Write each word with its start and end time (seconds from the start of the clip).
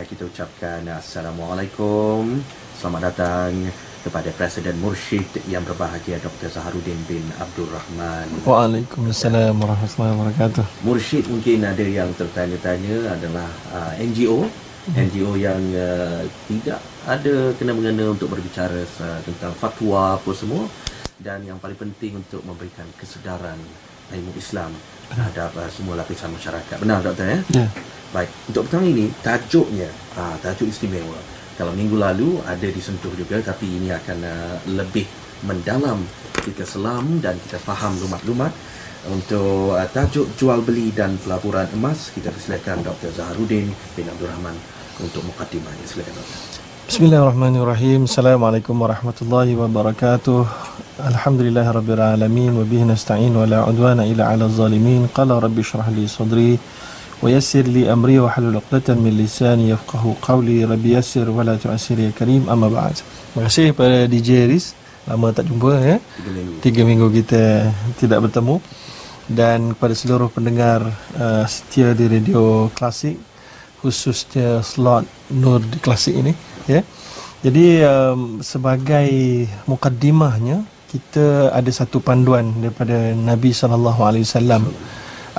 Kita 0.00 0.24
ucapkan 0.24 0.80
Assalamualaikum 0.96 2.40
Selamat 2.72 3.12
datang 3.12 3.68
kepada 4.00 4.32
Presiden 4.32 4.80
Mursyid 4.80 5.28
yang 5.44 5.60
berbahagia 5.60 6.16
Dr. 6.24 6.48
Zaharuddin 6.48 6.96
bin 7.04 7.20
Abdul 7.36 7.68
Rahman 7.68 8.24
Waalaikumsalam 8.48 9.52
warahmatullahi 9.60 10.12
wabarakatuh 10.16 10.64
Mursyid 10.88 11.28
mungkin 11.28 11.68
ada 11.68 11.84
yang 11.84 12.08
tertanya-tanya 12.16 13.12
adalah 13.12 13.48
uh, 13.76 13.92
NGO 14.00 14.48
hmm. 14.48 14.96
NGO 14.96 15.36
yang 15.36 15.60
uh, 15.76 16.24
tidak 16.48 16.80
ada 17.04 17.52
kena-mengena 17.60 18.08
untuk 18.08 18.32
berbicara 18.32 18.80
uh, 19.04 19.20
tentang 19.20 19.52
fatwa 19.52 20.16
apa 20.16 20.32
semua 20.32 20.64
dan 21.20 21.44
yang 21.44 21.60
paling 21.60 21.76
penting 21.76 22.16
untuk 22.24 22.40
memberikan 22.48 22.88
kesedaran 22.96 23.60
ilmu 24.16 24.32
Islam 24.32 24.72
terhadap 25.12 25.52
uh, 25.60 25.68
semua 25.68 26.00
lapisan 26.00 26.32
masyarakat. 26.32 26.80
Benar 26.80 27.04
doktor 27.04 27.28
ya? 27.28 27.40
Ya. 27.52 27.68
Baik, 28.10 28.30
untuk 28.50 28.66
petang 28.66 28.82
ini 28.82 29.06
tajuknya 29.22 29.86
ah, 30.18 30.34
tajuk 30.42 30.66
istimewa. 30.66 31.14
Kalau 31.54 31.70
minggu 31.76 31.94
lalu 31.94 32.40
ada 32.42 32.66
disentuh 32.66 33.12
juga 33.14 33.36
tapi 33.44 33.68
ini 33.68 33.92
akan 33.92 34.18
uh, 34.24 34.56
lebih 34.80 35.04
mendalam 35.44 36.00
kita 36.40 36.64
selam 36.64 37.20
dan 37.20 37.36
kita 37.36 37.60
faham 37.60 38.00
lumat-lumat 38.00 38.48
untuk 39.12 39.76
uh, 39.76 39.84
tajuk 39.92 40.24
jual 40.40 40.64
beli 40.64 40.88
dan 40.88 41.20
pelaburan 41.20 41.68
emas 41.76 42.16
kita 42.16 42.32
persilakan 42.32 42.80
Dr. 42.80 43.12
Zaharuddin 43.12 43.68
bin 43.92 44.08
Abdul 44.08 44.32
Rahman 44.32 44.56
untuk 45.04 45.20
mukadimahnya. 45.20 45.84
Silakan 45.84 46.16
doktor. 46.16 46.38
Bismillahirrahmanirrahim. 46.88 48.08
Assalamualaikum 48.08 48.74
warahmatullahi 48.80 49.52
wabarakatuh. 49.54 50.40
Alhamdulillahirabbil 51.12 52.02
alamin 52.02 52.56
wa 52.56 52.64
bihi 52.64 52.88
nasta'in 52.88 53.36
wa 53.36 53.44
la 53.44 53.68
udwana 53.68 54.08
illa 54.08 54.32
'alal 54.32 54.48
zalimin. 54.48 55.12
Qala 55.12 55.36
rabbi 55.38 55.60
shrah 55.60 55.92
li 55.92 56.08
sadri 56.08 56.56
ويسر 57.23 57.65
لي 57.71 57.87
أمري 57.93 58.19
وحلل 58.19 58.55
عقدة 58.59 58.93
من 58.99 59.17
لساني 59.17 59.69
يفقه 59.69 60.03
قولي 60.21 60.65
ربي 60.65 60.93
يسر 60.99 61.29
ولا 61.29 61.55
تعسر 61.55 61.99
يا 61.99 62.11
كريم 62.11 62.49
أما 62.49 62.69
بعد 62.69 62.95
Terima 63.35 63.51
kasih 63.51 63.75
kepada 63.75 64.07
DJ 64.07 64.47
Riz 64.47 64.71
Lama 65.11 65.35
tak 65.35 65.51
jumpa 65.51 65.75
ya 65.83 65.97
Tiga 65.99 66.31
minggu. 66.31 66.53
Tiga 66.63 66.81
minggu 66.87 67.07
kita 67.11 67.43
tidak 67.99 68.19
bertemu 68.29 68.63
Dan 69.27 69.75
kepada 69.75 69.91
seluruh 69.91 70.31
pendengar 70.31 70.87
uh, 71.19 71.43
setia 71.43 71.91
di 71.91 72.07
radio 72.07 72.71
klasik 72.71 73.19
Khususnya 73.83 74.63
slot 74.63 75.03
Nur 75.35 75.59
di 75.59 75.83
klasik 75.83 76.15
ini 76.15 76.31
ya. 76.63 76.79
Jadi 77.43 77.83
um, 77.83 78.39
sebagai 78.39 79.11
mukaddimahnya 79.67 80.63
Kita 80.87 81.51
ada 81.51 81.71
satu 81.75 81.99
panduan 81.99 82.55
daripada 82.63 83.11
Nabi 83.11 83.51
SAW 83.51 83.83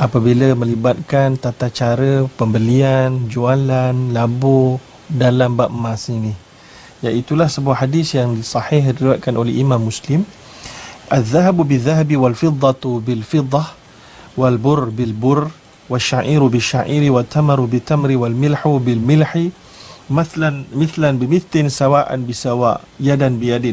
apabila 0.00 0.52
melibatkan 0.52 1.41
tata 1.41 1.72
cara 1.72 2.28
pembelian, 2.36 3.28
jualan, 3.30 3.94
labur 4.12 4.82
dalam 5.08 5.56
bab 5.56 5.72
emas 5.72 6.10
ini. 6.12 6.34
Iaitulah 7.05 7.46
sebuah 7.46 7.86
hadis 7.86 8.16
yang 8.16 8.34
sahih 8.42 8.92
diriwayatkan 8.92 9.36
oleh 9.36 9.56
Imam 9.56 9.78
Muslim. 9.78 10.27
Az-zahabu 11.06 11.62
bil-zahabi 11.62 12.19
wal-fiddatu 12.19 12.98
bil-fiddah 13.05 13.72
wal-bur 14.34 14.91
bil-bur 14.91 15.52
والشعير 15.86 16.42
بالشعير 16.46 17.12
والتمر 17.14 17.60
بالتمر 17.60 18.10
والملح 18.16 18.60
بالملح 18.66 19.30
مثلا 20.10 20.50
مثلا 20.74 21.10
بمثل 21.19 21.70
سواء 21.70 22.10
بسواء 22.27 22.78
يدا 23.00 23.28
بيد 23.28 23.66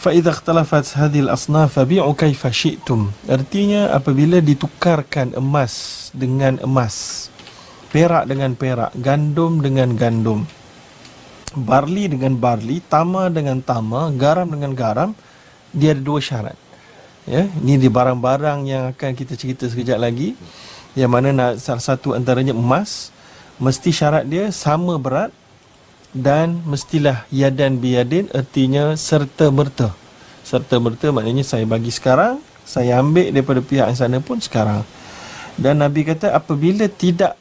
فإذا 0.00 0.30
اختلفت 0.30 0.86
هذه 1.00 1.20
الأصناف 1.26 1.80
فبيعوا 1.80 2.14
كيف 2.14 2.42
شئتم 2.46 3.00
artinya 3.26 3.90
apabila 3.96 4.38
ditukarkan 4.44 5.34
emas 5.34 6.08
dengan 6.12 6.60
emas 6.60 7.26
perak 7.90 8.28
dengan 8.28 8.52
perak 8.52 8.92
gandum 9.00 9.64
dengan 9.64 9.96
gandum 9.96 10.44
barley 11.56 12.12
dengan 12.12 12.36
barley 12.36 12.84
tama 12.84 13.32
dengan 13.32 13.64
tama 13.64 14.12
garam 14.12 14.46
dengan 14.52 14.76
garam 14.76 15.10
dia 15.72 15.96
ada 15.96 16.02
dua 16.04 16.20
syarat 16.20 16.58
ya 17.24 17.48
ini 17.64 17.80
di 17.80 17.88
barang-barang 17.88 18.58
yang 18.68 18.82
akan 18.92 19.10
kita 19.16 19.34
cerita 19.34 19.64
sekejap 19.64 19.96
lagi 19.96 20.36
yang 20.92 21.08
mana 21.08 21.32
nak 21.32 21.52
salah 21.60 21.80
satu 21.80 22.12
antaranya 22.12 22.52
emas 22.52 23.10
mesti 23.56 23.90
syarat 23.90 24.28
dia 24.28 24.52
sama 24.52 25.00
berat 25.00 25.32
dan 26.11 26.59
mestilah 26.67 27.23
yadan 27.31 27.79
biyadin 27.79 28.27
artinya 28.35 28.95
serta 28.99 29.47
merta 29.47 29.95
serta 30.43 30.81
merta 30.83 31.15
maknanya 31.15 31.47
saya 31.47 31.63
bagi 31.63 31.93
sekarang 31.93 32.43
saya 32.71 33.03
ambil 33.03 33.35
daripada 33.35 33.59
pihak 33.59 33.85
yang 33.91 33.99
sana 33.99 34.17
pun 34.23 34.39
sekarang. 34.39 34.87
Dan 35.59 35.83
Nabi 35.83 36.07
kata 36.07 36.31
apabila 36.31 36.87
tidak 36.87 37.35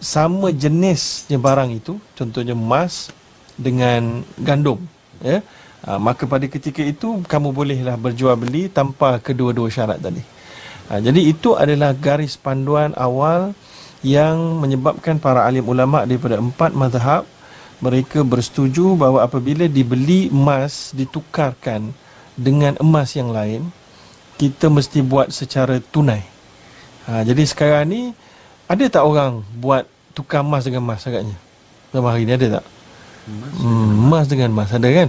sama 0.00 0.48
jenisnya 0.48 1.36
barang 1.36 1.76
itu 1.76 2.00
contohnya 2.16 2.56
emas 2.56 3.12
dengan 3.60 4.24
gandum 4.40 4.80
ya 5.20 5.44
ha, 5.84 6.00
maka 6.00 6.24
pada 6.24 6.48
ketika 6.48 6.80
itu 6.80 7.20
kamu 7.28 7.52
bolehlah 7.52 8.00
berjual 8.00 8.32
beli 8.40 8.72
tanpa 8.72 9.20
kedua-dua 9.20 9.68
syarat 9.68 10.00
tadi. 10.00 10.24
Ha, 10.88 11.04
jadi 11.04 11.20
itu 11.20 11.52
adalah 11.52 11.92
garis 11.92 12.40
panduan 12.40 12.96
awal 12.96 13.52
yang 14.00 14.56
menyebabkan 14.56 15.20
para 15.20 15.44
alim 15.44 15.68
ulama 15.68 16.08
daripada 16.08 16.40
empat 16.40 16.72
mazhab 16.72 17.28
mereka 17.80 18.20
bersetuju 18.20 18.94
bahawa 18.94 19.24
apabila 19.24 19.64
dibeli 19.64 20.28
emas 20.28 20.92
ditukarkan 20.92 21.96
dengan 22.36 22.76
emas 22.80 23.16
yang 23.16 23.32
lain 23.32 23.72
kita 24.36 24.72
mesti 24.72 25.04
buat 25.04 25.28
secara 25.32 25.80
tunai. 25.92 26.24
Ha, 27.08 27.24
jadi 27.24 27.44
sekarang 27.44 27.84
ni 27.88 28.02
ada 28.64 28.84
tak 28.88 29.04
orang 29.04 29.44
buat 29.56 29.84
tukar 30.16 30.40
emas 30.44 30.64
dengan 30.64 30.84
emas 30.84 31.04
agaknya? 31.04 31.36
Dalam 31.92 32.06
hari 32.06 32.24
ni 32.28 32.32
ada 32.36 32.60
tak? 32.60 32.64
Emas, 33.28 33.52
Hmm, 33.60 33.88
emas 34.08 34.24
dengan 34.28 34.48
emas 34.52 34.70
ada 34.72 34.88
kan? 34.88 35.08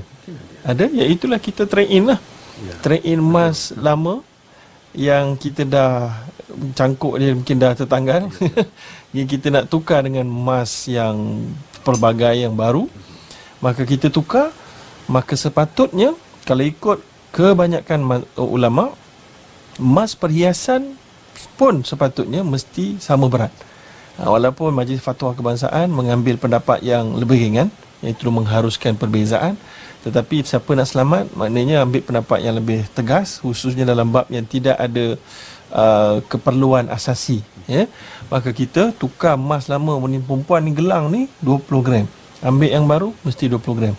Ada. 0.67 0.85
Ya 0.91 1.05
itulah 1.07 1.39
kita 1.39 1.63
trade 1.67 1.91
in 1.91 2.11
lah. 2.11 2.19
Ya. 2.59 2.73
Trade 2.83 3.05
in 3.07 3.19
emas 3.23 3.71
lama 3.79 4.19
yang 4.91 5.39
kita 5.39 5.63
dah 5.63 6.11
cangkuk 6.75 7.15
dia 7.19 7.31
mungkin 7.31 7.55
dah 7.55 7.71
tertanggal. 7.71 8.27
yang 9.15 9.27
kita 9.27 9.47
nak 9.47 9.71
tukar 9.71 10.03
dengan 10.03 10.27
emas 10.27 10.88
yang 10.91 11.47
pelbagai 11.81 12.46
yang 12.46 12.53
baru. 12.56 12.88
Maka 13.62 13.86
kita 13.86 14.09
tukar 14.09 14.50
maka 15.12 15.36
sepatutnya 15.36 16.16
kalau 16.47 16.64
ikut 16.66 17.00
kebanyakan 17.36 18.00
ma- 18.02 18.28
ulama 18.40 18.96
emas 19.78 20.16
perhiasan 20.18 20.96
pun 21.58 21.81
sepatutnya 21.81 22.42
mesti 22.46 22.97
sama 23.02 23.28
berat. 23.28 23.53
Ha, 24.19 24.28
walaupun 24.28 24.75
Majlis 24.75 25.00
Fatwa 25.00 25.31
Kebangsaan 25.31 25.88
mengambil 25.90 26.36
pendapat 26.36 26.84
yang 26.84 27.16
lebih 27.16 27.40
ringan 27.40 27.72
iaitu 28.02 28.28
mengharuskan 28.34 28.98
perbezaan 28.98 29.56
tetapi 30.02 30.42
siapa 30.42 30.74
nak 30.74 30.90
selamat 30.90 31.30
maknanya 31.38 31.86
ambil 31.86 32.02
pendapat 32.02 32.42
yang 32.42 32.58
lebih 32.58 32.90
tegas 32.98 33.38
khususnya 33.38 33.86
dalam 33.86 34.09
bab 34.09 34.25
yang 34.34 34.42
tidak 34.42 34.74
ada 34.81 35.16
uh, 35.71 36.23
keperluan 36.27 36.91
asasi 36.91 37.41
ya 37.65 37.87
maka 38.27 38.51
kita 38.51 38.95
tukar 38.95 39.35
emas 39.35 39.67
lama 39.71 39.97
ni 40.07 40.19
perempuan 40.19 40.63
ni 40.63 40.71
gelang 40.75 41.11
ni 41.11 41.31
20 41.43 41.67
gram 41.83 42.05
ambil 42.43 42.69
yang 42.69 42.85
baru 42.87 43.09
mesti 43.23 43.47
20 43.49 43.79
gram 43.79 43.95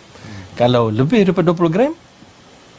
kalau 0.52 0.92
lebih 0.92 1.26
daripada 1.26 1.52
20 1.56 1.74
gram 1.74 1.92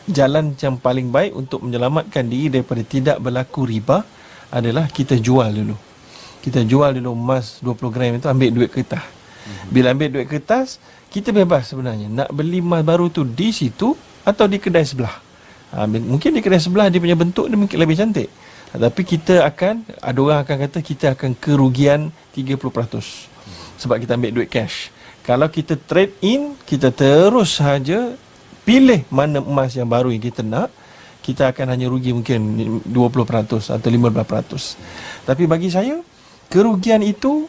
jalan 0.09 0.51
yang 0.59 0.75
paling 0.75 1.07
baik 1.09 1.31
untuk 1.31 1.63
menyelamatkan 1.63 2.27
diri 2.27 2.59
daripada 2.59 2.83
tidak 2.83 3.17
berlaku 3.23 3.63
riba 3.63 4.03
adalah 4.51 4.85
kita 4.91 5.15
jual 5.17 5.49
dulu. 5.49 5.75
Kita 6.43 6.59
jual 6.67 6.99
dulu 6.99 7.15
emas 7.15 7.63
20 7.63 7.95
gram 7.95 8.11
itu 8.19 8.27
ambil 8.27 8.49
duit 8.51 8.69
kertas. 8.69 9.03
Bila 9.71 9.91
ambil 9.95 10.11
duit 10.11 10.27
kertas, 10.27 10.79
kita 11.07 11.31
bebas 11.31 11.71
sebenarnya 11.71 12.07
nak 12.11 12.29
beli 12.35 12.59
emas 12.59 12.83
baru 12.83 13.07
tu 13.07 13.23
di 13.23 13.55
situ 13.55 13.95
atau 14.27 14.45
di 14.47 14.59
kedai 14.59 14.83
sebelah. 14.83 15.15
Ha, 15.73 15.87
mungkin 15.87 16.35
di 16.35 16.41
kedai 16.43 16.59
sebelah 16.59 16.91
dia 16.91 16.99
punya 16.99 17.15
bentuk 17.15 17.47
dia 17.47 17.57
mungkin 17.57 17.77
lebih 17.79 17.95
cantik. 17.95 18.27
Tapi 18.73 19.01
kita 19.05 19.45
akan 19.45 19.85
ada 20.01 20.17
orang 20.17 20.39
akan 20.41 20.57
kata 20.65 20.79
kita 20.81 21.05
akan 21.13 21.37
kerugian 21.37 22.09
30% 22.33 22.57
sebab 23.77 23.95
kita 24.01 24.17
ambil 24.17 24.33
duit 24.33 24.49
cash. 24.49 24.89
Kalau 25.21 25.47
kita 25.47 25.77
trade 25.77 26.17
in, 26.25 26.57
kita 26.65 26.89
terus 26.89 27.61
saja 27.61 28.17
pilih 28.65 29.05
mana 29.13 29.39
emas 29.39 29.77
yang 29.77 29.87
baru 29.87 30.09
yang 30.09 30.23
kita 30.23 30.41
nak 30.41 30.73
kita 31.23 31.55
akan 31.55 31.71
hanya 31.71 31.87
rugi 31.87 32.11
mungkin 32.11 32.39
20% 32.83 33.71
atau 33.71 33.79
15%. 33.79 35.23
Tapi 35.23 35.43
bagi 35.47 35.71
saya, 35.71 36.03
kerugian 36.51 36.99
itu 36.99 37.47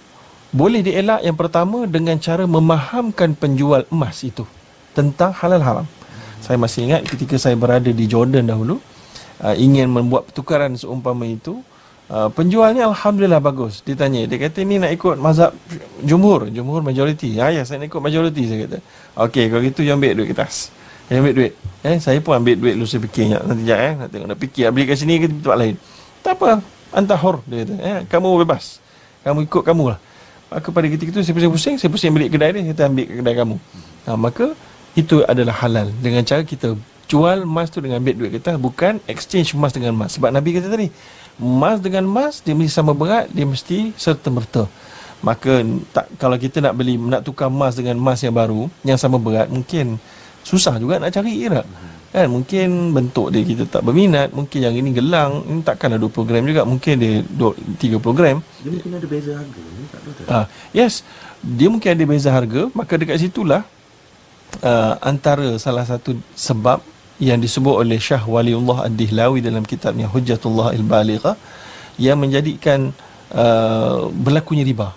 boleh 0.54 0.86
dielak 0.86 1.26
yang 1.26 1.34
pertama 1.34 1.82
dengan 1.90 2.14
cara 2.22 2.46
memahamkan 2.46 3.34
penjual 3.34 3.82
emas 3.90 4.22
itu 4.22 4.46
tentang 4.94 5.34
halal 5.34 5.58
haram. 5.58 5.86
Saya 6.38 6.54
masih 6.54 6.86
ingat 6.86 7.02
ketika 7.10 7.34
saya 7.34 7.58
berada 7.58 7.90
di 7.90 8.06
Jordan 8.06 8.46
dahulu, 8.46 8.78
uh, 9.44 9.54
ingin 9.54 9.92
membuat 9.92 10.32
pertukaran 10.32 10.72
seumpama 10.74 11.28
itu, 11.28 11.60
uh, 12.08 12.32
penjualnya 12.32 12.88
alhamdulillah 12.88 13.44
bagus. 13.44 13.84
Dia 13.84 13.94
tanya, 13.94 14.24
dia 14.24 14.40
kata 14.40 14.64
ni 14.64 14.80
nak 14.80 14.96
ikut 14.96 15.20
mazhab 15.20 15.52
jumhur, 16.00 16.48
jumhur 16.48 16.80
majoriti. 16.80 17.36
Ya, 17.36 17.52
ya 17.52 17.62
saya 17.68 17.84
nak 17.84 17.92
ikut 17.92 18.00
majoriti 18.00 18.42
saya 18.48 18.58
kata. 18.64 18.78
Okey, 19.28 19.52
kalau 19.52 19.62
gitu 19.62 19.80
yang 19.84 20.00
ambil 20.00 20.16
duit 20.16 20.32
kertas. 20.32 20.72
Yang 21.12 21.18
ambil 21.20 21.34
duit. 21.36 21.52
Eh, 21.84 21.96
saya 22.00 22.18
pun 22.24 22.32
ambil 22.40 22.56
duit 22.56 22.74
lu 22.80 22.88
saya 22.88 23.04
fikir 23.04 23.36
nak 23.36 23.44
nanti 23.44 23.62
jap 23.68 23.76
eh, 23.76 23.92
nak 23.92 24.08
tengok 24.08 24.26
nak 24.32 24.38
fikir 24.40 24.64
beli 24.72 24.84
kat 24.88 24.96
sini 24.96 25.14
ke 25.20 25.26
tempat 25.28 25.56
lain. 25.60 25.74
Tak 26.24 26.32
apa, 26.40 26.64
antah 26.96 27.18
hor 27.20 27.44
dia 27.44 27.68
kata. 27.68 27.74
Eh, 27.76 27.98
kamu 28.08 28.28
bebas. 28.40 28.80
Kamu 29.20 29.44
ikut 29.44 29.62
kamu 29.62 29.84
lah. 29.92 30.00
maka 30.54 30.68
pada 30.70 30.86
ketika 30.86 31.10
itu 31.10 31.20
saya 31.26 31.34
pusing-pusing 31.34 31.74
saya 31.82 31.90
pusing 31.90 32.14
balik 32.14 32.30
kedai 32.30 32.54
dia 32.54 32.62
kita 32.70 32.82
ambil 32.86 33.06
kedai 33.10 33.34
kamu 33.34 33.56
ha, 34.06 34.10
maka 34.14 34.46
itu 34.94 35.26
adalah 35.26 35.54
halal 35.58 35.90
dengan 35.98 36.22
cara 36.22 36.46
kita 36.46 36.78
jual 37.06 37.44
emas 37.44 37.68
tu 37.68 37.78
dengan 37.84 38.00
ambil 38.00 38.14
duit 38.16 38.32
kita 38.40 38.56
bukan 38.56 38.98
exchange 39.08 39.52
emas 39.52 39.72
dengan 39.76 39.92
emas. 39.92 40.16
Sebab 40.16 40.30
Nabi 40.32 40.56
kata 40.56 40.68
tadi 40.72 40.88
emas 41.38 41.82
dengan 41.82 42.06
emas 42.06 42.40
dia 42.40 42.54
mesti 42.54 42.70
sama 42.70 42.94
berat 42.94 43.26
dia 43.34 43.42
mesti 43.42 43.90
serta 43.98 44.30
merta 44.30 44.70
maka 45.24 45.64
tak 45.90 46.06
kalau 46.20 46.36
kita 46.36 46.60
nak 46.60 46.76
beli 46.76 47.00
nak 47.00 47.24
tukar 47.24 47.48
emas 47.48 47.74
dengan 47.74 47.96
emas 47.96 48.20
yang 48.20 48.36
baru 48.36 48.68
yang 48.84 49.00
sama 49.00 49.16
berat 49.16 49.48
mungkin 49.48 49.96
susah 50.44 50.76
juga 50.76 51.00
nak 51.00 51.10
cari 51.10 51.48
tak? 51.48 51.66
Kan? 52.14 52.30
Mungkin 52.30 52.94
bentuk 52.94 53.34
dia 53.34 53.42
kita 53.42 53.66
tak 53.66 53.82
berminat 53.82 54.30
mungkin 54.30 54.62
yang 54.62 54.76
ini 54.76 54.94
gelang 54.94 55.42
ini 55.50 55.66
takkanlah 55.66 55.98
20 55.98 56.28
gram 56.30 56.42
juga 56.46 56.62
mungkin 56.62 56.94
dia 56.94 57.24
30 57.26 57.98
gram. 58.14 58.38
Dia 58.62 58.70
mungkin 58.70 58.90
ada 58.94 59.06
beza 59.10 59.32
harga 59.34 59.62
ni 59.64 59.84
tak 59.90 60.00
tahu 60.06 60.30
ah 60.30 60.46
yes. 60.70 61.02
Dia 61.42 61.66
mungkin 61.66 61.90
ada 61.90 62.04
beza 62.06 62.30
harga 62.30 62.62
maka 62.70 62.94
dekat 62.94 63.18
situlah 63.18 63.66
uh, 64.62 64.94
antara 65.02 65.58
salah 65.58 65.82
satu 65.82 66.14
sebab 66.38 66.93
yang 67.22 67.38
disebut 67.38 67.74
oleh 67.86 67.98
Syah 68.00 68.22
Waliullah 68.26 68.90
Ad-Dihlawi 68.90 69.38
dalam 69.38 69.62
kitabnya 69.62 70.10
Hujjatullah 70.10 70.74
Al-Balighah 70.74 71.38
yang 72.00 72.18
menjadikan 72.18 72.90
uh, 73.30 74.10
berlakunya 74.10 74.66
riba 74.66 74.94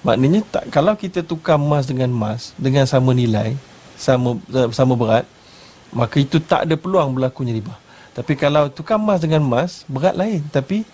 maknanya 0.00 0.40
tak 0.48 0.72
kalau 0.72 0.96
kita 0.96 1.20
tukar 1.20 1.60
emas 1.60 1.84
dengan 1.84 2.08
emas 2.08 2.56
dengan 2.56 2.88
sama 2.88 3.12
nilai 3.12 3.52
sama 4.00 4.40
sama 4.72 4.96
berat 4.96 5.28
maka 5.90 6.22
itu 6.22 6.38
tak 6.38 6.66
ada 6.66 6.74
peluang 6.78 7.14
berlakunya 7.14 7.54
riba. 7.54 7.74
Tapi 8.14 8.34
kalau 8.38 8.70
tukar 8.70 8.98
emas 8.98 9.22
dengan 9.22 9.42
emas, 9.42 9.82
berat 9.90 10.14
lain. 10.14 10.42
Tapi 10.50 10.86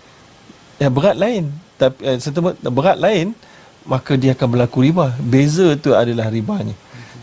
ya 0.81 0.89
berat 0.89 1.17
lain. 1.17 1.53
Tapi 1.77 2.17
eh, 2.17 2.69
berat 2.69 2.97
lain, 2.97 3.37
maka 3.85 4.17
dia 4.17 4.33
akan 4.33 4.47
berlaku 4.57 4.85
riba. 4.85 5.13
Beza 5.21 5.73
itu 5.73 5.93
adalah 5.93 6.29
ribanya. 6.29 6.73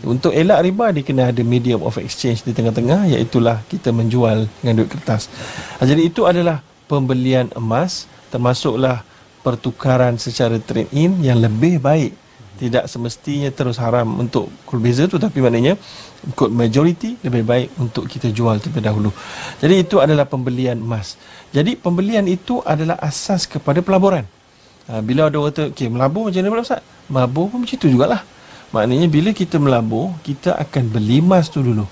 Untuk 0.03 0.35
elak 0.35 0.65
riba, 0.65 0.91
dia 0.91 1.03
kena 1.05 1.23
ada 1.31 1.41
medium 1.45 1.85
of 1.85 1.95
exchange 2.01 2.43
di 2.43 2.51
tengah-tengah, 2.51 3.07
iaitulah 3.15 3.63
kita 3.71 3.95
menjual 3.95 4.49
dengan 4.59 4.83
duit 4.83 4.89
kertas. 4.91 5.31
Jadi 5.79 6.11
itu 6.11 6.27
adalah 6.27 6.59
pembelian 6.89 7.47
emas, 7.55 8.09
termasuklah 8.33 9.05
pertukaran 9.45 10.17
secara 10.17 10.57
trade-in 10.57 11.21
yang 11.21 11.37
lebih 11.37 11.77
baik 11.77 12.25
tidak 12.55 12.87
semestinya 12.87 13.51
terus 13.51 13.75
haram 13.75 14.07
untuk 14.15 14.47
kulbeza 14.63 15.05
tu 15.11 15.19
tapi 15.19 15.43
maknanya 15.43 15.75
ikut 16.23 16.49
majoriti 16.49 17.19
lebih 17.19 17.43
baik 17.43 17.69
untuk 17.75 18.07
kita 18.07 18.31
jual 18.31 18.57
terlebih 18.63 18.83
dahulu. 18.83 19.11
Jadi 19.59 19.83
itu 19.83 19.99
adalah 19.99 20.23
pembelian 20.23 20.79
emas. 20.79 21.19
Jadi 21.51 21.75
pembelian 21.75 22.23
itu 22.25 22.63
adalah 22.63 22.95
asas 23.03 23.43
kepada 23.45 23.83
pelaburan. 23.83 24.23
Ha, 24.87 25.01
bila 25.03 25.27
ada 25.27 25.35
orang 25.41 25.51
kata, 25.51 25.63
okay, 25.73 25.87
melabur 25.89 26.29
macam 26.29 26.45
mana 26.45 26.63
Ustaz? 26.63 26.81
Melabur 27.11 27.45
pun 27.51 27.57
macam 27.65 27.75
tu 27.75 27.89
jugalah. 27.91 28.21
Maknanya 28.73 29.07
bila 29.11 29.29
kita 29.33 29.61
melabur, 29.61 30.15
kita 30.25 30.57
akan 30.57 30.89
beli 30.89 31.21
emas 31.21 31.51
tu 31.51 31.61
dulu. 31.61 31.85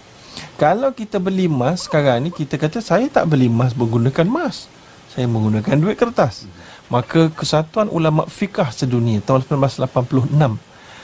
Kalau 0.58 0.94
kita 0.94 1.22
beli 1.22 1.46
emas 1.46 1.86
sekarang 1.86 2.26
ni, 2.26 2.30
kita 2.34 2.58
kata 2.58 2.82
saya 2.82 3.10
tak 3.10 3.30
beli 3.30 3.50
emas 3.50 3.74
menggunakan 3.74 4.26
emas. 4.26 4.70
Saya 5.14 5.30
menggunakan 5.30 5.78
duit 5.78 5.98
kertas 5.98 6.50
maka 6.94 7.32
Kesatuan 7.34 7.88
Ulama 7.90 8.30
Fikah 8.30 8.70
Sedunia 8.70 9.18
tahun 9.24 9.42
1986 9.50 10.62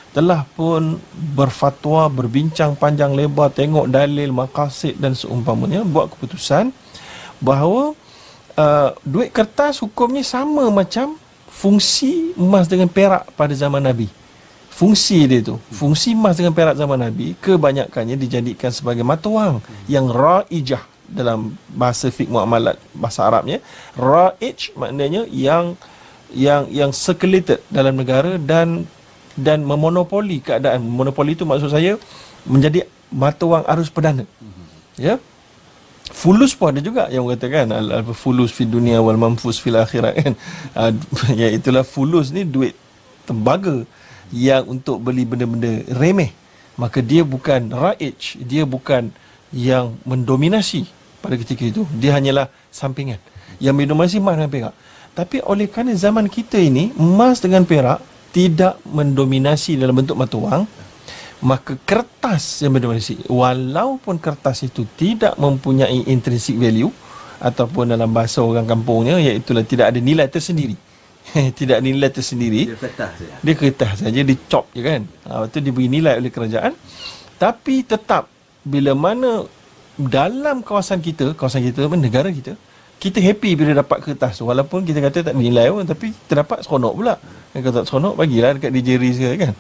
telah 0.10 0.42
pun 0.58 0.98
berfatwa 1.38 2.10
berbincang 2.10 2.74
panjang 2.74 3.14
lebar 3.14 3.54
tengok 3.54 3.86
dalil 3.90 4.34
maqasid 4.34 4.98
dan 4.98 5.14
seumpamanya 5.14 5.86
buat 5.86 6.10
keputusan 6.14 6.74
bahawa 7.38 7.94
uh, 8.58 8.90
duit 9.06 9.30
kertas 9.30 9.82
hukumnya 9.86 10.26
sama 10.26 10.70
macam 10.74 11.18
fungsi 11.50 12.34
emas 12.38 12.66
dengan 12.66 12.90
perak 12.90 13.30
pada 13.38 13.54
zaman 13.54 13.86
Nabi 13.86 14.10
fungsi 14.80 15.28
dia 15.28 15.44
tu 15.44 15.60
fungsi 15.76 16.16
emas 16.16 16.40
dengan 16.40 16.56
perak 16.56 16.80
zaman 16.80 16.96
Nabi 16.96 17.36
kebanyakannya 17.44 18.16
dijadikan 18.16 18.72
sebagai 18.72 19.04
mata 19.04 19.28
wang 19.28 19.60
yang 19.92 20.08
raijah 20.08 20.80
dalam 21.10 21.58
bahasa 21.74 22.14
fiqh 22.14 22.30
muamalat 22.30 22.78
bahasa 22.94 23.26
Arabnya. 23.26 23.60
Ra'ij 23.98 24.78
maknanya 24.78 25.26
yang 25.34 25.74
yang 26.30 26.70
yang 26.70 26.92
circulated 26.94 27.60
dalam 27.74 27.98
negara 27.98 28.38
dan 28.38 28.86
dan 29.34 29.66
memonopoli 29.66 30.40
keadaan. 30.40 30.86
Monopoli 30.86 31.34
itu 31.34 31.44
maksud 31.44 31.74
saya 31.74 31.98
menjadi 32.46 32.86
mata 33.10 33.44
wang 33.50 33.66
arus 33.66 33.90
perdana. 33.90 34.24
Ya? 34.96 35.18
Fulus 36.10 36.58
pun 36.58 36.74
ada 36.74 36.82
juga 36.82 37.06
yang 37.14 37.26
mengatakan 37.26 37.70
al 37.70 38.02
fulus 38.18 38.50
fi 38.50 38.66
dunia 38.66 38.98
wal 38.98 39.18
manfus 39.18 39.62
fil 39.62 39.78
akhirat. 39.78 40.14
Kan 40.18 40.34
uh, 40.80 40.92
ya 41.34 41.50
itulah 41.50 41.86
fulus 41.86 42.30
ni 42.34 42.46
duit 42.46 42.78
tembaga 43.26 43.86
yang 44.30 44.66
untuk 44.70 45.02
beli 45.02 45.26
benda-benda 45.26 45.86
remeh. 45.94 46.34
Maka 46.80 47.04
dia 47.04 47.28
bukan 47.28 47.76
ra'ij 47.76 48.40
dia 48.40 48.64
bukan 48.64 49.12
yang 49.52 50.00
mendominasi 50.08 50.88
pada 51.20 51.36
ketika 51.36 51.68
itu. 51.68 51.84
Dia 51.98 52.16
hanyalah 52.16 52.48
sampingan. 52.72 53.20
Yang 53.60 53.76
mendominasi 53.84 54.18
emas 54.24 54.36
dengan 54.40 54.52
perak. 54.52 54.74
Tapi 55.18 55.44
oleh 55.44 55.68
kerana 55.68 55.92
zaman 55.92 56.32
kita 56.32 56.56
ini 56.56 56.96
emas 56.96 57.44
dengan 57.44 57.68
perak 57.68 58.00
tidak 58.32 58.80
mendominasi 58.88 59.76
dalam 59.76 59.98
bentuk 59.98 60.16
mata 60.16 60.38
wang 60.38 60.64
maka 61.40 61.76
kertas 61.88 62.64
yang 62.64 62.76
mendominasi. 62.76 63.28
Walaupun 63.28 64.20
kertas 64.20 64.64
itu 64.64 64.88
tidak 64.96 65.36
mempunyai 65.36 66.08
intrinsic 66.08 66.56
value 66.56 66.92
ataupun 67.40 67.96
dalam 67.96 68.12
bahasa 68.12 68.44
orang 68.44 68.68
kampungnya 68.68 69.16
iaitu 69.20 69.56
tidak 69.64 69.96
ada 69.96 70.00
nilai 70.04 70.28
tersendiri 70.28 70.76
tidak 71.60 71.80
nilai 71.86 72.10
tersendiri 72.10 72.74
dia 72.74 72.78
kertas 72.78 73.12
saja 73.20 73.36
dia 73.42 73.54
kertas 73.56 73.94
saja 74.02 74.22
dicop 74.26 74.66
je 74.76 74.82
kan 74.82 75.02
ha, 75.28 75.46
itu 75.46 75.58
diberi 75.62 75.88
nilai 75.88 76.18
oleh 76.20 76.32
kerajaan 76.34 76.74
tapi 77.40 77.88
tetap 77.88 78.28
bila 78.68 78.92
mana 78.92 79.48
dalam 80.00 80.64
kawasan 80.64 81.04
kita, 81.04 81.36
kawasan 81.36 81.60
kita, 81.60 81.88
negara 81.96 82.32
kita, 82.32 82.56
kita 83.00 83.20
happy 83.20 83.56
bila 83.60 83.84
dapat 83.84 84.00
kertas 84.00 84.40
tu. 84.40 84.48
Walaupun 84.48 84.88
kita 84.88 85.00
kata 85.04 85.32
tak 85.32 85.36
nilai 85.36 85.68
pun, 85.72 85.84
tapi 85.84 86.16
kita 86.16 86.44
dapat 86.44 86.64
seronok 86.64 86.94
pula. 86.96 87.16
Kalau 87.52 87.76
tak 87.76 87.86
seronok, 87.88 88.14
bagilah 88.16 88.56
dekat 88.56 88.72
DJ 88.72 88.90
Riz 88.96 89.18
kan. 89.20 89.56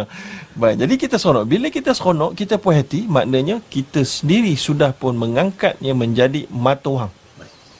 Baik, 0.60 0.76
jadi 0.84 0.94
kita 0.96 1.16
seronok. 1.16 1.44
Bila 1.48 1.66
kita 1.72 1.96
seronok, 1.96 2.36
kita 2.36 2.60
puas 2.60 2.76
hati, 2.80 3.08
maknanya 3.08 3.64
kita 3.68 4.04
sendiri 4.04 4.52
sudah 4.56 4.92
pun 4.92 5.16
mengangkatnya 5.16 5.96
menjadi 5.96 6.44
mata 6.52 6.88
wang. 6.88 7.12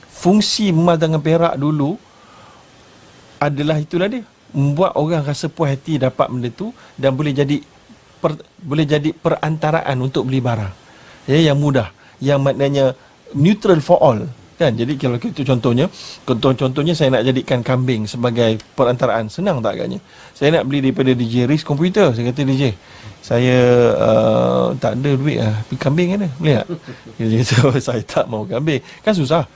Fungsi 0.09 0.73
emas 0.75 0.97
dengan 1.01 1.21
perak 1.21 1.57
dulu 1.57 1.97
adalah 3.39 3.79
itulah 3.81 4.11
dia. 4.11 4.23
Membuat 4.49 4.97
orang 4.97 5.23
rasa 5.23 5.53
puas 5.53 5.73
hati 5.77 6.01
dapat 6.01 6.27
benda 6.33 6.49
tu 6.49 6.73
dan 6.97 7.13
boleh 7.13 7.37
jadi 7.37 7.61
per, 8.19 8.41
boleh 8.59 8.85
jadi 8.89 9.13
perantaraan 9.13 9.97
untuk 10.01 10.27
beli 10.27 10.41
barang. 10.41 10.73
Ya, 11.29 11.53
yang 11.53 11.59
mudah. 11.61 11.93
Yang 12.19 12.39
maknanya 12.41 12.85
neutral 13.37 13.79
for 13.85 14.01
all. 14.01 14.21
Kan? 14.59 14.75
Jadi 14.75 14.99
kalau 14.99 15.23
kita 15.23 15.47
contohnya 15.47 15.87
contoh 16.27 16.51
contohnya 16.51 16.91
saya 16.91 17.15
nak 17.15 17.23
jadikan 17.23 17.63
kambing 17.63 18.11
sebagai 18.11 18.59
perantaraan. 18.75 19.31
Senang 19.31 19.63
tak 19.63 19.79
agaknya? 19.79 20.03
Saya 20.35 20.59
nak 20.59 20.67
beli 20.67 20.91
daripada 20.91 21.15
DJ 21.15 21.47
Riz 21.47 21.63
komputer 21.63 22.11
saya 22.11 22.35
kata 22.35 22.43
DJ 22.43 22.75
saya 23.23 23.59
uh, 23.95 24.67
tak 24.83 24.99
ada 24.99 25.11
duit 25.15 25.39
lah. 25.39 25.63
Pergi 25.71 25.79
kambing 25.79 26.09
ada 26.19 26.27
boleh 26.43 26.55
tak? 26.59 26.67
Jadi 27.23 27.39
so, 27.47 27.71
saya 27.79 28.03
tak 28.03 28.27
mau 28.27 28.43
kambing. 28.43 28.83
Kan 29.07 29.15
susah 29.15 29.47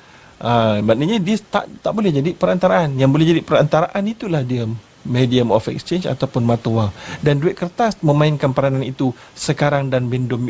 uh, 0.42 0.82
maknanya 0.82 1.22
dia 1.22 1.38
tak 1.38 1.70
tak 1.80 1.92
boleh 1.94 2.11
jadi 2.11 2.34
perantaraan. 2.34 2.99
Yang 2.99 3.11
boleh 3.14 3.26
jadi 3.30 3.40
perantaraan 3.46 4.02
itulah 4.04 4.42
dia 4.42 4.66
medium 5.02 5.50
of 5.50 5.66
exchange 5.66 6.06
ataupun 6.06 6.46
mata 6.46 6.70
wang 6.70 6.94
dan 7.26 7.42
duit 7.42 7.58
kertas 7.58 7.99
memainkan 8.06 8.54
peranan 8.54 8.87
itu 8.87 9.11
sekarang 9.34 9.90
dan 9.90 10.06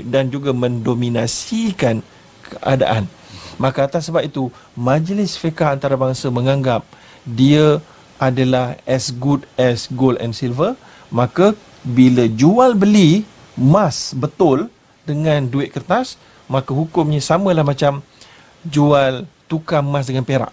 dan 0.09 0.29
juga 0.29 0.53
mendominasikan 0.53 2.05
keadaan. 2.45 3.09
Maka 3.61 3.89
atas 3.89 4.09
sebab 4.09 4.25
itu 4.25 4.49
majlis 4.77 5.37
fiqh 5.37 5.61
antarabangsa 5.61 6.33
menganggap 6.33 6.85
dia 7.25 7.81
adalah 8.17 8.77
as 8.85 9.13
good 9.13 9.45
as 9.61 9.89
gold 9.93 10.17
and 10.21 10.33
silver. 10.37 10.77
Maka 11.13 11.53
bila 11.85 12.25
jual 12.29 12.73
beli 12.73 13.29
emas 13.57 14.17
betul 14.17 14.73
dengan 15.05 15.45
duit 15.45 15.75
kertas 15.75 16.17
maka 16.47 16.71
hukumnya 16.71 17.19
samalah 17.19 17.67
macam 17.67 18.01
jual 18.63 19.27
tukar 19.53 19.85
emas 19.85 20.09
dengan 20.09 20.25
perak. 20.25 20.49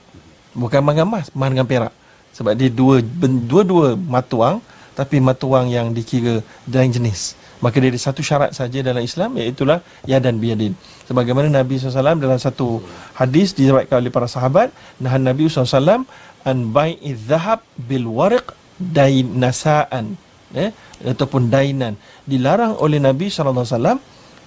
Bukan 0.51 0.83
emas 0.83 0.93
dengan 0.99 1.07
emas 1.07 1.25
emas 1.31 1.49
dengan 1.55 1.67
perak. 1.71 1.93
Sebab 2.35 2.51
dia 2.59 2.67
dua 2.67 2.99
dua-dua 3.23 3.95
matuang 3.95 4.59
tapi 4.91 5.23
matuang 5.23 5.71
yang 5.71 5.95
dikira 5.95 6.43
lain 6.67 6.91
jenis. 6.91 7.39
Maka 7.63 7.79
dia 7.79 7.91
ada 7.95 7.99
satu 7.99 8.19
syarat 8.19 8.51
saja 8.51 8.83
dalam 8.83 8.99
Islam 8.99 9.39
iaitu 9.39 9.63
ya 10.03 10.19
dan 10.19 10.39
biadin 10.39 10.75
sebagaimana 11.07 11.51
Nabi 11.51 11.75
SAW 11.75 12.15
dalam 12.15 12.39
satu 12.39 12.79
hadis 13.19 13.51
diriwayatkan 13.51 13.99
oleh 13.99 14.11
para 14.11 14.31
sahabat 14.31 14.71
nahan 14.95 15.27
Nabi 15.27 15.51
SAW 15.51 16.07
an 16.47 16.57
bai'i 16.71 17.11
dhahab 17.15 17.59
bil 17.75 18.07
wariq 18.07 18.51
dain 18.79 19.39
nasaan. 19.39 20.15
Eh, 20.49 20.73
ataupun 21.05 21.51
dainan. 21.53 21.93
Dilarang 22.25 22.79
oleh 22.79 22.97
Nabi 22.97 23.29
SAW 23.29 23.99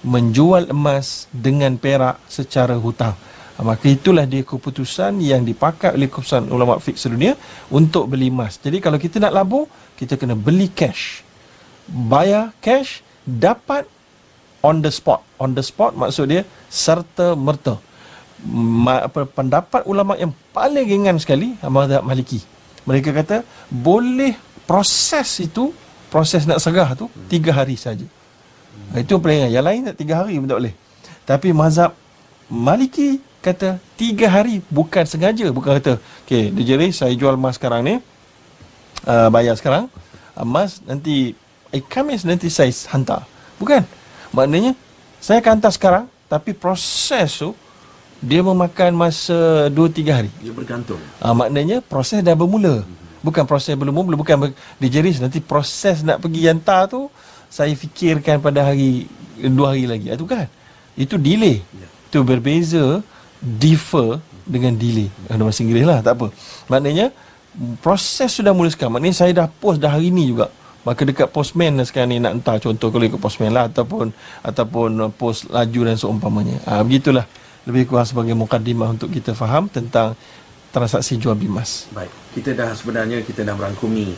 menjual 0.03 0.67
emas 0.67 1.31
dengan 1.31 1.79
perak 1.79 2.19
secara 2.27 2.75
hutang 2.75 3.15
maka 3.61 3.85
itulah 3.85 4.25
dia 4.25 4.41
keputusan 4.41 5.21
yang 5.21 5.45
dipakai 5.45 5.93
oleh 5.93 6.09
keputusan 6.09 6.49
ulama 6.49 6.81
fiqh 6.81 6.97
sedunia 6.97 7.37
untuk 7.69 8.09
beli 8.09 8.33
emas. 8.33 8.57
Jadi 8.57 8.81
kalau 8.81 8.97
kita 8.97 9.21
nak 9.21 9.29
labur, 9.29 9.69
kita 9.93 10.17
kena 10.17 10.33
beli 10.33 10.73
cash. 10.73 11.21
Bayar 11.85 12.49
cash, 12.63 13.05
dapat 13.21 13.85
on 14.65 14.81
the 14.81 14.89
spot. 14.89 15.21
On 15.37 15.53
the 15.53 15.61
spot 15.61 15.93
maksud 15.93 16.33
dia 16.33 16.41
serta 16.65 17.37
merta. 17.37 17.77
Pendapat 19.37 19.85
ulama 19.85 20.17
yang 20.17 20.33
paling 20.49 20.89
ringan 20.89 21.21
sekali 21.21 21.53
mazhab 21.61 22.01
Maliki. 22.01 22.41
Mereka 22.89 23.13
kata 23.13 23.45
boleh 23.69 24.33
proses 24.65 25.29
itu 25.39 25.71
proses 26.09 26.43
nak 26.49 26.57
serah 26.59 26.97
tu 26.97 27.05
tiga 27.29 27.53
hari 27.53 27.77
saja. 27.77 28.03
Itu 28.97 29.21
paling 29.21 29.45
ringan. 29.45 29.51
Yang 29.53 29.65
lain 29.69 29.79
tak 29.93 29.97
tiga 30.01 30.13
hari 30.25 30.41
pun 30.41 30.49
tak 30.49 30.59
boleh. 30.59 30.75
Tapi 31.23 31.47
mazhab 31.53 31.91
Maliki 32.51 33.21
kata 33.43 33.75
tiga 33.99 34.31
hari 34.31 34.63
bukan 34.71 35.03
sengaja. 35.03 35.51
Bukan 35.51 35.75
kata 35.75 35.99
okey 36.23 36.55
DJ 36.55 36.79
Ray 36.79 36.91
saya 36.95 37.11
jual 37.11 37.35
emas 37.35 37.59
sekarang 37.59 37.83
ni 37.83 37.95
uh, 39.03 39.27
bayar 39.27 39.59
sekarang 39.59 39.91
emas 40.39 40.79
nanti 40.87 41.35
eh, 41.75 41.83
Kamis 41.83 42.23
nanti 42.23 42.47
saya 42.47 42.71
hantar. 42.95 43.27
Bukan. 43.59 43.83
Maknanya 44.31 44.73
saya 45.19 45.43
akan 45.43 45.59
hantar 45.59 45.71
sekarang 45.75 46.05
tapi 46.31 46.55
proses 46.55 47.35
tu 47.35 47.51
dia 48.23 48.39
memakan 48.39 48.95
masa 48.95 49.67
2-3 49.67 50.07
hari. 50.07 50.31
Dia 50.39 50.55
bergantung. 50.55 51.03
Uh, 51.19 51.35
maknanya 51.35 51.83
proses 51.83 52.23
dah 52.23 52.33
bermula. 52.33 52.87
Bukan 53.19 53.43
proses 53.43 53.75
belum 53.75 53.91
mula 53.91 54.15
bukan 54.15 54.51
DJ 54.79 55.03
Ray 55.03 55.15
nanti 55.19 55.43
proses 55.43 55.99
nak 56.03 56.23
pergi 56.23 56.47
hantar 56.47 56.87
tu 56.87 57.11
saya 57.51 57.71
fikirkan 57.75 58.39
pada 58.39 58.71
hari 58.71 59.11
dua 59.35 59.75
hari 59.75 59.85
lagi. 59.87 60.07
Itu 60.11 60.23
kan? 60.23 60.47
Itu 60.95 61.19
delay. 61.19 61.59
Ya. 61.75 61.87
itu 62.13 62.21
berbeza 62.21 63.01
defer 63.43 64.23
dengan 64.47 64.71
delay. 64.73 65.11
Ada 65.27 65.43
bahasa 65.43 65.61
Inggeris 65.61 65.87
lah, 65.87 65.99
tak 65.99 66.15
apa. 66.15 66.27
Maknanya, 66.71 67.11
proses 67.83 68.31
sudah 68.31 68.55
mula 68.55 68.71
sekarang. 68.71 68.95
Maknanya 68.97 69.15
saya 69.15 69.31
dah 69.35 69.47
post 69.51 69.83
dah 69.83 69.91
hari 69.91 70.09
ni 70.09 70.31
juga. 70.31 70.47
Maka 70.83 71.07
dekat 71.07 71.31
postman 71.31 71.79
sekarang 71.87 72.11
ni 72.11 72.19
nak 72.19 72.35
entah 72.35 72.59
contoh 72.59 72.91
kalau 72.91 73.07
ikut 73.07 73.15
postman 73.15 73.55
lah 73.55 73.71
ataupun 73.71 74.11
ataupun 74.43 75.15
post 75.15 75.47
laju 75.47 75.81
dan 75.87 75.95
seumpamanya. 75.95 76.59
Ha, 76.67 76.83
begitulah 76.83 77.23
lebih 77.63 77.87
kurang 77.87 78.03
sebagai 78.03 78.35
mukadimah 78.35 78.91
untuk 78.91 79.07
kita 79.07 79.31
faham 79.31 79.71
tentang 79.71 80.11
transaksi 80.75 81.15
jual 81.15 81.39
bimas. 81.39 81.87
Baik. 81.95 82.11
Kita 82.35 82.51
dah 82.51 82.75
sebenarnya 82.75 83.23
kita 83.23 83.47
dah 83.47 83.55
merangkumi 83.55 84.11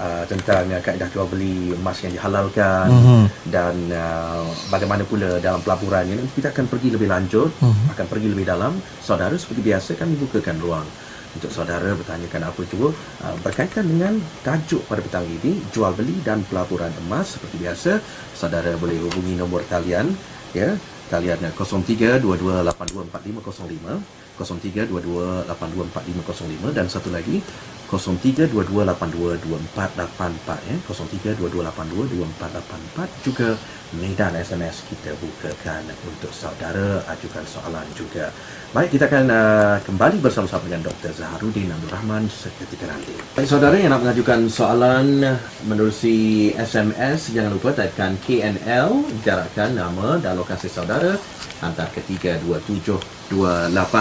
uh, 0.00 0.24
tentang 0.24 0.64
uh, 0.72 0.80
kaedah 0.80 1.12
jual 1.12 1.28
beli 1.28 1.76
emas 1.76 2.00
yang 2.00 2.16
dihalalkan 2.16 2.88
mm-hmm. 2.88 3.28
dan 3.52 3.76
uh, 3.92 4.48
bagaimana 4.72 5.04
pula 5.04 5.36
dalam 5.38 5.60
pelaburan 5.60 6.08
ini 6.08 6.24
kita 6.32 6.48
akan 6.56 6.64
pergi 6.66 6.96
lebih 6.96 7.12
lanjut 7.12 7.52
mm-hmm. 7.52 7.92
akan 7.92 8.06
pergi 8.08 8.28
lebih 8.32 8.48
dalam 8.48 8.72
saudara 9.04 9.36
seperti 9.36 9.60
biasa 9.60 10.00
kami 10.00 10.16
bukakan 10.16 10.56
ruang 10.58 10.88
untuk 11.30 11.54
saudara 11.54 11.94
bertanyakan 11.94 12.50
apa 12.50 12.66
juga 12.66 12.90
uh, 13.22 13.38
berkaitan 13.44 13.86
dengan 13.86 14.18
tajuk 14.42 14.82
pada 14.88 15.04
petang 15.04 15.28
ini 15.28 15.60
jual 15.70 15.94
beli 15.94 16.18
dan 16.26 16.42
pelaburan 16.48 16.90
emas 17.06 17.38
seperti 17.38 17.62
biasa 17.62 18.02
saudara 18.34 18.74
boleh 18.80 18.98
hubungi 18.98 19.38
nombor 19.38 19.62
talian 19.70 20.10
ya 20.56 20.74
talian 21.10 21.38
0322824505 21.54 24.20
0322824505 24.40 26.72
dan 26.72 26.88
satu 26.88 27.12
lagi 27.12 27.44
0322822484 27.90 30.70
ya 30.70 30.78
0322822484 30.86 33.26
juga 33.26 33.58
medan 33.90 34.38
SMS 34.38 34.86
kita 34.86 35.10
bukakan 35.18 35.82
untuk 36.06 36.30
saudara 36.30 37.02
ajukan 37.10 37.42
soalan 37.42 37.82
juga. 37.98 38.30
Baik 38.70 38.94
kita 38.94 39.10
akan 39.10 39.26
uh, 39.26 39.82
kembali 39.82 40.22
bersama-sama 40.22 40.70
dengan 40.70 40.86
Dr. 40.86 41.10
Zaharuddin 41.10 41.74
Abdul 41.74 41.90
Rahman 41.90 42.30
seketika 42.30 42.86
nanti. 42.86 43.18
Baik 43.34 43.50
saudara 43.50 43.74
yang 43.74 43.90
nak 43.90 44.06
mengajukan 44.06 44.46
soalan 44.46 45.26
menerusi 45.66 46.54
SMS 46.54 47.34
jangan 47.34 47.58
lupa 47.58 47.74
typekan 47.74 48.14
KNL 48.22 49.10
jarakkan 49.26 49.74
nama 49.74 50.22
dan 50.22 50.38
lokasi 50.38 50.70
saudara 50.70 51.18
hantar 51.58 51.90
ke 51.90 51.98
32728. 52.06 53.34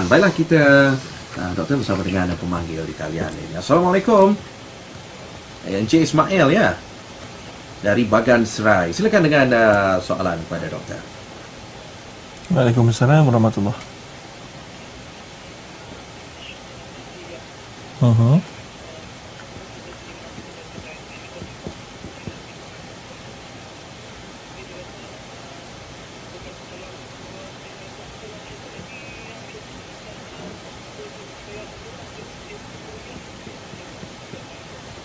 Baiklah 0.06 0.34
kita 0.38 0.94
uh, 1.38 1.52
doktor 1.54 1.78
bersama 1.78 2.02
dengan 2.02 2.32
pemanggil 2.34 2.82
di 2.88 2.96
talian 2.98 3.30
ini. 3.30 3.54
Assalamualaikum. 3.60 4.34
Eh, 5.68 5.78
Encik 5.84 6.08
Ismail 6.08 6.48
ya. 6.50 6.74
Dari 7.84 8.04
Bagan 8.08 8.48
Serai. 8.48 8.90
Silakan 8.96 9.24
dengan 9.28 9.48
uh, 9.54 9.96
soalan 10.02 10.40
kepada 10.48 10.68
doktor. 10.72 11.02
Waalaikumsalam 12.50 13.30
warahmatullahi. 13.30 13.78
Uh-huh. 18.00 18.40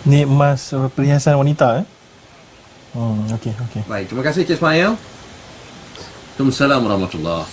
Ni 0.05 0.21
emas 0.21 0.69
perhiasan 0.93 1.33
wanita 1.33 1.81
eh? 1.81 1.85
Hmm, 2.93 3.25
okey, 3.41 3.57
okey. 3.57 3.81
Baik, 3.89 4.05
terima 4.13 4.21
kasih 4.21 4.45
Cik 4.45 4.61
Ismail. 4.61 4.93
Waalaikumsalam 6.37 6.79
warahmatullahi 6.85 7.49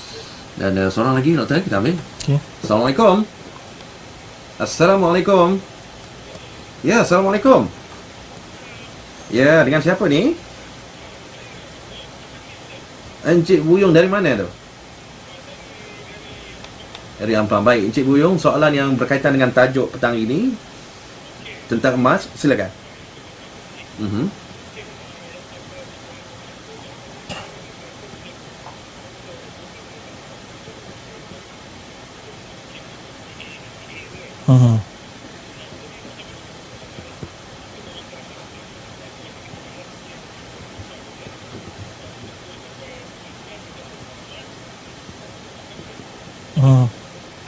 Dan 0.61 0.77
uh, 0.77 0.93
seorang 0.93 1.17
lagi 1.17 1.33
doktor 1.33 1.65
kita 1.65 1.81
ambil. 1.81 1.97
Okey. 1.97 2.37
Assalamualaikum. 2.61 3.17
Assalamualaikum. 4.61 5.49
Ya, 6.85 7.01
Assalamualaikum. 7.01 7.73
Ya, 9.33 9.65
dengan 9.65 9.81
siapa 9.81 10.05
ni? 10.13 10.37
Encik 13.25 13.65
Buyung 13.65 13.97
dari 13.97 14.13
mana 14.13 14.45
tu? 14.45 14.49
Dari 17.17 17.33
Ampang. 17.33 17.65
Baik, 17.65 17.89
Encik 17.89 18.05
Buyung, 18.05 18.37
soalan 18.37 18.77
yang 18.77 18.93
berkaitan 19.01 19.33
dengan 19.33 19.49
tajuk 19.57 19.89
petang 19.97 20.21
ini 20.21 20.53
tentang 21.71 21.95
emas 21.99 22.27
silakan 22.39 22.71
mhm 23.99 24.27
mhm 34.49 34.93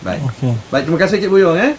Baik. 0.05 0.21
Okay. 0.37 0.53
Baik, 0.69 0.85
terima 0.85 1.01
kasih 1.01 1.17
Cik 1.17 1.33
Buyung 1.33 1.57
eh. 1.57 1.73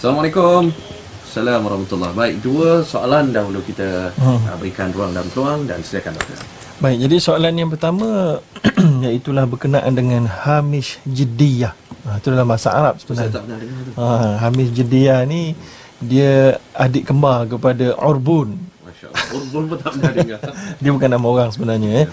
Assalamualaikum. 0.00 0.95
Assalamualaikum 1.36 1.84
warahmatullahi 1.84 2.14
Baik, 2.16 2.36
dua 2.40 2.80
soalan 2.80 3.28
dahulu 3.28 3.60
kita 3.60 4.08
hmm. 4.16 4.56
berikan 4.56 4.88
ruang 4.88 5.12
dan 5.12 5.28
peluang 5.28 5.68
dan 5.68 5.84
silakan 5.84 6.16
doktor. 6.16 6.40
Baik, 6.80 6.96
jadi 7.04 7.16
soalan 7.20 7.52
yang 7.60 7.68
pertama 7.68 8.40
iaitulah 9.04 9.44
berkenaan 9.44 9.92
dengan 9.92 10.24
Hamish 10.24 10.96
Jiddiyah. 11.04 11.76
Ha, 12.08 12.24
itu 12.24 12.32
dalam 12.32 12.48
bahasa 12.48 12.72
Arab 12.72 12.96
sebenarnya. 13.04 13.28
Saya 13.28 13.36
tak 13.36 13.42
pernah 13.44 13.58
dengar 13.60 13.80
tu. 13.84 13.90
Ha, 14.00 14.06
Hamish 14.48 14.72
Jiddiyah 14.80 15.20
ni 15.28 15.52
dia 16.00 16.56
adik 16.72 17.04
kembar 17.04 17.44
kepada 17.52 17.92
Urbun. 18.00 18.56
Masya-Allah. 18.88 19.36
Urbun 19.36 19.62
pun 19.68 19.76
tak 19.76 19.90
pernah 19.92 20.12
dengar. 20.16 20.40
dia 20.80 20.90
bukan 20.96 21.10
nama 21.12 21.26
orang 21.28 21.50
sebenarnya 21.52 21.90
eh. 22.00 22.06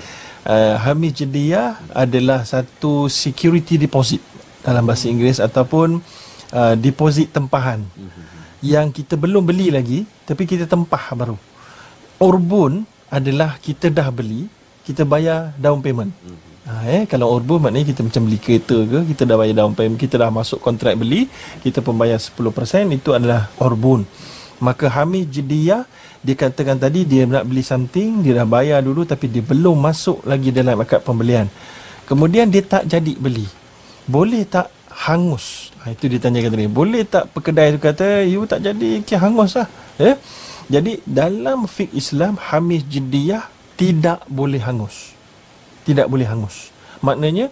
Uh, 0.44 0.76
Hamish 0.84 1.24
Jiddiyah 1.24 1.80
adalah 1.96 2.44
satu 2.44 3.08
security 3.08 3.80
deposit 3.80 4.20
dalam 4.68 4.84
bahasa 4.84 5.08
Inggeris 5.08 5.40
ataupun 5.40 6.04
uh, 6.52 6.76
deposit 6.76 7.32
tempahan. 7.32 7.88
Hmm 7.88 8.33
yang 8.64 8.96
kita 8.96 9.20
belum 9.20 9.44
beli 9.44 9.68
lagi 9.76 10.08
tapi 10.24 10.48
kita 10.48 10.64
tempah 10.64 11.12
baru. 11.12 11.38
Orbun 12.24 12.88
adalah 13.12 13.60
kita 13.60 13.92
dah 13.92 14.08
beli, 14.08 14.48
kita 14.88 15.04
bayar 15.04 15.52
down 15.60 15.84
payment. 15.84 16.16
Mm-hmm. 16.16 16.52
Ha, 16.64 16.74
eh 16.88 17.04
kalau 17.04 17.28
orbun 17.28 17.60
maknanya 17.60 17.92
kita 17.92 18.08
macam 18.08 18.24
beli 18.24 18.40
kereta 18.40 18.78
ke, 18.88 19.00
kita 19.12 19.28
dah 19.28 19.36
bayar 19.36 19.56
down 19.60 19.76
payment, 19.76 20.00
kita 20.00 20.16
dah 20.16 20.32
masuk 20.32 20.64
kontrak 20.64 20.96
beli, 20.96 21.28
kita 21.60 21.84
pun 21.84 22.00
bayar 22.00 22.16
10% 22.16 22.40
itu 22.96 23.12
adalah 23.12 23.52
orbun. 23.60 24.08
Maka 24.64 24.88
Hamid 24.88 25.28
Jediyah 25.28 25.84
dia 26.24 26.36
katakan 26.40 26.80
tadi 26.80 27.04
dia 27.04 27.28
nak 27.28 27.44
beli 27.44 27.60
something, 27.68 28.24
dia 28.24 28.40
dah 28.40 28.48
bayar 28.48 28.80
dulu 28.80 29.04
tapi 29.04 29.28
dia 29.28 29.44
belum 29.44 29.76
masuk 29.76 30.24
lagi 30.24 30.56
dalam 30.56 30.80
akad 30.80 31.04
pembelian. 31.04 31.52
Kemudian 32.08 32.48
dia 32.48 32.64
tak 32.64 32.88
jadi 32.88 33.12
beli. 33.20 33.44
Boleh 34.08 34.48
tak 34.48 34.72
hangus. 34.94 35.74
Ha, 35.84 35.92
itu 35.92 36.06
ditanyakan 36.08 36.50
tadi. 36.54 36.70
Boleh 36.70 37.04
tak 37.04 37.34
pekedai 37.34 37.74
itu 37.74 37.80
kata, 37.82 38.24
you 38.24 38.46
tak 38.46 38.62
jadi 38.62 39.02
kia 39.02 39.20
hangus 39.20 39.58
lah. 39.58 39.68
Eh? 39.98 40.16
Jadi 40.70 41.04
dalam 41.04 41.66
fik 41.68 41.92
Islam, 41.92 42.40
hamis 42.40 42.86
jiddiyah 42.88 43.50
tidak 43.76 44.24
boleh 44.30 44.62
hangus. 44.64 45.12
Tidak 45.84 46.08
boleh 46.08 46.24
hangus. 46.24 46.72
Maknanya, 47.04 47.52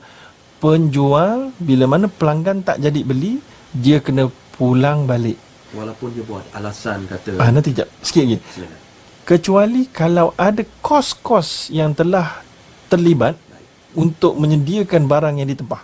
penjual 0.61 1.49
bila 1.57 1.85
mana 1.89 2.05
pelanggan 2.05 2.61
tak 2.61 2.77
jadi 2.77 3.01
beli 3.01 3.41
dia 3.73 3.97
kena 3.97 4.29
pulang 4.53 5.09
balik 5.09 5.35
walaupun 5.73 6.13
dia 6.13 6.21
buat 6.21 6.45
alasan 6.53 7.09
kata 7.09 7.41
ah 7.41 7.49
nanti 7.49 7.73
jap 7.73 7.89
sikit 8.05 8.23
lagi 8.29 8.37
Silakan. 8.53 8.79
kecuali 9.25 9.81
kalau 9.89 10.37
ada 10.37 10.61
kos-kos 10.85 11.73
yang 11.73 11.97
telah 11.97 12.45
terlibat 12.93 13.33
Baik. 13.33 13.65
untuk 13.97 14.37
menyediakan 14.37 15.09
barang 15.09 15.35
yang 15.41 15.49
ditempah 15.49 15.81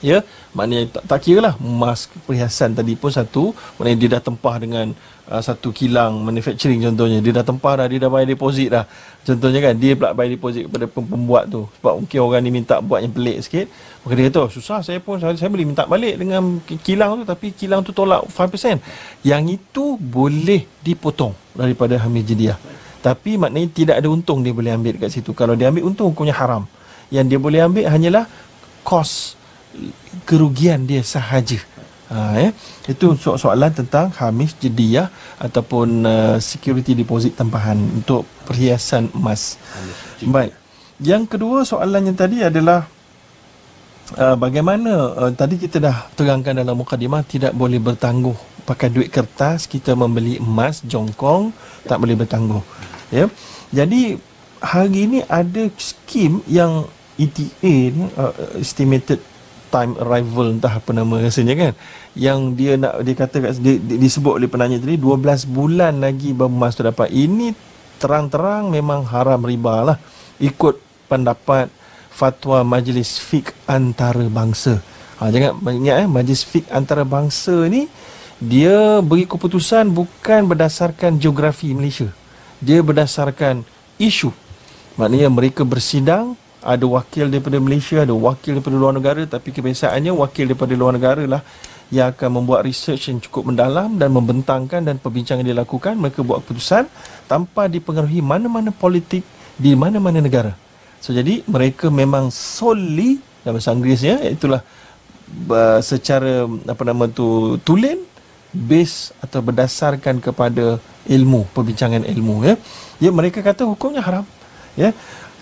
ya 0.00 0.24
maknanya 0.56 1.00
tak, 1.00 1.02
tak 1.06 1.18
kira 1.24 1.40
lah 1.44 1.54
emas 1.60 2.08
perhiasan 2.26 2.74
tadi 2.74 2.96
pun 2.96 3.12
satu. 3.12 3.52
Maknanya 3.76 3.96
dia 4.00 4.08
dah 4.18 4.22
tempah 4.24 4.54
dengan 4.56 4.86
uh, 5.28 5.42
satu 5.44 5.70
kilang 5.70 6.24
manufacturing 6.24 6.80
contohnya. 6.82 7.22
Dia 7.22 7.40
dah 7.40 7.46
tempah 7.46 7.72
dah 7.80 7.86
dia 7.86 8.00
dah 8.02 8.10
bayar 8.10 8.28
deposit 8.28 8.68
dah. 8.72 8.84
Contohnya 9.22 9.60
kan 9.60 9.74
dia 9.76 9.92
pula 9.94 10.10
bayar 10.16 10.30
deposit 10.34 10.66
kepada 10.66 10.86
pembuat 10.90 11.44
tu. 11.48 11.68
Sebab 11.80 11.94
mungkin 12.04 12.18
orang 12.24 12.40
ni 12.42 12.50
minta 12.50 12.82
buat 12.82 13.00
yang 13.04 13.12
pelik 13.14 13.38
sikit. 13.46 13.66
Maka 14.02 14.12
dia 14.16 14.24
kata 14.32 14.38
oh, 14.44 14.50
susah 14.50 14.80
saya 14.80 14.98
pun 14.98 15.20
saya, 15.20 15.36
saya 15.36 15.52
boleh 15.52 15.68
minta 15.68 15.84
balik 15.84 16.16
dengan 16.16 16.58
kilang 16.80 17.20
tu 17.20 17.24
tapi 17.28 17.52
kilang 17.52 17.84
tu 17.84 17.92
tolak 17.92 18.24
5% 18.32 18.80
yang 19.28 19.44
itu 19.44 20.00
boleh 20.00 20.64
dipotong 20.80 21.36
daripada 21.52 22.00
hamil 22.00 22.24
jediah 22.24 22.56
tapi 23.00 23.40
maknanya 23.40 23.68
tidak 23.72 23.96
ada 24.00 24.08
untung 24.12 24.44
dia 24.44 24.52
boleh 24.52 24.76
ambil 24.76 25.00
dekat 25.00 25.10
situ. 25.12 25.32
Kalau 25.32 25.56
dia 25.56 25.72
ambil 25.72 25.88
untung 25.88 26.12
hukumnya 26.12 26.36
haram. 26.36 26.68
Yang 27.08 27.24
dia 27.32 27.38
boleh 27.40 27.60
ambil 27.64 27.84
hanyalah 27.88 28.24
kos 28.84 29.39
kerugian 30.26 30.84
dia 30.86 31.02
sahaja. 31.02 31.58
Ha, 32.10 32.34
eh? 32.42 32.50
Itu 32.90 33.14
soalan 33.14 33.70
tentang 33.70 34.10
hamis 34.18 34.58
jediah 34.58 35.14
ataupun 35.38 36.02
uh, 36.02 36.36
security 36.42 36.98
deposit 36.98 37.38
tempahan 37.38 37.78
untuk 37.78 38.26
perhiasan 38.50 39.14
emas. 39.14 39.54
Baik. 40.18 40.50
Yang 40.98 41.22
kedua 41.30 41.62
soalan 41.62 42.10
yang 42.10 42.18
tadi 42.18 42.42
adalah 42.42 42.90
uh, 44.18 44.34
bagaimana 44.34 44.90
uh, 45.14 45.32
tadi 45.32 45.54
kita 45.54 45.78
dah 45.78 46.10
terangkan 46.18 46.58
dalam 46.58 46.74
mukadimah 46.74 47.22
tidak 47.22 47.54
boleh 47.54 47.78
bertangguh 47.78 48.34
pakai 48.66 48.90
duit 48.90 49.08
kertas 49.10 49.70
kita 49.70 49.94
membeli 49.94 50.42
emas 50.42 50.82
jongkong 50.82 51.54
tak 51.86 52.02
boleh 52.02 52.18
bertangguh. 52.18 52.62
Ya. 53.14 53.30
Jadi 53.70 54.18
hari 54.58 54.98
ini 55.06 55.18
ada 55.30 55.70
skim 55.78 56.42
yang 56.50 56.90
ETA 57.22 57.74
ni 57.94 58.04
uh, 58.18 58.34
estimated 58.58 59.22
time 59.70 59.94
arrival 60.02 60.58
entah 60.58 60.82
apa 60.82 60.90
nama 60.90 61.22
rasanya 61.22 61.54
kan 61.54 61.72
yang 62.18 62.58
dia 62.58 62.74
nak 62.74 63.06
dia 63.06 63.14
kata 63.14 63.36
kat 63.38 63.52
dia, 63.62 63.78
dia, 63.78 63.96
disebut 63.96 64.42
oleh 64.42 64.50
penanya 64.50 64.82
tadi 64.82 64.98
12 64.98 65.46
bulan 65.46 66.02
lagi 66.02 66.34
baru 66.34 66.50
emas 66.50 66.74
tu 66.74 66.82
dapat. 66.82 67.08
Ini 67.08 67.54
terang-terang 68.02 68.68
memang 68.68 69.06
haram 69.06 69.38
riba 69.40 69.94
lah. 69.94 69.96
Ikut 70.42 70.82
pendapat 71.06 71.70
fatwa 72.10 72.66
majlis 72.66 73.22
fik 73.22 73.54
antarabangsa. 73.70 74.82
Ha, 75.22 75.30
jangan 75.30 75.62
ingat 75.70 75.96
eh 76.04 76.08
majlis 76.10 76.42
fik 76.42 76.66
antarabangsa 76.68 77.70
ni 77.70 77.86
dia 78.40 79.04
beri 79.04 79.28
keputusan 79.28 79.92
bukan 79.92 80.48
berdasarkan 80.48 81.20
geografi 81.20 81.70
Malaysia. 81.76 82.08
Dia 82.58 82.80
berdasarkan 82.80 83.62
isu. 84.00 84.32
Maknanya 84.96 85.28
mereka 85.28 85.62
bersidang 85.62 86.34
ada 86.60 86.84
wakil 86.84 87.32
daripada 87.32 87.56
Malaysia, 87.56 88.04
ada 88.04 88.12
wakil 88.12 88.60
daripada 88.60 88.76
luar 88.76 88.92
negara 88.96 89.22
tapi 89.24 89.48
kebiasaannya 89.52 90.12
wakil 90.12 90.44
daripada 90.52 90.72
luar 90.76 90.92
negara 90.96 91.24
lah 91.24 91.42
yang 91.90 92.14
akan 92.14 92.40
membuat 92.40 92.62
research 92.62 93.10
yang 93.10 93.18
cukup 93.18 93.50
mendalam 93.50 93.98
dan 93.98 94.14
membentangkan 94.14 94.78
dan 94.86 94.96
perbincangan 95.02 95.42
dia 95.42 95.58
lakukan 95.58 95.98
mereka 95.98 96.22
buat 96.22 96.46
keputusan 96.46 96.86
tanpa 97.26 97.66
dipengaruhi 97.66 98.22
mana-mana 98.22 98.70
politik 98.70 99.26
di 99.58 99.74
mana-mana 99.74 100.22
negara. 100.22 100.54
So 101.02 101.10
jadi 101.10 101.42
mereka 101.50 101.90
memang 101.90 102.30
solely 102.30 103.18
dalam 103.42 103.58
bahasa 103.58 103.72
Inggerisnya 103.74 104.16
itulah 104.30 104.62
uh, 105.50 105.80
secara 105.82 106.46
apa 106.46 106.82
nama 106.86 107.10
tu 107.10 107.58
tulen 107.66 108.06
base 108.52 109.10
atau 109.18 109.40
berdasarkan 109.42 110.22
kepada 110.22 110.78
ilmu 111.10 111.48
perbincangan 111.50 112.06
ilmu 112.06 112.46
ya. 112.46 112.54
Ya 113.02 113.10
mereka 113.10 113.42
kata 113.42 113.66
hukumnya 113.66 114.04
haram. 114.04 114.28
Ya 114.78 114.94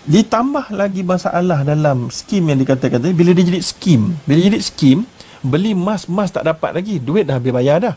ditambah 0.09 0.73
lagi 0.73 1.05
masalah 1.05 1.61
dalam 1.61 2.09
skim 2.09 2.49
yang 2.49 2.57
dikatakan 2.57 2.97
tadi 2.97 3.13
bila 3.13 3.29
dia 3.29 3.45
jadi 3.45 3.61
skim 3.61 4.17
bila 4.25 4.41
jadi 4.41 4.57
skim 4.57 5.05
beli 5.45 5.77
emas 5.77 6.09
emas 6.09 6.33
tak 6.33 6.49
dapat 6.49 6.81
lagi 6.81 6.97
duit 6.97 7.29
dah 7.29 7.37
habis 7.37 7.53
bayar 7.53 7.77
dah. 7.79 7.95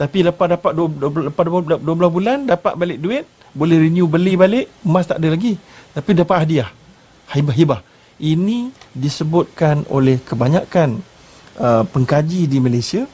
Tapi 0.00 0.24
lepas 0.24 0.48
dapat 0.48 0.72
12, 0.72 1.28
lepas 1.28 1.44
12 1.44 1.84
bulan 2.08 2.48
dapat 2.48 2.72
balik 2.72 2.98
duit 3.04 3.28
boleh 3.52 3.76
renew 3.76 4.08
beli 4.08 4.40
balik 4.40 4.72
emas 4.80 5.04
tak 5.04 5.20
ada 5.20 5.36
lagi. 5.36 5.60
Tapi 5.92 6.10
dapat 6.16 6.36
hadiah 6.48 6.70
hibah-hibah 7.36 7.84
ini 8.20 8.72
disebutkan 8.96 9.84
oleh 9.92 10.16
kebanyakan 10.24 11.04
uh, 11.60 11.84
pengkaji 11.84 12.48
di 12.48 12.56
Malaysia 12.56 13.04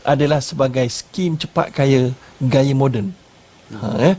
adalah 0.00 0.40
sebagai 0.40 0.88
skim 0.88 1.36
cepat 1.36 1.76
kaya 1.76 2.16
gaya 2.40 2.72
moden. 2.72 3.12
Ha, 3.70 3.86
eh? 4.00 4.14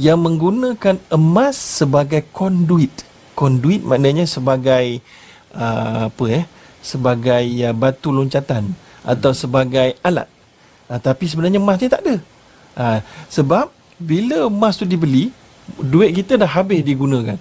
Yang 0.00 0.24
menggunakan 0.24 0.96
emas 1.12 1.60
sebagai 1.60 2.24
conduit. 2.32 2.88
Conduit 3.36 3.84
maknanya 3.84 4.24
sebagai 4.24 5.04
uh, 5.52 6.08
apa 6.08 6.24
eh? 6.32 6.44
Sebagai 6.80 7.44
uh, 7.68 7.76
batu 7.76 8.08
loncatan 8.08 8.72
atau 9.04 9.36
sebagai 9.36 9.92
alat. 10.00 10.24
Uh, 10.88 10.96
tapi 10.96 11.28
sebenarnya 11.28 11.60
emas 11.60 11.76
ni 11.76 11.92
tak 11.92 12.00
ada. 12.00 12.16
Uh, 12.72 12.98
sebab 13.28 13.68
bila 14.00 14.48
emas 14.48 14.80
tu 14.80 14.88
dibeli, 14.88 15.28
duit 15.76 16.16
kita 16.16 16.40
dah 16.40 16.48
habis 16.48 16.80
digunakan. 16.80 17.36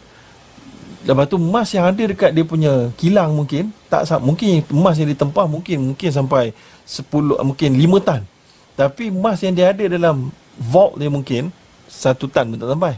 Lepas 1.08 1.32
tu 1.32 1.40
emas 1.40 1.72
yang 1.72 1.88
ada 1.88 2.04
dekat 2.04 2.36
dia 2.36 2.44
punya 2.44 2.92
kilang 3.00 3.32
mungkin 3.32 3.72
tak 3.88 4.04
mungkin 4.20 4.68
emas 4.68 5.00
yang 5.00 5.08
ditempah 5.08 5.48
mungkin 5.48 5.96
mungkin 5.96 6.10
sampai 6.12 6.52
10 6.84 7.40
mungkin 7.40 7.70
5 7.72 8.04
tan. 8.04 8.28
Tapi 8.76 9.08
emas 9.08 9.40
yang 9.40 9.56
dia 9.56 9.72
ada 9.72 9.88
dalam 9.88 10.28
vault 10.60 11.00
dia 11.00 11.08
mungkin 11.08 11.56
satu 11.90 12.30
tan 12.30 12.48
pun 12.54 12.62
tak 12.62 12.70
sampai. 12.70 12.96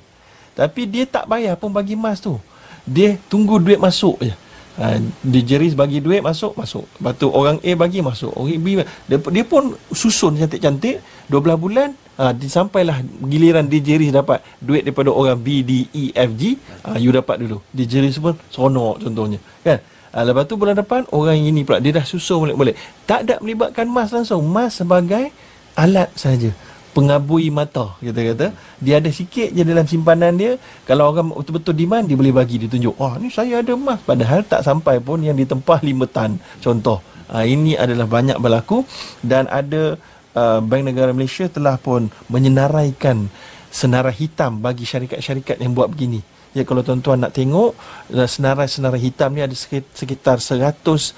Tapi 0.51 0.82
dia 0.84 1.08
tak 1.08 1.25
bayar 1.32 1.56
pun 1.56 1.71
bagi 1.71 1.95
emas 1.95 2.19
tu. 2.19 2.36
Dia 2.84 3.15
tunggu 3.32 3.58
duit 3.58 3.80
masuk 3.80 4.19
je. 4.19 4.36
Ha, 4.80 4.99
dia 5.23 5.41
jeris 5.43 5.75
bagi 5.75 5.99
duit 5.99 6.23
masuk 6.23 6.56
masuk. 6.56 6.88
Lepas 6.99 7.13
tu 7.19 7.27
orang 7.32 7.60
A 7.60 7.71
bagi 7.75 7.99
masuk. 8.04 8.32
Orang 8.36 8.56
B 8.60 8.84
dia, 8.84 9.17
dia 9.19 9.43
pun 9.47 9.75
susun 9.91 10.36
cantik-cantik. 10.36 10.99
12 11.32 11.56
bulan 11.56 11.95
ha, 12.19 12.36
disampailah 12.36 12.99
giliran 13.23 13.63
dia 13.67 13.80
jeris 13.80 14.12
dapat 14.12 14.43
duit 14.60 14.84
daripada 14.84 15.12
orang 15.12 15.39
B 15.39 15.63
D 15.63 15.88
E 15.95 16.12
F 16.12 16.32
G. 16.36 16.60
Ha, 16.84 16.99
you 16.99 17.15
dapat 17.15 17.39
dulu. 17.39 17.63
Dia 17.71 17.88
jeris 17.88 18.19
pun 18.19 18.36
sonok 18.51 19.08
contohnya. 19.08 19.39
Kan? 19.63 19.80
Ha, 20.12 20.27
lepas 20.27 20.43
tu 20.43 20.60
bulan 20.60 20.75
depan 20.75 21.08
orang 21.15 21.39
ini 21.39 21.63
pula 21.63 21.80
dia 21.80 21.95
dah 21.95 22.04
susun 22.04 22.43
boleh-boleh 22.43 22.75
tak 23.08 23.23
ada 23.27 23.39
melibatkan 23.39 23.88
emas 23.88 24.12
langsung. 24.12 24.43
Emas 24.43 24.75
sebagai 24.75 25.32
alat 25.80 26.12
saja 26.19 26.51
pengabui 26.91 27.47
mata 27.49 27.95
kita 27.99 28.19
kata. 28.34 28.47
Dia 28.84 28.99
ada 28.99 29.10
sikit 29.10 29.49
je 29.51 29.63
dalam 29.63 29.88
simpanan 29.88 30.36
dia. 30.36 30.60
Kalau 30.84 31.12
orang 31.12 31.32
betul-betul 31.32 31.75
demand 31.75 32.06
dia 32.06 32.17
boleh 32.19 32.34
bagi 32.36 32.62
dia 32.62 32.69
tunjuk 32.71 32.95
wah 32.99 33.15
ni 33.17 33.32
saya 33.32 33.63
ada 33.63 33.73
emas. 33.75 33.99
Padahal 34.04 34.43
tak 34.45 34.62
sampai 34.67 34.99
pun 34.99 35.23
yang 35.23 35.36
ditempah 35.36 35.80
5 35.82 36.15
tan 36.15 36.38
contoh. 36.60 36.99
Ha, 37.32 37.47
ini 37.47 37.80
adalah 37.80 38.12
banyak 38.12 38.38
berlaku 38.43 38.84
dan 39.23 39.47
ada 39.47 39.95
uh, 40.36 40.60
Bank 40.60 40.84
Negara 40.84 41.15
Malaysia 41.15 41.47
telah 41.47 41.80
pun 41.80 42.12
menyenaraikan 42.27 43.32
senarai 43.71 44.12
hitam 44.12 44.60
bagi 44.60 44.84
syarikat-syarikat 44.84 45.56
yang 45.63 45.71
buat 45.71 45.88
begini 45.88 46.19
Ya 46.52 46.68
kalau 46.68 46.84
tuan-tuan 46.84 47.24
nak 47.24 47.32
tengok 47.32 47.80
senarai-senarai 48.12 49.00
hitam 49.00 49.32
ni 49.32 49.40
ada 49.40 49.56
sekitar 49.96 50.44
180 50.44 51.16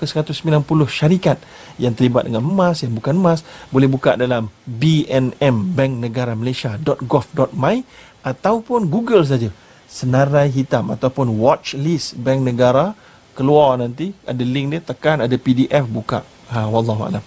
ke 0.00 0.04
190 0.08 0.64
syarikat 0.88 1.36
yang 1.76 1.92
terlibat 1.92 2.24
dengan 2.24 2.40
emas 2.40 2.80
yang 2.80 2.96
bukan 2.96 3.12
emas 3.12 3.44
boleh 3.68 3.92
buka 3.92 4.16
dalam 4.16 4.48
BNM 4.64 5.76
Bank 5.76 5.92
Negara 6.00 6.32
Malaysia.gov.my 6.32 7.76
ataupun 8.24 8.88
Google 8.88 9.28
saja. 9.28 9.52
Senarai 9.84 10.48
hitam 10.48 10.88
ataupun 10.88 11.36
watch 11.36 11.76
list 11.76 12.16
Bank 12.16 12.40
Negara 12.40 12.96
keluar 13.36 13.76
nanti 13.76 14.16
ada 14.24 14.40
link 14.40 14.72
dia 14.72 14.80
tekan 14.80 15.20
ada 15.20 15.36
PDF 15.36 15.84
buka. 15.84 16.24
Ha 16.48 16.72
wallahu 16.72 17.04
alam. 17.04 17.24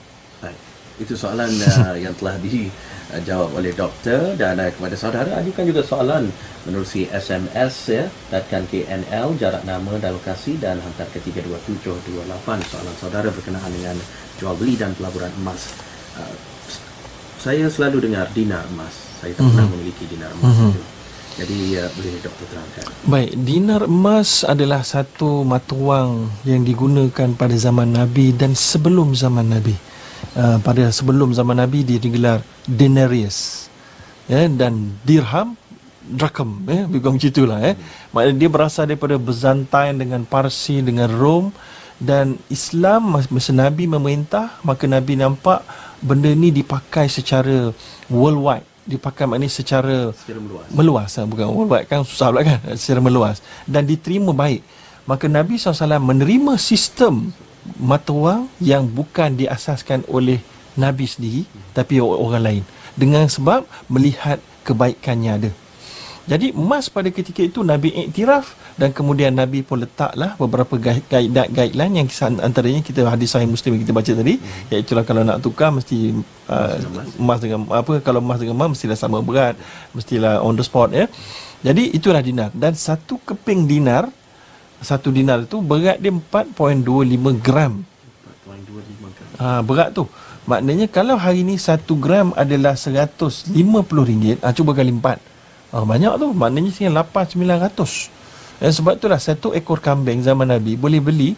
Itu 0.98 1.14
soalan 1.14 1.52
uh, 1.70 1.96
yang 2.00 2.18
telah 2.18 2.40
di 2.40 2.72
uh, 3.14 3.22
jawab 3.22 3.54
oleh 3.54 3.76
doktor 3.76 4.34
dan 4.40 4.58
uh, 4.58 4.72
kepada 4.72 4.96
saudara 4.98 5.38
ajukan 5.42 5.66
juga 5.68 5.82
soalan 5.86 6.32
menerusi 6.66 7.06
SMS 7.12 7.76
ya. 7.92 8.06
Datkan 8.34 8.66
KNL 8.70 9.38
jarak 9.38 9.64
nama 9.68 9.94
dan 10.02 10.18
lokasi 10.18 10.58
dan 10.58 10.82
hantar 10.82 11.06
ke 11.14 11.22
32728 11.22 12.72
soalan 12.72 12.96
saudara 12.98 13.30
berkenaan 13.30 13.70
dengan 13.70 13.98
jual 14.42 14.56
beli 14.58 14.80
dan 14.80 14.96
pelaburan 14.98 15.32
emas. 15.42 15.76
Uh, 16.18 16.36
saya 17.38 17.70
selalu 17.70 18.10
dengar 18.10 18.26
dinar 18.34 18.66
emas. 18.74 18.94
Saya 19.22 19.38
tak 19.38 19.46
pernah 19.46 19.70
mm-hmm. 19.70 19.74
memiliki 19.78 20.04
dinar 20.10 20.32
emas 20.34 20.56
mm-hmm. 20.56 20.72
itu. 20.74 20.84
Jadi 21.36 21.58
uh, 21.76 21.90
boleh 21.92 22.12
doktor 22.24 22.46
terangkan. 22.48 22.86
Baik 23.06 23.32
dinar 23.36 23.82
emas 23.86 24.48
adalah 24.48 24.82
satu 24.82 25.44
mata 25.44 25.76
wang 25.76 26.32
yang 26.48 26.64
digunakan 26.64 27.30
pada 27.36 27.54
zaman 27.54 27.94
Nabi 27.94 28.32
dan 28.32 28.56
sebelum 28.56 29.14
zaman 29.14 29.52
Nabi 29.52 29.95
uh, 30.36 30.58
pada 30.62 30.92
sebelum 30.92 31.32
zaman 31.32 31.58
Nabi 31.58 31.82
dia 31.82 31.98
digelar 31.98 32.44
denarius 32.68 33.68
ya 34.30 34.46
dan 34.52 34.96
dirham 35.02 35.56
drakam 36.06 36.62
eh 36.70 36.86
lebih 36.86 37.02
kurang 37.02 37.18
macam 37.18 37.32
itulah 37.34 37.60
eh. 37.66 37.74
Maknanya 38.14 38.38
dia 38.38 38.50
berasal 38.50 38.84
daripada 38.86 39.18
Byzantine 39.18 39.98
dengan 39.98 40.22
Parsi 40.24 40.86
dengan 40.86 41.10
Rom 41.10 41.50
dan 41.98 42.38
Islam 42.52 43.18
masa 43.18 43.52
Nabi 43.56 43.90
memerintah 43.90 44.62
maka 44.62 44.86
Nabi 44.86 45.18
nampak 45.18 45.66
benda 46.04 46.30
ni 46.30 46.54
dipakai 46.54 47.10
secara 47.10 47.74
worldwide. 48.12 48.68
Dipakai 48.86 49.26
maknanya 49.26 49.50
secara, 49.50 50.14
secara 50.14 50.38
meluas. 50.38 50.68
meluas 50.70 51.10
ha, 51.18 51.26
bukan 51.26 51.50
worldwide 51.50 51.90
kan? 51.90 52.06
Susah 52.06 52.30
pula 52.30 52.46
kan? 52.46 52.62
Secara 52.78 53.02
meluas. 53.02 53.42
Dan 53.66 53.90
diterima 53.90 54.30
baik. 54.30 54.62
Maka 55.10 55.26
Nabi 55.26 55.58
SAW 55.58 55.98
menerima 55.98 56.54
sistem 56.62 57.34
mata 57.82 58.14
wang 58.14 58.48
yang 58.62 58.86
bukan 58.86 59.36
diasaskan 59.36 60.06
oleh 60.08 60.40
Nabi 60.76 61.06
sendiri 61.08 61.42
tapi 61.72 62.00
orang 62.04 62.44
lain 62.44 62.64
dengan 62.96 63.28
sebab 63.28 63.68
melihat 63.92 64.40
kebaikannya 64.64 65.32
ada 65.32 65.52
jadi 66.26 66.58
emas 66.58 66.90
pada 66.90 67.06
ketika 67.14 67.46
itu 67.46 67.62
Nabi 67.62 67.94
iktiraf 68.10 68.58
dan 68.82 68.90
kemudian 68.90 69.30
Nabi 69.30 69.62
pun 69.62 69.86
letaklah 69.86 70.34
beberapa 70.42 70.74
guideline 71.06 71.94
yang 72.02 72.10
antaranya 72.42 72.82
kita 72.82 73.06
hadis 73.06 73.30
sahih 73.30 73.46
Muslim 73.46 73.78
yang 73.78 73.84
kita 73.86 73.94
baca 73.94 74.12
tadi 74.12 74.42
hmm. 74.42 74.74
iaitu 74.74 74.98
kalau 75.06 75.22
nak 75.22 75.38
tukar 75.46 75.70
mesti 75.70 76.18
uh, 76.50 76.76
emas 77.22 77.40
dengan 77.46 77.70
apa 77.70 78.02
kalau 78.02 78.26
emas 78.26 78.42
dengan 78.42 78.58
emas 78.58 78.74
mestilah 78.74 78.98
sama 78.98 79.22
berat 79.22 79.54
mestilah 79.94 80.42
on 80.42 80.58
the 80.58 80.66
spot 80.66 80.90
ya. 80.92 81.06
Jadi 81.62 81.94
itulah 81.94 82.26
dinar 82.26 82.50
dan 82.58 82.74
satu 82.74 83.22
keping 83.22 83.70
dinar 83.70 84.10
satu 84.86 85.10
dinar 85.10 85.42
itu 85.50 85.58
berat 85.66 85.98
dia 85.98 86.14
4.25 86.14 87.42
gram. 87.42 87.82
4.25 88.46 89.18
gram. 89.18 89.30
Ha, 89.42 89.66
berat 89.66 89.90
tu. 89.98 90.06
Maknanya 90.46 90.86
kalau 90.86 91.18
hari 91.18 91.42
ni 91.42 91.58
satu 91.58 91.98
gram 91.98 92.30
adalah 92.38 92.78
150 92.78 93.50
ringgit, 94.06 94.38
ha, 94.46 94.54
cuba 94.54 94.78
kali 94.78 94.94
empat. 94.94 95.18
Ah, 95.74 95.82
banyak 95.82 96.14
tu. 96.22 96.30
Maknanya 96.38 96.70
sehingga 96.70 97.02
8-900. 97.02 98.14
Dan 98.62 98.72
sebab 98.72 98.94
itulah 98.96 99.20
satu 99.20 99.52
ekor 99.52 99.82
kambing 99.82 100.22
zaman 100.22 100.48
Nabi 100.48 100.78
boleh 100.80 101.02
beli 101.02 101.30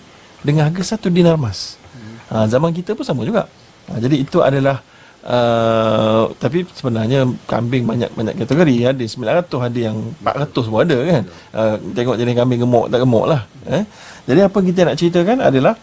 dengan 0.43 0.69
harga 0.69 0.93
satu 0.99 1.07
dinar 1.07 1.39
emas. 1.39 1.79
Ha, 2.27 2.45
zaman 2.45 2.75
kita 2.75 2.93
pun 2.93 3.07
sama 3.07 3.23
juga. 3.23 3.47
Ha, 3.87 3.97
jadi 4.03 4.19
itu 4.19 4.43
adalah 4.43 4.83
uh, 5.27 6.31
tapi 6.39 6.63
sebenarnya 6.71 7.27
kambing 7.45 7.83
banyak 7.83 8.09
banyak 8.15 8.35
kategori. 8.39 8.75
Ada 8.95 9.03
900, 9.03 9.67
ada 9.67 9.79
yang 9.79 9.97
400 10.23 10.71
pun 10.71 10.79
ada 10.81 10.97
kan. 11.03 11.23
Uh, 11.51 11.75
tengok 11.93 12.15
jenis 12.15 12.35
kambing 12.35 12.61
gemuk 12.63 12.85
tak 12.87 12.99
gemuk 13.03 13.25
lah. 13.27 13.41
Eh? 13.67 13.83
Jadi 14.25 14.39
apa 14.41 14.57
kita 14.63 14.79
nak 14.87 14.95
ceritakan 14.95 15.37
adalah 15.43 15.75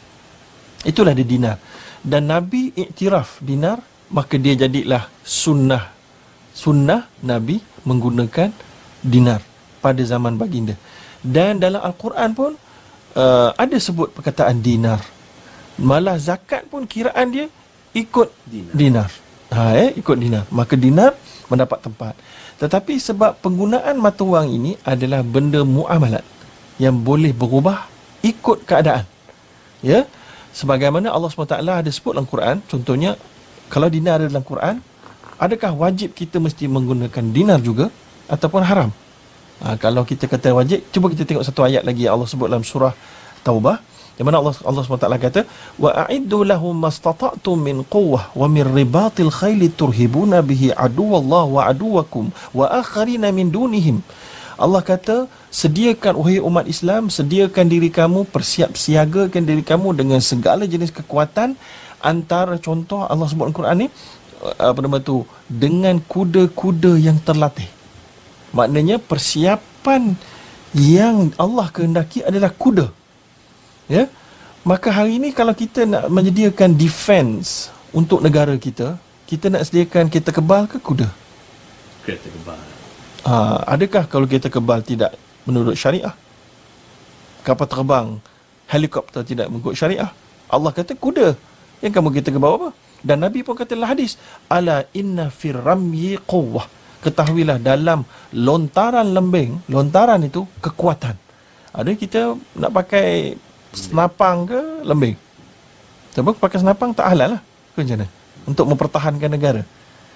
itulah 0.89 1.13
dia 1.13 1.27
dinar. 1.29 1.57
Dan 2.05 2.29
Nabi 2.29 2.73
iktiraf 2.73 3.41
dinar 3.41 3.81
maka 4.13 4.37
dia 4.37 4.53
jadilah 4.57 5.09
sunnah 5.25 5.95
sunnah 6.55 7.11
Nabi 7.27 7.59
menggunakan 7.83 8.49
dinar 9.03 9.43
pada 9.83 10.01
zaman 10.01 10.39
baginda. 10.39 10.79
Dan 11.21 11.59
dalam 11.59 11.83
Al-Quran 11.83 12.31
pun 12.33 12.53
uh, 13.19 13.51
ada 13.59 13.77
sebut 13.77 14.15
perkataan 14.15 14.63
dinar. 14.63 15.03
Malah 15.75 16.17
zakat 16.23 16.71
pun 16.71 16.87
kiraan 16.87 17.35
dia 17.35 17.47
ikut 17.93 18.31
dinar. 18.47 18.73
dinar. 18.73 19.11
Ha, 19.55 19.79
eh, 19.79 19.91
ikut 19.95 20.19
dinar. 20.19 20.45
Maka 20.51 20.75
dinar 20.75 21.15
mendapat 21.47 21.79
tempat. 21.79 22.19
Tetapi 22.59 22.99
sebab 22.99 23.39
penggunaan 23.39 23.95
mata 24.03 24.27
wang 24.27 24.51
ini 24.51 24.75
adalah 24.83 25.23
benda 25.23 25.63
muamalat 25.63 26.27
yang 26.83 26.99
boleh 26.99 27.31
berubah 27.31 27.87
ikut 28.27 28.67
keadaan. 28.67 29.07
Ya. 29.79 30.11
Sebagaimana 30.55 31.11
Allah 31.11 31.31
SWT 31.31 31.55
ada 31.59 31.91
sebut 31.91 32.15
dalam 32.15 32.31
Quran, 32.31 32.63
contohnya 32.71 33.19
kalau 33.67 33.91
dinar 33.91 34.23
ada 34.23 34.31
dalam 34.31 34.47
Quran, 34.47 34.79
adakah 35.35 35.75
wajib 35.75 36.15
kita 36.15 36.39
mesti 36.39 36.71
menggunakan 36.71 37.25
dinar 37.35 37.59
juga 37.59 37.91
ataupun 38.31 38.63
haram? 38.63 38.91
Ha, 39.63 39.75
kalau 39.79 40.07
kita 40.07 40.31
kata 40.31 40.55
wajib, 40.55 40.83
cuba 40.95 41.11
kita 41.11 41.27
tengok 41.27 41.43
satu 41.47 41.67
ayat 41.67 41.83
lagi 41.83 42.07
Allah 42.07 42.27
sebut 42.27 42.47
dalam 42.47 42.63
surah 42.63 42.95
Taubah. 43.43 43.83
Di 44.15 44.23
mana 44.23 44.39
Allah 44.39 44.55
Allah 44.63 44.83
SWT 44.87 45.19
kata, 45.19 45.41
"Wa 45.75 46.07
a'iddu 46.07 46.47
lahum 46.47 46.75
mastata'tum 46.79 47.59
min 47.59 47.83
quwwah 47.83 48.31
wa 48.31 48.47
min 48.47 48.63
ribatil 48.63 49.31
khayli 49.31 49.75
turhibuna 49.75 50.39
bihi 50.39 50.71
aduwallahu 50.71 51.59
wa 51.59 51.63
aduwakum 51.67 52.31
wa 52.55 52.71
akharina 52.71 53.35
min 53.35 53.51
dunihim." 53.51 53.99
Allah 54.55 54.87
kata, 54.87 55.27
sediakan 55.51 56.15
wahai 56.15 56.39
umat 56.39 56.71
Islam, 56.71 57.11
sediakan 57.11 57.67
diri 57.67 57.91
kamu, 57.91 58.23
persiap 58.31 58.79
siagakan 58.79 59.43
diri 59.43 59.67
kamu 59.67 59.99
dengan 59.99 60.23
segala 60.23 60.63
jenis 60.63 60.95
kekuatan 60.95 61.59
antara 61.99 62.55
contoh 62.63 63.03
Allah 63.03 63.27
sebut 63.27 63.51
dalam 63.51 63.57
Quran 63.59 63.77
ni 63.83 63.89
apa 64.61 64.79
nama 64.79 65.01
tu 65.01 65.27
dengan 65.51 65.99
kuda-kuda 65.99 67.01
yang 67.01 67.19
terlatih. 67.19 67.67
Maknanya 68.55 69.03
persiapan 69.03 70.15
yang 70.77 71.35
Allah 71.35 71.67
kehendaki 71.75 72.23
adalah 72.23 72.55
kuda. 72.55 72.93
Ya. 73.91 74.09
Maka 74.65 74.89
hari 74.89 75.21
ini 75.21 75.37
kalau 75.37 75.53
kita 75.53 75.85
nak 75.85 76.09
menyediakan 76.09 76.73
defense 76.73 77.69
untuk 77.93 78.25
negara 78.25 78.57
kita, 78.57 78.97
kita 79.29 79.53
nak 79.53 79.69
sediakan 79.69 80.09
kereta 80.09 80.33
kebal 80.33 80.65
ke 80.65 80.81
kuda? 80.81 81.09
Kereta 82.01 82.29
kebal. 82.33 82.61
Ha, 83.29 83.61
adakah 83.77 84.09
kalau 84.09 84.25
kereta 84.25 84.49
kebal 84.49 84.81
tidak 84.81 85.13
menurut 85.45 85.77
syariah? 85.77 86.13
Kapal 87.45 87.69
terbang, 87.69 88.09
helikopter 88.73 89.21
tidak 89.21 89.53
mengikut 89.53 89.77
syariah? 89.77 90.09
Allah 90.49 90.73
kata 90.73 90.97
kuda. 90.97 91.37
Yang 91.85 91.93
kamu 92.01 92.09
kereta 92.17 92.33
kebal 92.33 92.57
apa? 92.57 92.69
Dan 93.05 93.21
Nabi 93.21 93.45
pun 93.45 93.53
kata 93.53 93.77
dalam 93.77 93.93
hadis, 93.93 94.17
ala 94.49 94.89
inna 94.97 95.29
firramyi 95.29 96.17
quwwah. 96.25 96.65
Ketahuilah 97.05 97.61
dalam 97.61 98.09
lontaran 98.33 99.13
lembing, 99.13 99.69
lontaran 99.69 100.25
itu 100.25 100.49
kekuatan. 100.65 101.13
Ada 101.77 101.93
kita 101.93 102.33
nak 102.57 102.73
pakai 102.73 103.37
senapang 103.77 104.49
ke 104.49 104.61
lembing? 104.87 105.17
Sebab 106.15 106.39
pakai 106.39 106.63
senapang 106.63 106.95
tak 106.95 107.11
halal 107.11 107.39
lah. 107.39 107.41
Ke 107.75 107.83
macam 107.83 107.99
mana? 107.99 108.07
Untuk 108.47 108.67
mempertahankan 108.71 109.31
negara. 109.31 109.63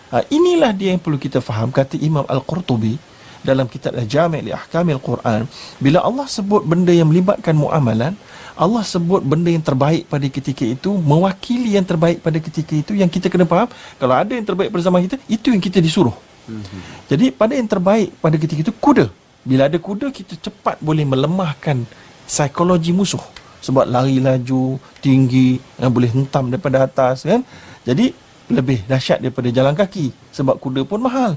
Ha, 0.08 0.24
inilah 0.32 0.72
dia 0.72 0.96
yang 0.96 1.02
perlu 1.02 1.20
kita 1.20 1.44
faham 1.44 1.68
kata 1.68 2.00
Imam 2.00 2.24
Al-Qurtubi 2.24 2.96
dalam 3.42 3.66
kitab 3.70 3.94
Al-Jami' 3.94 4.42
li 4.46 4.52
Ahkamil 4.54 4.98
Quran 4.98 5.46
bila 5.78 6.02
Allah 6.02 6.26
sebut 6.26 6.62
benda 6.66 6.90
yang 6.90 7.06
melibatkan 7.10 7.54
muamalan 7.54 8.14
Allah 8.58 8.82
sebut 8.82 9.22
benda 9.22 9.46
yang 9.54 9.62
terbaik 9.62 10.10
pada 10.10 10.26
ketika 10.26 10.66
itu 10.66 10.90
mewakili 10.98 11.78
yang 11.78 11.86
terbaik 11.86 12.18
pada 12.18 12.38
ketika 12.42 12.74
itu 12.74 12.92
yang 12.98 13.06
kita 13.06 13.30
kena 13.30 13.46
faham 13.46 13.70
kalau 14.00 14.14
ada 14.18 14.32
yang 14.34 14.42
terbaik 14.42 14.74
pada 14.74 14.82
zaman 14.82 15.06
kita 15.06 15.16
itu 15.30 15.54
yang 15.54 15.62
kita 15.62 15.78
disuruh 15.78 16.16
mm-hmm. 16.50 16.80
jadi 17.06 17.26
pada 17.30 17.52
yang 17.54 17.68
terbaik 17.70 18.08
pada 18.18 18.36
ketika 18.40 18.60
itu 18.66 18.74
kuda 18.74 19.06
bila 19.46 19.70
ada 19.70 19.78
kuda 19.78 20.10
kita 20.10 20.34
cepat 20.34 20.76
boleh 20.82 21.06
melemahkan 21.06 21.86
psikologi 22.26 22.90
musuh 22.90 23.22
sebab 23.64 23.88
lari 23.88 24.22
laju 24.22 24.78
tinggi 25.02 25.58
yang 25.78 25.90
boleh 25.90 26.10
hentam 26.12 26.50
daripada 26.52 26.86
atas 26.86 27.26
kan 27.26 27.42
jadi 27.82 28.12
lebih 28.48 28.84
dahsyat 28.88 29.20
daripada 29.20 29.48
jalan 29.52 29.74
kaki 29.76 30.12
sebab 30.32 30.56
kuda 30.56 30.84
pun 30.88 31.04
mahal 31.04 31.36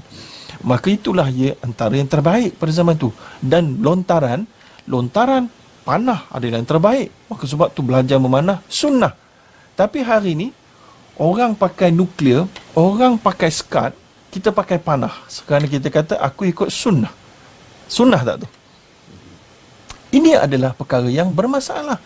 maka 0.62 0.94
itulah 0.94 1.28
ia 1.28 1.58
antara 1.66 1.98
yang 1.98 2.08
terbaik 2.08 2.56
pada 2.56 2.72
zaman 2.72 2.96
itu 2.96 3.10
dan 3.42 3.82
lontaran 3.82 4.46
lontaran 4.86 5.50
panah 5.82 6.30
adalah 6.30 6.62
yang 6.62 6.70
terbaik. 6.70 7.10
Maka 7.28 7.44
sebab 7.46 7.74
tu 7.74 7.82
belajar 7.82 8.18
memanah 8.22 8.62
sunnah. 8.70 9.14
Tapi 9.74 10.06
hari 10.06 10.38
ini 10.38 10.48
orang 11.18 11.58
pakai 11.58 11.90
nuklear, 11.90 12.46
orang 12.78 13.18
pakai 13.18 13.50
skat, 13.50 13.92
kita 14.30 14.54
pakai 14.54 14.78
panah. 14.78 15.12
Sekarang 15.26 15.68
kita 15.68 15.90
kata 15.90 16.16
aku 16.22 16.48
ikut 16.50 16.70
sunnah. 16.70 17.12
Sunnah 17.92 18.22
tak 18.24 18.46
tu? 18.46 18.48
Ini 20.12 20.44
adalah 20.44 20.76
perkara 20.76 21.08
yang 21.08 21.32
bermasalah. 21.32 21.98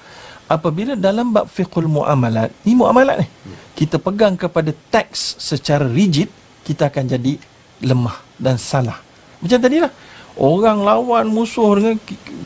Apabila 0.45 0.93
dalam 0.93 1.33
bab 1.33 1.49
fiqhul 1.49 1.89
muamalat, 1.89 2.53
ni 2.61 2.77
muamalat 2.77 3.25
ni. 3.25 3.27
Kita 3.73 3.97
pegang 3.97 4.37
kepada 4.37 4.69
teks 4.93 5.41
secara 5.41 5.89
rigid, 5.89 6.29
kita 6.61 6.87
akan 6.87 7.17
jadi 7.17 7.41
lemah 7.81 8.21
dan 8.37 8.61
salah. 8.61 9.01
Macam 9.41 9.57
tadi 9.57 9.81
lah 9.81 9.89
orang 10.35 10.83
lawan 10.83 11.25
musuh 11.31 11.79
dengan 11.79 11.95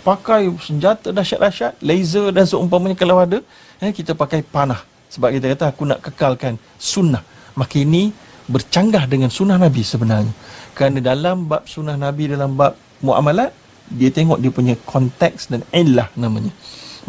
pakai 0.06 0.50
senjata 0.62 1.10
dahsyat-dahsyat, 1.10 1.82
laser 1.82 2.30
dan 2.30 2.46
seumpamanya 2.46 2.96
kalau 2.96 3.18
ada, 3.20 3.42
eh, 3.82 3.92
kita 3.92 4.14
pakai 4.14 4.46
panah. 4.46 4.82
Sebab 5.10 5.34
kita 5.34 5.46
kata 5.58 5.66
aku 5.74 5.84
nak 5.90 6.00
kekalkan 6.06 6.56
sunnah. 6.78 7.26
Maka 7.58 7.82
ini 7.82 8.14
bercanggah 8.46 9.10
dengan 9.10 9.34
sunnah 9.34 9.58
Nabi 9.58 9.82
sebenarnya. 9.82 10.34
Kerana 10.78 11.02
dalam 11.02 11.50
bab 11.50 11.66
sunnah 11.66 11.98
Nabi, 11.98 12.30
dalam 12.30 12.54
bab 12.54 12.78
muamalat, 13.02 13.52
dia 13.90 14.10
tengok 14.14 14.38
dia 14.38 14.52
punya 14.54 14.76
konteks 14.78 15.50
dan 15.50 15.66
illah 15.74 16.08
namanya. 16.14 16.54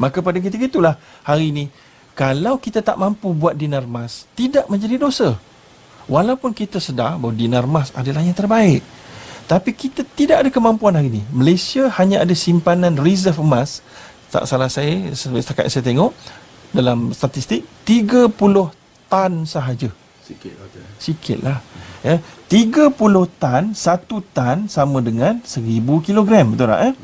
Maka 0.01 0.25
pada 0.25 0.41
ketika 0.41 0.65
itulah 0.65 0.95
hari 1.23 1.53
ini, 1.53 1.65
kalau 2.17 2.57
kita 2.57 2.81
tak 2.81 2.97
mampu 2.97 3.33
buat 3.37 3.53
dinar 3.57 3.85
emas, 3.85 4.25
tidak 4.33 4.69
menjadi 4.73 4.97
dosa. 4.97 5.37
Walaupun 6.11 6.51
kita 6.57 6.83
sedar 6.83 7.21
bahawa 7.21 7.37
dinar 7.37 7.65
emas 7.69 7.93
adalah 7.95 8.25
yang 8.25 8.35
terbaik. 8.35 8.83
Tapi 9.47 9.71
kita 9.75 10.07
tidak 10.07 10.47
ada 10.47 10.51
kemampuan 10.51 10.95
hari 10.95 11.11
ini. 11.11 11.23
Malaysia 11.31 11.91
hanya 11.99 12.23
ada 12.23 12.35
simpanan 12.35 12.95
reserve 12.99 13.39
emas. 13.43 13.83
Tak 14.31 14.47
salah 14.47 14.71
saya, 14.71 15.11
setakat 15.15 15.67
saya 15.67 15.83
tengok 15.83 16.15
dalam 16.71 17.11
statistik, 17.11 17.67
30 17.83 18.31
tan 19.11 19.43
sahaja. 19.43 19.91
Sikit 20.23 20.55
doktor. 20.55 20.87
Sikit 21.03 21.39
lah. 21.43 21.59
Ya. 22.07 22.23
30 22.51 22.99
tan, 23.39 23.71
1 23.71 24.35
tan 24.35 24.67
sama 24.67 24.99
dengan 24.99 25.39
1000 25.47 26.03
kilogram. 26.03 26.51
Betul 26.51 26.75
tak? 26.75 26.83
Eh? 26.83 26.95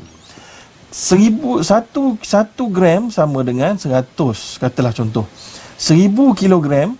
1000, 0.91 1.63
1, 1.63 2.19
1 2.19 2.75
gram 2.75 3.07
sama 3.07 3.47
dengan 3.47 3.79
100. 3.79 4.59
Katalah 4.59 4.91
contoh. 4.91 5.23
1000 5.79 6.35
kilogram, 6.35 6.99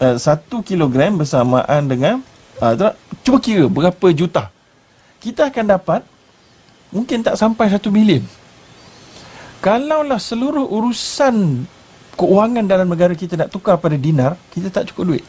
uh, 0.00 0.16
1 0.16 0.64
kilogram 0.64 1.20
bersamaan 1.20 1.84
dengan, 1.84 2.24
uh, 2.64 2.72
tak? 2.72 2.96
cuba 3.20 3.38
kira 3.44 3.68
berapa 3.68 4.06
juta. 4.16 4.48
Kita 5.20 5.52
akan 5.52 5.76
dapat, 5.76 6.00
mungkin 6.88 7.20
tak 7.20 7.36
sampai 7.36 7.68
1 7.68 7.92
bilion. 7.92 8.24
Kalaulah 9.60 10.16
seluruh 10.16 10.64
urusan 10.64 11.68
keuangan 12.16 12.64
dalam 12.64 12.88
negara 12.88 13.12
kita 13.12 13.36
nak 13.36 13.52
tukar 13.52 13.76
pada 13.76 14.00
dinar, 14.00 14.40
kita 14.48 14.72
tak 14.72 14.88
cukup 14.88 15.12
duit. 15.12 15.24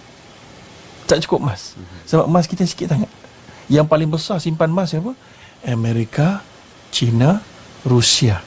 Tak 1.03 1.19
cukup 1.27 1.43
emas. 1.43 1.75
Sebab 2.07 2.25
emas 2.27 2.45
kita 2.47 2.63
sikit 2.63 2.95
sangat. 2.95 3.11
Yang 3.67 3.85
paling 3.87 4.09
besar 4.11 4.37
simpan 4.39 4.71
emas 4.71 4.91
siapa? 4.91 5.11
Amerika, 5.63 6.43
China, 6.91 7.39
Rusia. 7.83 8.43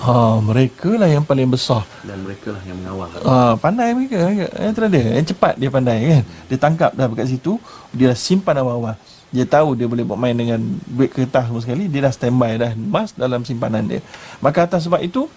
Ha, 0.00 0.40
mereka 0.40 0.96
lah 0.96 1.04
yang 1.04 1.20
paling 1.20 1.44
besar. 1.44 1.84
Dan 2.00 2.24
mereka 2.24 2.56
lah 2.56 2.62
yang 2.64 2.80
mengawal. 2.80 3.12
Ha, 3.12 3.60
pandai 3.60 3.92
mereka. 3.92 4.16
Yang 4.56 4.72
terada. 4.72 5.00
Yang 5.20 5.26
cepat 5.36 5.54
dia 5.60 5.68
pandai 5.68 5.98
kan. 6.00 6.24
Dia 6.48 6.56
tangkap 6.56 6.90
dah 6.96 7.04
dekat 7.12 7.28
situ. 7.28 7.60
Dia 7.92 8.12
dah 8.12 8.16
simpan 8.16 8.56
awal-awal. 8.56 8.96
Dia 9.28 9.44
tahu 9.44 9.76
dia 9.76 9.84
boleh 9.84 10.02
buat 10.02 10.16
main 10.16 10.32
dengan 10.32 10.58
duit 10.88 11.12
kertas 11.12 11.52
semua 11.52 11.60
sekali. 11.60 11.92
Dia 11.92 12.08
dah 12.08 12.12
standby 12.16 12.56
dah 12.56 12.72
emas 12.72 13.12
dalam 13.12 13.44
simpanan 13.44 13.84
dia. 13.84 14.00
Maka 14.40 14.64
atas 14.64 14.88
sebab 14.88 15.04
itu, 15.04 15.28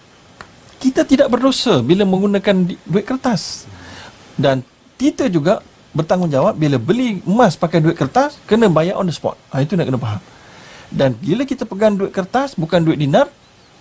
kita 0.79 1.03
tidak 1.03 1.27
berdosa 1.27 1.83
bila 1.83 2.07
menggunakan 2.07 2.55
duit 2.87 3.03
kertas. 3.03 3.67
Dan 4.39 4.63
kita 4.95 5.27
juga 5.27 5.59
bertanggungjawab 5.93 6.57
bila 6.57 6.77
beli 6.81 7.21
emas 7.23 7.53
pakai 7.53 7.79
duit 7.79 7.93
kertas, 7.93 8.41
kena 8.49 8.67
bayar 8.67 8.97
on 8.97 9.05
the 9.05 9.15
spot. 9.15 9.37
Ha, 9.53 9.61
itu 9.61 9.77
nak 9.77 9.87
kena 9.87 10.01
faham. 10.01 10.21
Dan 10.93 11.17
bila 11.17 11.45
kita 11.45 11.65
pegang 11.65 11.97
duit 11.97 12.13
kertas, 12.13 12.53
bukan 12.53 12.81
duit 12.85 13.01
dinar, 13.01 13.29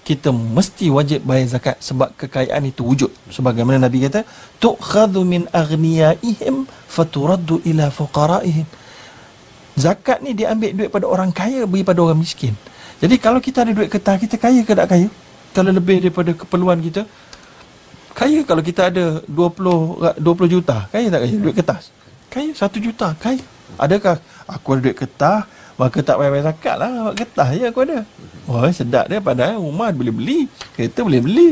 kita 0.03 0.35
mesti 0.35 0.91
wajib 0.91 1.23
bayar 1.23 1.47
zakat 1.57 1.77
sebab 1.79 2.11
kekayaan 2.19 2.63
itu 2.67 2.83
wujud. 2.83 3.11
Sebagaimana 3.31 3.87
Nabi 3.87 4.03
kata, 4.03 4.27
tu'khadhu 4.59 5.23
min 5.23 5.47
aghniyaihim 5.55 6.67
faturaddu 6.91 7.63
ila 7.69 7.89
fuqaraihim. 7.89 8.67
Zakat 9.79 10.21
ni 10.21 10.37
dia 10.37 10.53
ambil 10.53 10.75
duit 10.77 10.91
pada 10.93 11.07
orang 11.09 11.31
kaya 11.33 11.65
bagi 11.65 11.85
pada 11.87 12.03
orang 12.05 12.21
miskin. 12.21 12.53
Jadi 13.01 13.17
kalau 13.17 13.41
kita 13.41 13.65
ada 13.65 13.73
duit 13.73 13.89
kertas, 13.89 14.21
kita 14.21 14.37
kaya 14.37 14.61
ke 14.67 14.73
tak 14.75 14.91
kaya? 14.91 15.09
Kalau 15.55 15.71
lebih 15.71 16.03
daripada 16.03 16.31
keperluan 16.35 16.81
kita, 16.83 17.07
kaya 18.13 18.45
kalau 18.45 18.61
kita 18.61 18.91
ada 18.93 19.05
20 19.25 20.03
ra- 20.03 20.19
20 20.19 20.55
juta, 20.55 20.91
kaya 20.91 21.09
tak 21.09 21.21
kaya 21.25 21.37
duit 21.39 21.57
kertas? 21.57 21.95
Kaya 22.33 22.57
1 22.57 22.81
juta, 22.81 23.13
kaya. 23.21 23.45
Adakah 23.77 24.17
aku 24.49 24.81
ada 24.81 24.89
duit 24.89 24.97
kertas, 24.97 25.45
maka 25.77 26.01
tak 26.01 26.17
payah 26.17 26.33
bayar 26.33 26.45
zakat 26.49 26.77
lah, 26.81 27.13
kertas 27.13 27.49
je 27.53 27.69
aku 27.69 27.85
ada. 27.85 28.09
Wah, 28.49 28.73
sedap 28.73 29.05
dia 29.13 29.21
padahal 29.21 29.61
rumah 29.61 29.93
boleh 29.93 30.15
beli, 30.17 30.39
kereta 30.73 31.05
boleh 31.05 31.21
beli. 31.21 31.49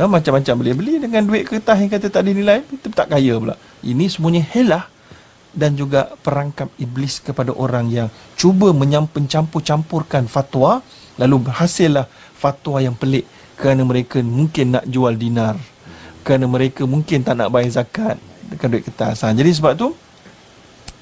Ha, 0.00 0.08
macam-macam 0.08 0.54
boleh 0.56 0.72
beli 0.72 0.94
dengan 1.04 1.20
duit 1.28 1.44
kertas 1.44 1.76
yang 1.76 1.92
kata 1.92 2.08
tak 2.08 2.24
ada 2.24 2.32
nilai, 2.32 2.64
itu 2.64 2.88
tak 2.88 3.12
kaya 3.12 3.36
pula. 3.36 3.60
Ini 3.84 4.08
semuanya 4.08 4.40
helah 4.40 4.88
dan 5.52 5.76
juga 5.76 6.16
perangkap 6.24 6.72
iblis 6.80 7.20
kepada 7.20 7.52
orang 7.52 7.92
yang 7.92 8.08
cuba 8.40 8.72
menyampur 8.72 9.20
campur-campurkan 9.28 10.24
fatwa 10.24 10.80
lalu 11.20 11.44
berhasillah 11.44 12.08
fatwa 12.32 12.80
yang 12.80 12.96
pelik 12.96 13.28
kerana 13.60 13.84
mereka 13.84 14.24
mungkin 14.24 14.80
nak 14.80 14.88
jual 14.88 15.12
dinar 15.12 15.60
kerana 16.24 16.48
mereka 16.48 16.88
mungkin 16.88 17.20
tak 17.20 17.36
nak 17.36 17.52
bayar 17.52 17.84
zakat 17.84 18.16
dengan 18.48 18.68
duit 18.72 18.84
kertas 18.88 19.28
ha, 19.28 19.36
jadi 19.36 19.52
sebab 19.52 19.76
tu 19.76 19.92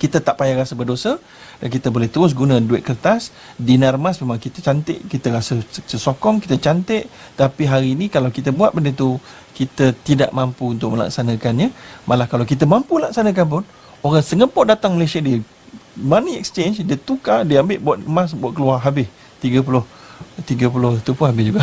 kita 0.01 0.25
tak 0.25 0.41
payah 0.41 0.57
rasa 0.65 0.73
berdosa 0.73 1.21
dan 1.61 1.69
kita 1.69 1.93
boleh 1.93 2.09
terus 2.09 2.33
guna 2.33 2.57
duit 2.57 2.81
kertas. 2.81 3.29
Dinar 3.61 4.01
emas 4.01 4.17
memang 4.17 4.41
kita 4.41 4.65
cantik 4.65 5.05
kita 5.13 5.29
rasa 5.29 5.61
sesokong 5.85 6.41
kita 6.41 6.57
cantik. 6.57 7.05
Tapi 7.37 7.69
hari 7.69 7.93
ini 7.93 8.09
kalau 8.09 8.33
kita 8.33 8.49
buat 8.49 8.73
benda 8.73 8.97
tu 8.97 9.21
kita 9.53 9.93
tidak 10.01 10.33
mampu 10.33 10.73
untuk 10.73 10.97
melaksanakannya. 10.97 11.69
Malah 12.09 12.25
kalau 12.33 12.49
kita 12.49 12.65
mampu 12.65 12.97
laksanakan 12.97 13.45
pun 13.45 13.63
orang 14.01 14.25
Singapore 14.25 14.73
datang 14.73 14.97
Malaysia 14.97 15.21
dia 15.21 15.45
money 16.01 16.41
exchange 16.41 16.81
dia 16.81 16.97
tukar 16.97 17.45
dia 17.45 17.61
ambil 17.61 17.77
buat 17.77 17.99
emas 18.01 18.33
buat 18.33 18.57
keluar 18.57 18.81
habis. 18.81 19.13
30 19.45 19.61
30 20.49 21.05
tu 21.05 21.13
pun 21.13 21.29
habis 21.29 21.45
juga. 21.53 21.61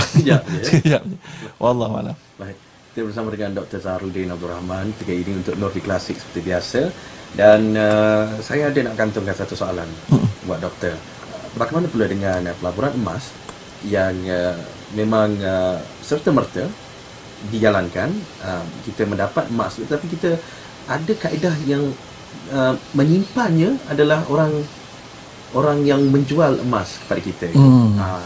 Sekejap 0.62 1.02
je 1.10 1.17
wallahualam 1.58 2.13
Baik. 2.38 2.66
Kita 2.97 3.05
bersama 3.05 3.29
dengan 3.29 3.53
Dr. 3.53 3.77
Zahrudin 3.77 4.33
Abdul 4.33 4.49
Rahman 4.49 4.89
Tiga 4.97 5.13
ini 5.13 5.38
untuk 5.38 5.53
Nordi 5.62 5.86
Klasik 5.86 6.17
seperti 6.17 6.49
biasa. 6.49 6.81
Dan 7.38 7.77
uh, 7.77 8.25
saya 8.41 8.73
ada 8.73 8.79
nak 8.89 8.97
kantongkan 8.97 9.38
satu 9.38 9.53
soalan 9.53 9.86
Buat 10.49 10.65
doktor. 10.65 10.97
Bagaimana 11.53 11.86
pula 11.93 12.10
dengan 12.10 12.49
uh, 12.49 12.57
pelaburan 12.57 12.97
emas 12.97 13.29
Yang 13.86 14.17
uh, 14.33 14.57
memang 14.97 15.29
uh, 15.38 15.77
serta-merta 16.01 16.65
Dijalankan 17.53 18.17
uh, 18.41 18.65
Kita 18.81 19.05
mendapat 19.05 19.45
emas 19.53 19.77
Tetapi 19.77 20.05
kita 20.17 20.33
ada 20.89 21.13
kaedah 21.21 21.53
yang 21.69 21.93
uh, 22.49 22.73
Menyimpannya 22.97 23.77
adalah 23.93 24.25
orang 24.25 24.57
Orang 25.53 25.86
yang 25.86 26.01
menjual 26.10 26.65
emas 26.65 26.97
kepada 27.05 27.21
kita. 27.21 27.47
Hmm. 27.53 27.93
uh, 27.93 28.25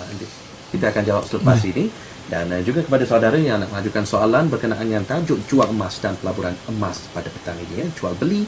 Kita 0.71 0.95
akan 0.95 1.03
jawab 1.03 1.27
selepas 1.27 1.59
ini 1.67 1.91
dan 2.31 2.47
uh, 2.47 2.63
juga 2.63 2.79
kepada 2.79 3.03
saudara 3.03 3.35
yang 3.35 3.59
nak 3.59 3.75
mengajukan 3.75 4.07
soalan 4.07 4.47
berkenaan 4.47 4.87
dengan 4.87 5.03
tajuk 5.03 5.35
jual 5.51 5.67
emas 5.67 5.99
dan 5.99 6.15
pelaburan 6.15 6.55
emas 6.71 7.11
pada 7.11 7.27
petang 7.27 7.59
ini 7.59 7.83
ya, 7.83 7.87
jual 7.91 8.15
beli 8.15 8.47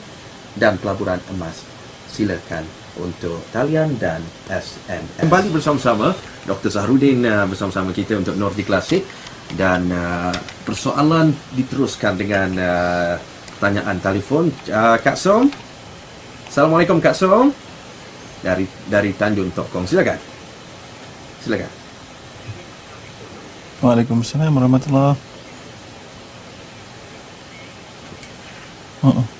dan 0.56 0.80
pelaburan 0.80 1.19
emas. 1.36 1.67
Silakan 2.08 2.63
untuk 2.96 3.43
talian 3.52 4.00
dan 4.00 4.24
SMS. 4.48 5.19
Kembali 5.19 5.52
bersama-sama 5.52 6.15
Dr. 6.48 6.72
Zahrudin 6.72 7.28
uh, 7.28 7.43
bersama-sama 7.43 7.91
kita 7.91 8.24
untuk 8.24 8.39
Nordi 8.39 8.63
Klasik 8.63 9.04
dan 9.60 9.91
persoalan 10.65 11.30
diteruskan 11.54 12.17
dengan 12.17 12.58
pertanyaan 13.54 14.02
telefon 14.02 14.50
Kak 14.65 15.13
Som. 15.13 15.52
Assalamualaikum 16.50 16.98
Kak 16.98 17.13
Som. 17.13 17.54
Dari 18.41 18.65
dari 18.89 19.13
Tanjung 19.13 19.54
Tokong. 19.54 19.86
Silakan. 19.86 20.17
Silakan. 21.43 21.83
Waalaikumsalam 23.84 24.56
warahmatullahi 24.56 25.19
Hmm. 29.04 29.12
Hmm. 29.12 29.33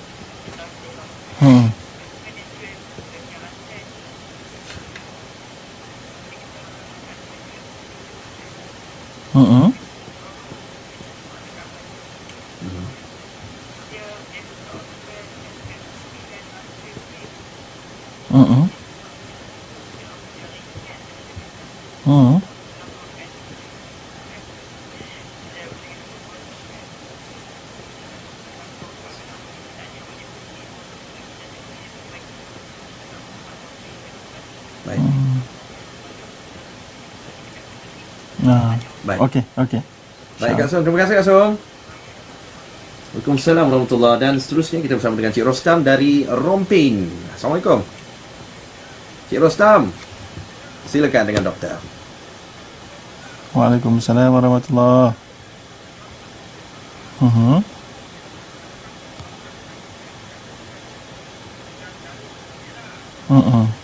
Okey, 39.24 39.42
okey. 39.56 39.80
Baik 40.36 40.54
Kak 40.60 40.68
Som, 40.68 40.84
terima 40.84 40.98
kasih 41.06 41.14
Kak 41.22 41.26
Som. 41.26 41.50
Waalaikumsalam 43.14 43.70
warahmatullahi 43.70 44.18
dan 44.18 44.34
seterusnya 44.42 44.82
kita 44.82 44.98
bersama 44.98 45.14
dengan 45.14 45.30
Cik 45.30 45.46
Rostam 45.46 45.86
dari 45.86 46.26
Rompin. 46.26 47.06
Assalamualaikum. 47.38 47.80
Cik 49.30 49.38
Rostam. 49.38 49.94
Silakan 50.90 51.24
dengan 51.30 51.48
doktor. 51.48 51.78
Waalaikumsalam 53.54 54.34
warahmatullahi. 54.34 55.14
Mhm. 57.22 57.62
Mhm. 63.30 63.83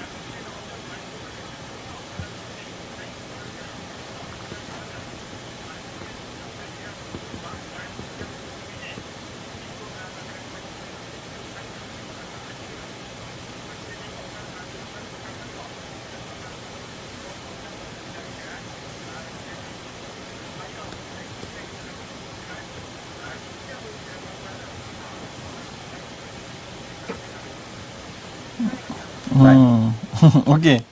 Okey. 30.54 30.84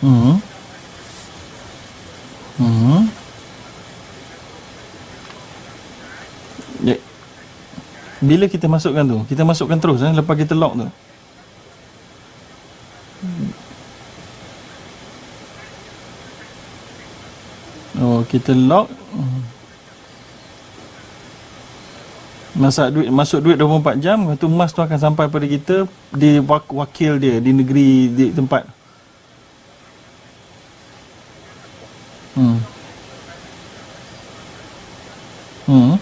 Hmm. 0.00 0.40
Hmm. 2.58 3.02
Ya. 6.82 6.96
Bila 8.18 8.50
kita 8.50 8.66
masukkan 8.66 9.04
tu? 9.06 9.18
Kita 9.30 9.46
masukkan 9.46 9.78
terus 9.78 10.02
eh 10.02 10.12
lepas 10.12 10.34
kita 10.34 10.56
lock 10.56 10.74
tu. 10.76 10.88
Oh, 18.00 18.24
kita 18.24 18.56
lock. 18.56 18.99
Masak 22.60 22.92
duit 22.92 23.08
masuk 23.08 23.40
duit 23.40 23.56
24 23.56 24.04
jam, 24.04 24.20
lepas 24.20 24.36
tu 24.36 24.44
emas 24.44 24.68
tu 24.68 24.84
akan 24.84 24.98
sampai 25.00 25.32
pada 25.32 25.48
kita 25.48 25.88
di 26.12 26.36
wakil 26.44 27.16
dia 27.16 27.40
di 27.40 27.56
negeri 27.56 28.12
di 28.12 28.26
tempat. 28.36 28.68
Hmm. 32.36 32.60
Hmm. 35.64 35.96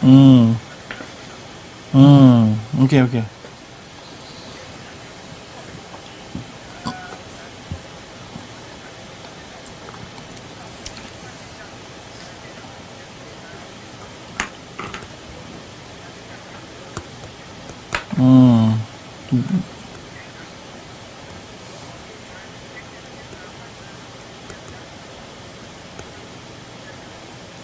Hmm. 0.00 0.44
Hmm. 1.92 2.56
Okey 2.80 3.04
okey. 3.04 3.35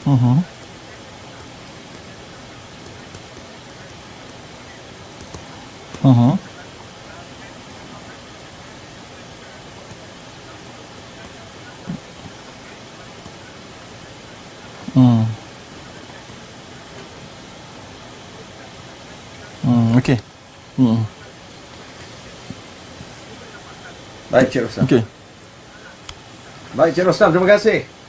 Mhm. 0.06 0.44
Mhm. 6.02 6.38
Hmm. 14.94 15.24
Hmm, 19.62 19.96
okey. 19.96 20.18
Hmm. 20.76 21.06
Baik, 24.32 24.50
Cik 24.50 24.62
Rostam. 24.66 24.84
Okey. 24.84 25.02
Baik, 26.74 26.92
Cik 26.98 27.04
Rostam. 27.06 27.30
Terima 27.32 27.46
kasih. 27.46 28.01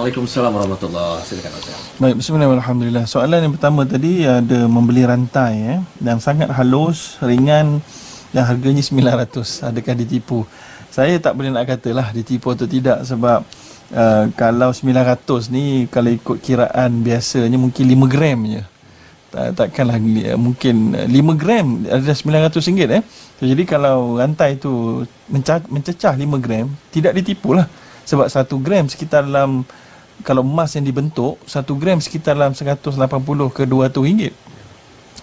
Waalaikumsalam 0.00 0.56
warahmatullahi 0.56 1.20
Silakan 1.28 1.60
Ustaz. 1.60 1.76
Baik, 2.00 2.16
bismillahirrahmanirrahim. 2.24 3.04
Soalan 3.04 3.44
yang 3.44 3.52
pertama 3.52 3.84
tadi 3.84 4.24
ada 4.24 4.64
membeli 4.64 5.04
rantai 5.04 5.76
eh, 5.76 5.80
yang 6.00 6.16
sangat 6.16 6.48
halus, 6.56 7.20
ringan 7.20 7.84
dan 8.32 8.48
harganya 8.48 8.80
900. 8.80 9.60
Adakah 9.60 9.92
ditipu? 10.00 10.48
Saya 10.88 11.20
tak 11.20 11.36
boleh 11.36 11.52
nak 11.52 11.68
katalah 11.68 12.16
ditipu 12.16 12.48
atau 12.48 12.64
tidak 12.64 13.04
sebab 13.04 13.44
uh, 13.92 14.24
kalau 14.40 14.72
900 14.72 15.20
ni 15.52 15.84
kalau 15.92 16.08
ikut 16.08 16.40
kiraan 16.40 17.04
biasanya 17.04 17.60
mungkin 17.60 17.84
5 17.84 18.00
gram 18.08 18.38
je. 18.48 18.62
Tak, 19.36 19.46
takkanlah 19.52 20.00
uh, 20.00 20.40
mungkin 20.40 20.96
5 20.96 21.12
gram 21.36 21.84
ada 21.84 22.16
900 22.16 22.56
ringgit 22.72 22.88
eh. 22.88 23.02
So, 23.36 23.44
jadi 23.44 23.68
kalau 23.68 24.16
rantai 24.16 24.56
tu 24.56 25.04
mencecah, 25.28 25.60
mencecah 25.68 26.16
5 26.16 26.24
gram, 26.40 26.72
tidak 26.88 27.12
ditipu 27.20 27.52
lah. 27.52 27.68
Sebab 28.08 28.32
1 28.32 28.64
gram 28.64 28.88
sekitar 28.88 29.28
dalam 29.28 29.68
kalau 30.22 30.44
emas 30.44 30.72
yang 30.76 30.84
dibentuk 30.86 31.40
1 31.48 31.64
gram 31.80 31.98
sekitar 31.98 32.36
dalam 32.36 32.52
180 32.56 32.96
ke 33.52 33.62
200 33.64 34.06
ringgit. 34.06 34.34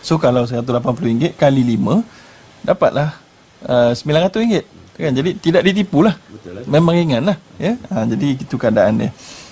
So 0.01 0.21
kalau 0.21 0.45
180 0.45 0.63
ringgit 1.03 1.31
kali 1.35 1.63
5 1.77 2.67
dapatlah 2.67 3.17
uh, 3.65 3.91
900 3.91 4.41
ringgit. 4.43 4.65
Kan? 4.97 5.13
Jadi 5.13 5.37
tidak 5.37 5.61
ditipu 5.61 6.01
lah. 6.01 6.17
Memang 6.65 6.97
ringan 6.97 7.21
lah. 7.21 7.37
Ya? 7.61 7.77
Ha, 7.93 8.03
jadi 8.09 8.33
itu 8.33 8.55
keadaan 8.57 8.97
dia. 8.97 9.09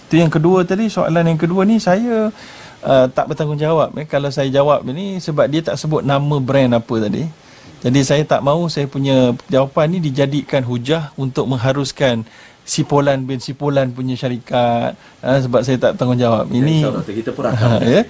Itu 0.09 0.17
yang 0.17 0.29
kedua 0.33 0.65
tadi, 0.65 0.89
soalan 0.89 1.25
yang 1.25 1.39
kedua 1.39 1.65
ni 1.65 1.77
saya 1.77 2.33
uh, 2.81 3.05
tak 3.09 3.29
bertanggungjawab. 3.29 3.93
Eh. 4.01 4.05
Kalau 4.09 4.29
saya 4.33 4.49
jawab 4.49 4.85
ni 4.89 5.21
sebab 5.21 5.49
dia 5.49 5.61
tak 5.61 5.77
sebut 5.77 6.01
nama 6.01 6.37
brand 6.41 6.77
apa 6.77 6.95
tadi. 6.97 7.25
Jadi 7.85 8.01
saya 8.01 8.23
tak 8.25 8.41
mahu 8.41 8.65
saya 8.65 8.89
punya 8.89 9.37
jawapan 9.45 9.93
ni 9.93 9.99
dijadikan 10.01 10.65
hujah 10.65 11.13
untuk 11.13 11.45
mengharuskan 11.45 12.25
Sipolan 12.65 13.29
bin 13.29 13.37
Sipolan 13.37 13.93
punya 13.93 14.17
syarikat 14.17 14.97
uh, 15.21 15.37
sebab 15.37 15.61
saya 15.61 15.77
tak 15.77 16.01
tanggungjawab. 16.01 16.49
Ini 16.49 16.81
Ya, 16.81 17.13
kita 17.21 17.29
pun 17.31 17.45
Ha, 17.45 17.77
ya. 17.93 18.01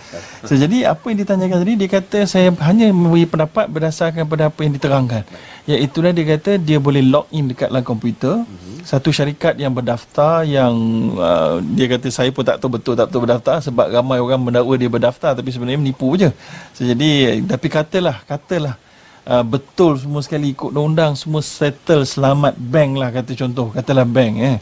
So, 0.48 0.56
jadi 0.56 0.88
apa 0.88 1.04
yang 1.12 1.20
ditanyakan 1.20 1.58
tadi 1.60 1.74
dia 1.76 1.90
kata 1.92 2.24
saya 2.24 2.56
hanya 2.64 2.88
memberi 2.88 3.28
pendapat 3.28 3.68
berdasarkan 3.68 4.24
pada 4.24 4.48
apa 4.48 4.60
yang 4.64 4.72
diterangkan. 4.72 5.28
Iaitulah 5.68 6.16
dia 6.16 6.26
kata 6.40 6.56
dia 6.56 6.80
boleh 6.80 7.04
log 7.04 7.28
in 7.36 7.52
dekat 7.52 7.68
dalam 7.68 7.84
komputer 7.84 8.48
satu 8.86 9.10
syarikat 9.10 9.58
yang 9.58 9.74
berdaftar 9.74 10.46
yang 10.46 10.72
uh, 11.18 11.58
dia 11.74 11.90
kata 11.90 12.08
saya 12.14 12.30
pun 12.30 12.46
tak 12.46 12.62
tahu 12.62 12.78
betul 12.78 12.94
tak 12.94 13.10
betul 13.10 13.26
berdaftar 13.26 13.58
sebab 13.58 13.90
ramai 13.90 14.22
orang 14.22 14.40
mendakwa 14.40 14.78
dia 14.78 14.88
berdaftar 14.88 15.34
tapi 15.34 15.50
sebenarnya 15.52 15.82
menipu 15.82 16.16
je. 16.16 16.30
So, 16.78 16.88
jadi 16.88 17.42
tapi 17.44 17.68
katalah 17.68 18.22
katalah 18.24 18.78
Uh, 19.26 19.42
betul 19.42 19.98
semua 19.98 20.22
sekali 20.22 20.54
ikut 20.54 20.70
undang-undang 20.70 21.18
semua 21.18 21.42
settle 21.42 22.06
selamat 22.06 22.62
bank 22.62 22.94
lah 22.94 23.10
kata 23.10 23.34
contoh 23.34 23.74
katalah 23.74 24.06
bank 24.06 24.34
eh. 24.38 24.58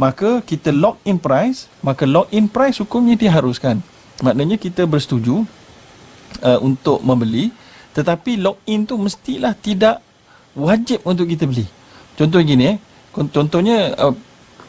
Maka 0.00 0.40
kita 0.40 0.72
lock 0.72 0.96
in 1.04 1.20
price 1.20 1.68
maka 1.84 2.08
lock 2.08 2.32
in 2.32 2.48
price 2.48 2.80
hukumnya 2.80 3.20
diharuskan. 3.20 3.84
Maknanya 4.24 4.56
kita 4.56 4.88
bersetuju 4.88 5.44
uh, 6.40 6.58
untuk 6.64 7.04
membeli 7.04 7.52
tetapi 7.92 8.40
lock 8.40 8.64
in 8.64 8.88
tu 8.88 8.96
mestilah 8.96 9.52
tidak 9.52 10.00
wajib 10.56 11.04
untuk 11.04 11.28
kita 11.28 11.44
beli. 11.44 11.68
Contoh 12.16 12.40
gini 12.40 12.64
eh. 12.72 12.76
Contohnya 13.12 13.92
uh, 14.00 14.16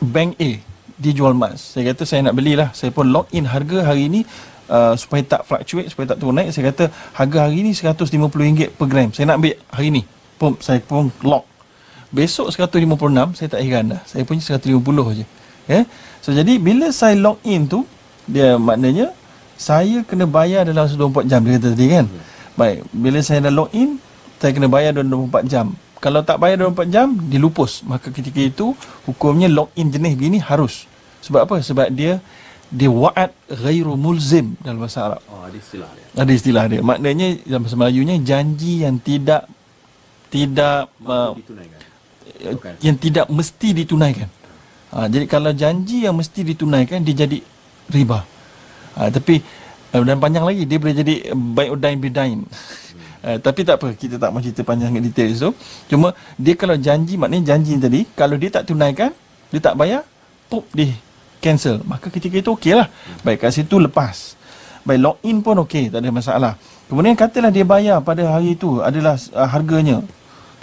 bank 0.03 0.36
A 0.36 0.59
dijual 0.99 1.31
emas. 1.31 1.63
Saya 1.79 1.95
kata 1.95 2.03
saya 2.03 2.27
nak 2.27 2.36
belilah 2.36 2.75
saya 2.75 2.91
pun 2.91 3.07
lock 3.07 3.31
in 3.31 3.47
harga 3.47 3.88
hari 3.88 4.12
ini 4.12 4.27
uh, 4.69 4.93
supaya 4.95 5.21
tak 5.26 5.41
fluctuate 5.47 5.88
supaya 5.91 6.13
tak 6.13 6.17
turun 6.21 6.36
naik 6.39 6.54
saya 6.56 6.71
kata 6.71 6.91
harga 7.15 7.38
hari 7.49 7.65
ni 7.65 7.71
RM150 7.76 8.78
per 8.78 8.88
gram. 8.88 9.10
Saya 9.12 9.34
nak 9.34 9.43
ambil 9.43 9.56
hari 9.71 9.89
ni. 9.89 10.02
Pum 10.39 10.56
saya 10.60 10.80
pun 10.84 11.10
lock. 11.23 11.47
Besok 12.13 12.54
156 12.54 13.39
saya 13.39 13.47
tak 13.49 13.62
heran 13.65 13.97
dah. 13.97 14.02
Saya 14.06 14.21
punya 14.23 14.41
150 14.45 15.17
je. 15.17 15.26
Ya? 15.65 15.88
So 16.21 16.36
jadi 16.36 16.60
bila 16.62 16.91
saya 16.93 17.17
log 17.17 17.41
in 17.41 17.65
tu 17.65 17.88
dia 18.30 18.56
maknanya 18.56 19.12
saya 19.58 20.04
kena 20.08 20.28
bayar 20.28 20.67
dalam 20.67 20.88
24 20.88 21.28
jam 21.28 21.39
dia 21.43 21.58
kata 21.58 21.67
tadi 21.73 21.88
kan? 21.89 22.06
Baik 22.54 22.78
bila 22.93 23.19
saya 23.26 23.39
dah 23.49 23.54
log 23.54 23.71
in 23.73 23.97
saya 24.43 24.52
kena 24.52 24.67
bayar 24.67 24.91
dalam 24.91 25.32
24 25.32 25.47
jam. 25.47 25.71
Kalau 26.04 26.19
tak 26.19 26.36
bayar 26.36 26.60
dalam 26.60 26.76
24 26.76 26.91
jam 26.91 27.08
dilupus. 27.15 27.80
Maka 27.88 28.12
ketika 28.12 28.43
itu 28.43 28.76
hukumnya 29.08 29.47
log 29.47 29.71
in 29.80 29.88
jenis 29.88 30.19
begini 30.19 30.43
harus. 30.43 30.84
Sebab 31.23 31.47
apa? 31.47 31.56
Sebab 31.63 31.88
dia 31.95 32.19
dia 32.73 32.89
wa'ad 32.89 33.29
ghairu 33.53 33.93
mulzim 33.93 34.57
dalam 34.65 34.81
bahasa 34.81 34.99
Arab 35.13 35.21
Oh, 35.29 35.45
ada 35.45 35.53
istilah 35.53 35.89
dia. 35.93 36.05
ada 36.17 36.31
istilah 36.33 36.63
dia 36.65 36.81
maknanya 36.81 37.27
dalam 37.45 37.62
bahasa 37.62 37.77
Melayunya 37.77 38.15
janji 38.25 38.81
yang 38.81 38.97
tidak 38.97 39.45
tidak 40.33 40.89
uh, 41.05 41.29
Mampu 41.31 41.45
ditunaikan. 41.45 41.79
Bukan. 42.43 42.73
yang 42.81 42.97
tidak 42.97 43.25
mesti 43.29 43.69
ditunaikan. 43.77 44.29
Ha, 44.93 45.05
jadi 45.05 45.25
kalau 45.29 45.52
janji 45.54 46.04
yang 46.06 46.17
mesti 46.17 46.41
ditunaikan 46.41 47.06
dia 47.06 47.25
jadi 47.25 47.37
riba. 47.93 48.25
Ha, 48.98 49.13
tapi 49.13 49.45
uh, 49.93 50.02
dan 50.02 50.17
panjang 50.17 50.41
lagi 50.41 50.65
dia 50.65 50.77
boleh 50.81 50.95
jadi 50.98 51.15
bai'udain 51.31 51.98
bidain. 52.02 52.41
Uh, 53.23 53.39
tapi 53.39 53.63
tak 53.63 53.79
apa 53.79 53.95
kita 53.95 54.19
tak 54.19 54.35
mahu 54.35 54.43
cerita 54.43 54.67
panjang 54.67 54.91
detail 55.00 55.31
so 55.31 55.50
cuma 55.87 56.12
dia 56.35 56.60
kalau 56.60 56.75
janji 56.75 57.15
maknanya 57.15 57.56
janji 57.56 57.79
tadi 57.79 58.04
kalau 58.19 58.35
dia 58.35 58.52
tak 58.52 58.67
tunaikan 58.67 59.15
dia 59.48 59.63
tak 59.63 59.79
bayar 59.79 60.04
pop 60.52 60.67
di 60.75 60.91
cancel. 61.44 61.83
Maka 61.83 62.08
ketika 62.08 62.39
itu 62.39 62.56
okey 62.56 62.79
lah. 62.79 62.87
Baik 63.27 63.44
kat 63.44 63.52
situ 63.52 63.75
lepas. 63.83 64.39
Baik 64.87 65.04
login 65.04 65.44
pun 65.44 65.60
okey 65.67 65.91
tak 65.91 66.00
ada 66.00 66.10
masalah. 66.15 66.54
Kemudian 66.87 67.19
katalah 67.19 67.52
dia 67.52 67.67
bayar 67.67 68.00
pada 68.00 68.23
hari 68.23 68.56
itu 68.56 68.79
adalah 68.79 69.19
uh, 69.35 69.50
harganya. 69.52 70.00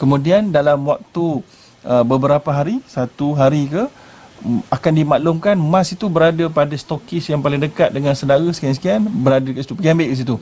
Kemudian 0.01 0.49
dalam 0.49 0.81
waktu 0.89 1.45
uh, 1.85 2.05
beberapa 2.09 2.49
hari 2.49 2.81
satu 2.89 3.37
hari 3.37 3.69
ke 3.69 3.85
akan 4.73 4.93
dimaklumkan 4.97 5.53
emas 5.53 5.93
itu 5.93 6.09
berada 6.09 6.49
pada 6.49 6.73
stokis 6.73 7.29
yang 7.29 7.45
paling 7.45 7.61
dekat 7.61 7.93
dengan 7.93 8.17
saudara 8.17 8.41
sekian-sekian 8.49 9.05
berada 9.05 9.45
kat 9.53 9.69
situ. 9.69 9.77
Pergi 9.77 9.93
ambil 9.93 10.07
kat 10.09 10.19
situ. 10.25 10.37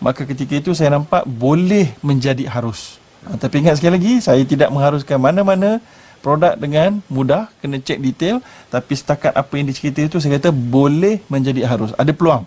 Maka 0.00 0.22
ketika 0.28 0.54
itu 0.56 0.72
saya 0.72 0.96
nampak 0.96 1.24
boleh 1.28 1.92
menjadi 2.00 2.48
harus. 2.48 2.96
Ha, 3.28 3.36
tapi 3.36 3.60
ingat 3.60 3.80
sekali 3.80 3.96
lagi 3.96 4.12
saya 4.24 4.40
tidak 4.44 4.72
mengharuskan 4.72 5.20
mana-mana 5.20 5.80
produk 6.26 6.58
dengan 6.58 6.98
mudah 7.06 7.46
kena 7.62 7.78
cek 7.78 8.02
detail. 8.02 8.42
Tapi 8.66 8.92
setakat 8.98 9.30
apa 9.30 9.52
yang 9.54 9.70
dicerita 9.70 10.02
itu 10.02 10.18
saya 10.18 10.42
kata 10.42 10.50
boleh 10.50 11.22
menjadi 11.30 11.62
harus 11.62 11.94
ada 11.94 12.10
peluang. 12.10 12.42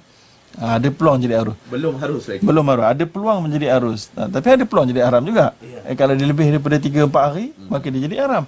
Ha, 0.60 0.82
ada 0.82 0.90
peluang 0.92 1.22
jadi 1.22 1.40
harus 1.40 1.56
belum 1.72 1.94
harus 2.02 2.24
lagi. 2.28 2.42
Belum 2.44 2.66
harus. 2.68 2.86
Ada 2.92 3.04
peluang 3.08 3.40
menjadi 3.48 3.68
harus 3.72 4.00
ha, 4.20 4.28
tapi 4.28 4.48
ada 4.52 4.64
peluang 4.68 4.92
jadi 4.92 5.08
haram 5.08 5.24
juga. 5.24 5.56
Yeah. 5.64 5.94
eh, 5.94 5.96
kalau 5.96 6.18
dia 6.20 6.28
lebih 6.28 6.52
daripada 6.52 6.76
3 6.76 7.08
4 7.08 7.30
hari 7.32 7.46
hmm. 7.56 7.68
maka 7.72 7.86
dia 7.88 8.02
jadi 8.04 8.16
haram. 8.28 8.44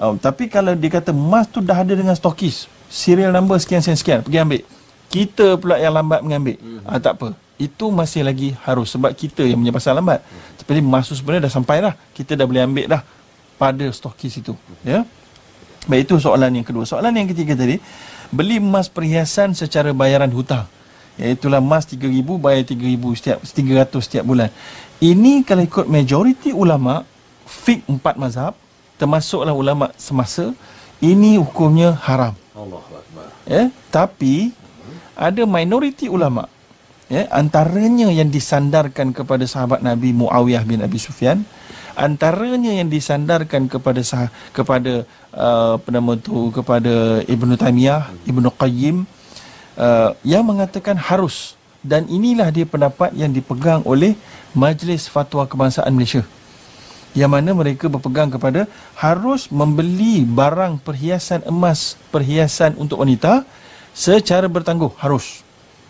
Um, 0.00 0.16
tapi 0.16 0.48
kalau 0.48 0.72
dia 0.72 0.88
kata 0.88 1.12
emas 1.12 1.44
tu 1.44 1.60
dah 1.60 1.84
ada 1.84 1.92
dengan 1.92 2.16
stokis 2.16 2.64
serial 2.88 3.36
number 3.36 3.60
sekian 3.60 3.84
sekian 3.84 3.98
sekian 4.00 4.20
pergi 4.24 4.38
ambil. 4.40 4.62
Kita 5.10 5.46
pula 5.60 5.76
yang 5.76 5.92
lambat 5.92 6.24
mengambil. 6.24 6.56
Hmm. 6.56 6.80
ha, 6.86 6.96
tak 6.96 7.20
apa. 7.20 7.28
Itu 7.60 7.92
masih 7.92 8.24
lagi 8.24 8.56
harus 8.64 8.88
sebab 8.88 9.12
kita 9.12 9.44
yang 9.44 9.60
punya 9.60 9.74
pasal 9.74 9.92
lambat. 9.98 10.24
Hmm. 10.24 10.56
tapi 10.56 10.80
emas 10.80 11.04
tu 11.10 11.18
sebenarnya 11.18 11.50
dah 11.50 11.52
sampai 11.52 11.76
dah. 11.84 11.94
Kita 12.16 12.38
dah 12.38 12.46
boleh 12.48 12.62
ambil 12.64 12.86
dah 12.88 13.02
pada 13.60 13.84
stokis 13.92 14.40
itu 14.40 14.56
ya. 14.80 15.04
Baik 15.84 16.08
itu 16.08 16.16
soalan 16.16 16.56
yang 16.56 16.64
kedua. 16.64 16.88
Soalan 16.88 17.12
yang 17.12 17.28
ketiga 17.28 17.52
tadi 17.52 17.76
beli 18.32 18.56
emas 18.56 18.88
perhiasan 18.88 19.52
secara 19.52 19.92
bayaran 19.92 20.32
hutang. 20.32 20.64
Iaitu 21.20 21.52
emas 21.52 21.84
3000 21.84 22.24
bayar 22.40 22.64
3000 22.64 23.20
setiap 23.20 23.38
300 23.44 24.00
setiap 24.00 24.24
bulan. 24.24 24.48
Ini 25.04 25.44
kalau 25.44 25.64
ikut 25.64 25.84
majoriti 25.84 26.56
ulama 26.56 27.04
fik 27.44 27.84
empat 27.84 28.16
mazhab 28.16 28.56
termasuklah 28.96 29.52
ulama 29.52 29.92
semasa 30.00 30.56
ini 31.04 31.36
hukumnya 31.36 31.92
haram. 32.00 32.32
Allahuakbar 32.56 33.00
ya 33.50 33.72
tapi 33.90 34.54
ada 35.18 35.42
minoriti 35.44 36.06
ulama 36.06 36.46
ya 37.10 37.26
antaranya 37.34 38.08
yang 38.14 38.30
disandarkan 38.30 39.10
kepada 39.10 39.42
sahabat 39.44 39.82
Nabi 39.82 40.14
Muawiyah 40.14 40.62
bin 40.62 40.78
Abi 40.84 41.02
Sufyan 41.02 41.42
antaranya 42.00 42.72
yang 42.72 42.88
disandarkan 42.88 43.68
kepada 43.68 44.00
sah, 44.00 44.32
kepada 44.56 45.04
uh, 45.36 45.76
apa 45.76 45.88
nama 45.92 46.16
tu 46.16 46.48
kepada 46.48 47.20
Ibnu 47.28 47.54
Taimiyah, 47.60 48.08
Ibnu 48.24 48.48
Qayyim 48.56 49.04
uh, 49.76 50.16
yang 50.24 50.48
mengatakan 50.48 50.96
harus. 50.96 51.60
Dan 51.80 52.04
inilah 52.12 52.52
dia 52.52 52.68
pendapat 52.68 53.16
yang 53.16 53.32
dipegang 53.32 53.80
oleh 53.88 54.12
Majlis 54.52 55.08
Fatwa 55.08 55.48
Kebangsaan 55.48 55.88
Malaysia. 55.96 56.20
Yang 57.16 57.30
mana 57.32 57.50
mereka 57.56 57.88
berpegang 57.88 58.28
kepada 58.28 58.68
harus 59.00 59.48
membeli 59.48 60.28
barang 60.28 60.76
perhiasan 60.84 61.40
emas 61.48 61.96
perhiasan 62.12 62.76
untuk 62.76 63.00
wanita 63.00 63.48
secara 63.96 64.44
bertangguh. 64.44 64.92
Harus. 65.00 65.40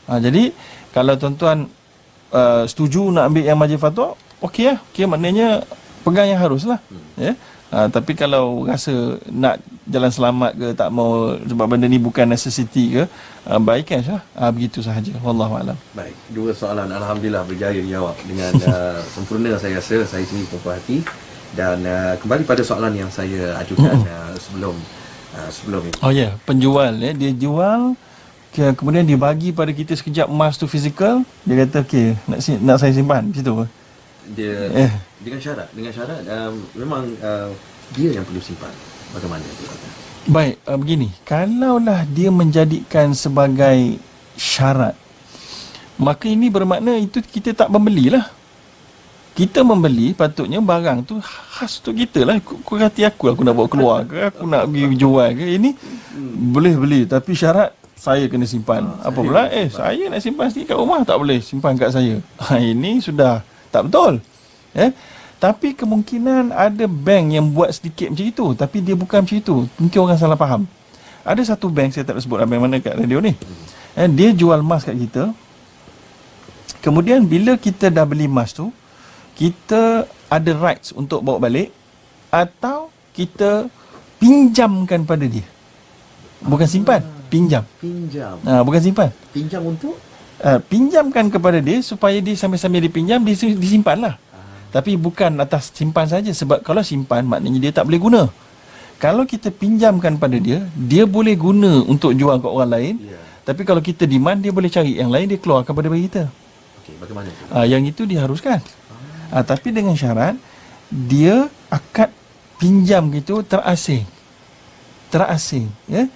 Ha, 0.06 0.22
jadi 0.22 0.54
kalau 0.94 1.18
tuan-tuan 1.18 1.66
uh, 2.30 2.62
setuju 2.70 3.10
nak 3.10 3.34
ambil 3.34 3.44
yang 3.50 3.58
majlis 3.58 3.82
fatwa 3.82 4.14
okey 4.46 4.70
lah. 4.70 4.78
Okey 4.94 5.10
maknanya 5.10 5.66
pegang 6.02 6.28
yang 6.28 6.40
harus 6.40 6.64
lah 6.64 6.80
hmm. 6.88 7.18
ya. 7.18 7.32
Ha, 7.70 7.86
tapi 7.86 8.18
kalau 8.18 8.66
rasa 8.66 9.22
nak 9.30 9.62
jalan 9.86 10.10
selamat 10.10 10.58
ke 10.58 10.68
tak 10.74 10.90
mau 10.90 11.38
sebab 11.38 11.70
benda 11.70 11.86
ni 11.86 12.02
bukan 12.02 12.26
necessity 12.26 12.98
ke 12.98 13.02
uh, 13.46 13.62
baikkan 13.62 14.02
sah 14.02 14.26
uh, 14.34 14.50
begitu 14.50 14.82
sahaja. 14.82 15.14
Wallahu 15.22 15.54
alam. 15.54 15.78
Baik 15.94 16.18
dua 16.34 16.50
soalan. 16.50 16.90
Alhamdulillah 16.90 17.46
berjaya 17.46 17.78
dijawab 17.78 18.18
dengan 18.26 18.50
uh, 18.66 18.98
sempurna 19.14 19.54
saya 19.54 19.78
rasa. 19.78 20.02
Saya 20.02 20.26
sendiri 20.26 20.50
puas 20.50 20.82
hati. 20.82 21.06
Dan 21.54 21.86
uh, 21.86 22.18
kembali 22.18 22.42
pada 22.42 22.62
soalan 22.66 22.90
yang 22.90 23.10
saya 23.10 23.54
ajukan 23.62 24.02
uh, 24.02 24.34
sebelum 24.34 24.74
uh, 25.38 25.50
sebelum 25.54 25.82
ini. 25.86 25.96
Oh 26.02 26.10
ya. 26.10 26.26
Yeah. 26.26 26.32
penjual 26.42 26.90
ya. 26.98 27.14
Dia 27.14 27.30
jual 27.38 27.94
kemudian 28.50 29.06
dia 29.06 29.14
bagi 29.14 29.54
pada 29.54 29.70
kita 29.70 29.94
sekejap 29.94 30.26
emas 30.26 30.58
tu 30.58 30.66
fizikal. 30.66 31.22
Dia 31.46 31.54
kata 31.62 31.86
okey 31.86 32.18
nak 32.26 32.38
nak 32.66 32.76
saya 32.82 32.90
simpan. 32.90 33.30
Di 33.30 33.46
situ 33.46 33.62
dia 34.30 34.54
eh. 34.86 34.92
dengan 35.18 35.40
syarat 35.42 35.68
dengan 35.74 35.92
syarat 35.92 36.20
um, 36.26 36.54
memang 36.78 37.02
uh, 37.20 37.50
dia 37.94 38.14
yang 38.14 38.24
perlu 38.26 38.38
simpan. 38.38 38.72
Bagaimana 39.10 39.42
tu 39.42 39.64
baik 40.30 40.62
uh, 40.66 40.78
begini. 40.78 41.08
Kalaulah 41.26 42.06
dia 42.06 42.30
menjadikan 42.30 43.10
sebagai 43.16 43.98
syarat 44.38 44.94
maka 46.00 46.24
ini 46.32 46.48
bermakna 46.48 46.96
itu 46.96 47.20
kita 47.20 47.52
tak 47.52 47.68
membelilah. 47.68 48.24
Kita 49.30 49.62
membeli 49.62 50.16
patutnya 50.16 50.58
barang 50.58 51.06
tu 51.06 51.20
khas 51.22 51.78
tu 51.78 51.92
kita 51.92 52.24
lah. 52.24 52.40
Kau 52.42 52.80
hati 52.80 53.04
aku 53.04 53.30
aku 53.30 53.44
nak 53.44 53.54
bawa 53.54 53.68
keluar 53.70 53.98
ke 54.08 54.32
aku 54.32 54.48
nak 54.48 54.66
pergi 54.66 54.96
jual 54.96 55.28
ke. 55.36 55.44
Ini 55.60 55.70
hmm. 55.76 56.34
boleh 56.50 56.74
beli 56.74 57.00
tapi 57.04 57.36
syarat 57.36 57.76
saya 57.94 58.26
kena 58.32 58.48
simpan. 58.48 58.80
Ha, 58.88 59.12
apa 59.12 59.20
pula? 59.20 59.44
eh 59.52 59.68
simpan. 59.68 59.76
saya 59.76 60.02
nak 60.08 60.20
simpan 60.24 60.46
sikit 60.48 60.72
kat 60.72 60.76
rumah 60.80 61.00
tak 61.04 61.16
boleh 61.20 61.38
simpan 61.44 61.76
kat 61.76 61.92
saya. 61.92 62.16
Ha, 62.42 62.58
ini 62.58 62.98
sudah 63.04 63.44
tak 63.70 63.88
betul. 63.88 64.18
Eh? 64.74 64.90
Tapi 65.40 65.72
kemungkinan 65.72 66.52
ada 66.52 66.84
bank 66.84 67.24
yang 67.32 67.48
buat 67.48 67.72
sedikit 67.72 68.12
macam 68.12 68.26
itu. 68.28 68.46
Tapi 68.52 68.76
dia 68.84 68.92
bukan 68.92 69.24
macam 69.24 69.36
itu. 69.40 69.56
Mungkin 69.80 69.98
orang 70.04 70.20
salah 70.20 70.36
faham. 70.36 70.68
Ada 71.24 71.56
satu 71.56 71.72
bank, 71.72 71.96
saya 71.96 72.04
tak 72.04 72.20
sebut 72.20 72.44
bank 72.44 72.60
mana 72.60 72.76
kat 72.76 72.92
radio 72.92 73.24
ni. 73.24 73.32
Eh, 73.96 74.08
dia 74.12 74.36
jual 74.36 74.60
emas 74.60 74.84
kat 74.84 75.00
kita. 75.00 75.32
Kemudian 76.84 77.24
bila 77.24 77.56
kita 77.56 77.88
dah 77.88 78.04
beli 78.04 78.28
emas 78.28 78.52
tu, 78.52 78.68
kita 79.32 80.04
ada 80.28 80.50
rights 80.60 80.92
untuk 80.92 81.24
bawa 81.24 81.40
balik. 81.40 81.72
Atau 82.28 82.92
kita 83.16 83.66
pinjamkan 84.20 85.08
pada 85.08 85.24
dia. 85.24 85.42
Bukan 86.40 86.68
simpan, 86.68 87.00
pinjam. 87.32 87.64
Pinjam. 87.80 88.36
Ha, 88.44 88.60
bukan 88.60 88.80
simpan. 88.80 89.08
Pinjam 89.32 89.64
untuk? 89.64 89.96
Uh, 90.44 90.60
pinjamkan 90.64 91.28
kepada 91.28 91.60
dia 91.60 91.80
supaya 91.84 92.18
dia 92.20 92.34
sambil-sambil 92.36 92.80
dipinjam 92.84 93.20
disimpan 93.24 93.98
lah. 94.00 94.14
Tapi 94.70 94.94
bukan 94.94 95.34
atas 95.42 95.74
simpan 95.74 96.06
saja 96.06 96.30
sebab 96.30 96.62
kalau 96.62 96.80
simpan 96.86 97.26
maknanya 97.26 97.58
dia 97.58 97.72
tak 97.74 97.90
boleh 97.90 97.98
guna. 97.98 98.22
Kalau 99.00 99.24
kita 99.24 99.48
pinjamkan 99.48 100.20
pada 100.20 100.36
dia, 100.36 100.62
dia 100.76 101.08
boleh 101.08 101.32
guna 101.34 101.82
untuk 101.88 102.12
jual 102.14 102.36
ke 102.36 102.46
orang 102.46 102.70
lain. 102.70 102.94
Yeah. 103.00 103.22
Tapi 103.42 103.64
kalau 103.64 103.80
kita 103.80 104.04
demand 104.04 104.38
dia 104.44 104.52
boleh 104.52 104.70
cari 104.70 105.00
yang 105.00 105.08
lain 105.08 105.26
dia 105.26 105.40
keluarkan 105.40 105.72
pada 105.72 105.88
bagi 105.88 106.06
kita. 106.06 106.28
Okey, 106.84 106.94
bagaimana 107.00 107.26
itu? 107.32 107.42
Uh, 107.50 107.66
yang 107.66 107.82
itu 107.82 108.02
diharuskan. 108.04 108.60
Ah. 109.32 109.40
Uh, 109.40 109.44
tapi 109.44 109.72
dengan 109.72 109.96
syarat 109.96 110.36
dia 110.92 111.48
akad 111.72 112.12
pinjam 112.60 113.08
gitu 113.10 113.40
terasing. 113.42 114.04
Terasing, 115.10 115.66
ya. 115.90 116.06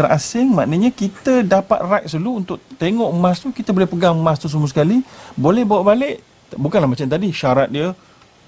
Terasing 0.00 0.48
maknanya 0.56 0.88
kita 0.88 1.44
dapat 1.44 1.84
right 1.84 2.08
dulu 2.08 2.40
untuk 2.40 2.56
tengok 2.80 3.12
emas 3.12 3.36
tu 3.36 3.52
kita 3.52 3.68
boleh 3.68 3.84
pegang 3.84 4.16
emas 4.16 4.40
tu 4.40 4.48
semua 4.48 4.64
sekali. 4.64 5.04
Boleh 5.36 5.60
bawa 5.68 5.92
balik 5.92 6.24
bukanlah 6.56 6.88
macam 6.88 7.04
tadi 7.04 7.28
syarat 7.36 7.68
dia 7.68 7.92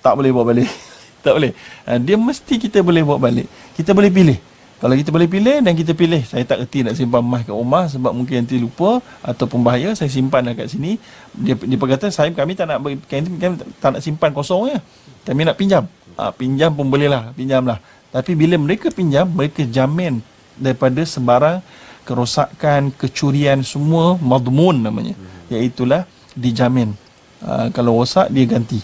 tak 0.01 0.17
boleh 0.17 0.33
bawa 0.33 0.57
balik. 0.57 0.73
Tak 1.23 1.39
boleh. 1.39 1.55
Ha, 1.87 2.03
dia 2.03 2.19
mesti 2.19 2.59
kita 2.59 2.83
boleh 2.83 3.07
bawa 3.07 3.31
balik. 3.31 3.47
Kita 3.79 3.95
boleh 3.95 4.11
pilih. 4.11 4.43
Kalau 4.83 4.91
kita 4.99 5.15
boleh 5.15 5.31
pilih 5.31 5.63
dan 5.63 5.71
kita 5.71 5.95
pilih. 5.95 6.19
Saya 6.27 6.43
tak 6.43 6.67
kerti 6.67 6.83
nak 6.83 6.99
simpan 6.99 7.23
emas 7.23 7.47
kat 7.47 7.55
rumah 7.55 7.87
sebab 7.87 8.11
mungkin 8.11 8.43
nanti 8.43 8.59
lupa 8.59 8.99
ataupun 9.23 9.63
bahaya 9.63 9.95
saya 9.95 10.11
simpan 10.11 10.51
kat 10.51 10.67
sini. 10.67 10.99
Dia 11.31 11.55
dia 11.55 11.79
berkata 11.79 12.11
saya 12.11 12.35
kami 12.35 12.59
tak 12.59 12.67
nak 12.67 12.83
kami, 12.83 12.99
kami 13.07 13.55
tak 13.79 13.91
nak 13.95 14.03
simpan 14.03 14.35
kosong 14.35 14.75
ya. 14.75 14.83
Kami 15.23 15.47
nak 15.47 15.55
pinjam. 15.55 15.87
Ha, 16.19 16.35
pinjam 16.35 16.75
pun 16.75 16.91
boleh 16.91 17.07
lah 17.07 17.31
pinjam 17.39 17.63
lah 17.63 17.79
tapi 18.13 18.37
bila 18.37 18.61
mereka 18.61 18.93
pinjam 18.93 19.25
mereka 19.25 19.65
jamin 19.65 20.21
daripada 20.59 21.01
sebarang 21.05 21.63
kerosakan, 22.03 22.91
kecurian 22.95 23.63
semua 23.63 24.19
madmun 24.19 24.83
namanya. 24.83 25.15
Hmm. 25.15 25.53
Iaitulah 25.55 26.03
dijamin. 26.35 26.95
Uh, 27.43 27.71
kalau 27.75 27.99
rosak 27.99 28.31
dia 28.31 28.47
ganti. 28.47 28.79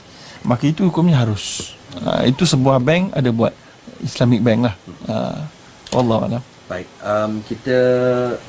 Maka 0.47 0.71
itu 0.71 0.87
hukumnya 0.87 1.23
harus. 1.23 1.75
Uh, 1.99 2.27
itu 2.27 2.47
sebuah 2.47 2.79
bank 2.83 3.15
ada 3.15 3.31
buat 3.31 3.55
Islamic 4.03 4.41
bank 4.43 4.61
lah. 4.71 4.75
Uh, 5.07 5.39
Allah 5.95 6.19
alam. 6.27 6.43
Baik, 6.69 6.89
um, 7.01 7.41
kita 7.49 7.79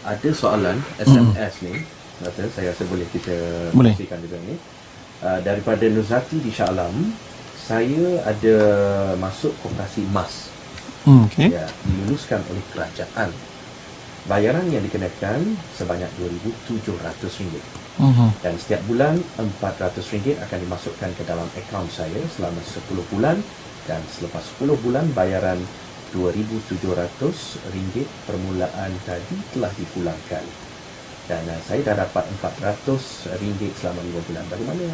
ada 0.03 0.29
soalan 0.35 0.77
SMS 0.99 1.53
hmm. 1.61 1.65
ni. 1.65 1.73
Kata 2.19 2.41
saya 2.51 2.75
rasa 2.75 2.83
boleh 2.83 3.07
kita 3.15 3.35
boleh. 3.71 3.95
juga 3.95 4.37
ni. 4.43 4.59
Uh, 5.23 5.39
daripada 5.39 5.87
Nuzati 5.87 6.39
di 6.39 6.51
Shah 6.51 6.67
Alam, 6.67 7.15
saya 7.55 8.23
ada 8.27 8.55
masuk 9.19 9.55
koperasi 9.63 10.03
emas 10.07 10.48
hmm, 11.09 11.25
okay. 11.25 11.49
ya, 11.49 11.65
diluluskan 11.81 12.45
oleh 12.53 12.63
kerajaan. 12.69 13.33
Bayaran 14.29 14.69
yang 14.69 14.85
dikenakan 14.85 15.57
sebanyak 15.73 16.05
RM2,700 16.21 17.49
uh-huh. 17.97 18.29
dan 18.45 18.53
setiap 18.61 18.81
bulan 18.85 19.17
RM400 19.41 20.05
akan 20.37 20.57
dimasukkan 20.69 21.09
ke 21.17 21.23
dalam 21.25 21.49
akaun 21.57 21.89
saya 21.89 22.21
selama 22.37 22.61
10 22.61 23.09
bulan 23.09 23.41
dan 23.89 24.05
selepas 24.05 24.45
10 24.61 24.69
bulan 24.85 25.09
bayaran 25.17 25.57
RM2,700 26.13 27.17
permulaan 28.29 28.91
tadi 29.01 29.37
telah 29.49 29.71
dipulangkan 29.73 30.45
dan 31.29 31.45
uh, 31.45 31.61
saya 31.61 31.85
dah 31.85 31.95
dapat 32.05 32.25
RM400 32.41 33.29
selama 33.77 34.01
5 34.01 34.27
bulan. 34.29 34.43
Bagaimana 34.49 34.85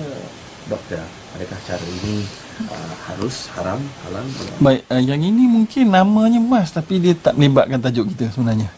doktor 0.66 1.02
adakah 1.38 1.60
cara 1.68 1.86
ini 1.86 2.26
uh, 2.66 2.94
harus 3.12 3.50
haram 3.54 3.80
halal 4.08 4.26
baik 4.62 4.82
uh, 4.90 5.02
yang 5.02 5.22
ini 5.22 5.46
mungkin 5.46 5.86
namanya 5.92 6.40
emas 6.42 6.74
tapi 6.74 6.98
dia 6.98 7.14
tak 7.14 7.38
melibatkan 7.38 7.78
tajuk 7.82 8.10
kita 8.16 8.34
sebenarnya 8.34 8.70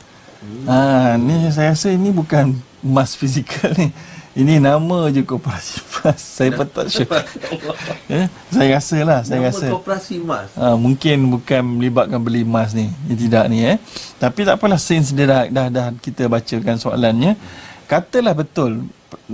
hmm. 0.43 0.65
uh, 0.67 1.11
ni 1.21 1.47
saya 1.53 1.71
rasa 1.71 1.93
ini 1.93 2.11
bukan 2.11 2.57
emas 2.83 3.15
fizikal 3.15 3.71
ni 3.75 3.91
Ini 4.37 4.61
nama 4.61 5.09
je 5.09 5.25
koperasi 5.25 5.81
emas. 5.81 6.21
Saya 6.37 6.53
pun 6.53 6.69
tak 6.69 6.93
sure. 6.93 7.09
saya 8.53 8.69
rasa 8.77 8.97
lah. 9.01 9.25
Saya 9.25 9.41
Nama 9.41 9.49
rasa. 9.49 9.65
koperasi 9.73 10.21
emas. 10.21 10.53
Ha, 10.53 10.77
mungkin 10.77 11.25
bukan 11.33 11.65
melibatkan 11.65 12.21
beli 12.21 12.45
emas 12.45 12.69
ni. 12.77 12.85
Ini 13.09 13.15
tidak 13.17 13.49
ni 13.49 13.65
eh. 13.65 13.81
Tapi 14.21 14.45
tak 14.45 14.61
apalah 14.61 14.77
since 14.77 15.09
dia 15.09 15.25
dah, 15.25 15.43
dah, 15.49 15.67
dah 15.73 15.87
kita 15.97 16.29
bacakan 16.29 16.77
soalannya. 16.77 17.33
Katalah 17.89 18.37
betul 18.37 18.85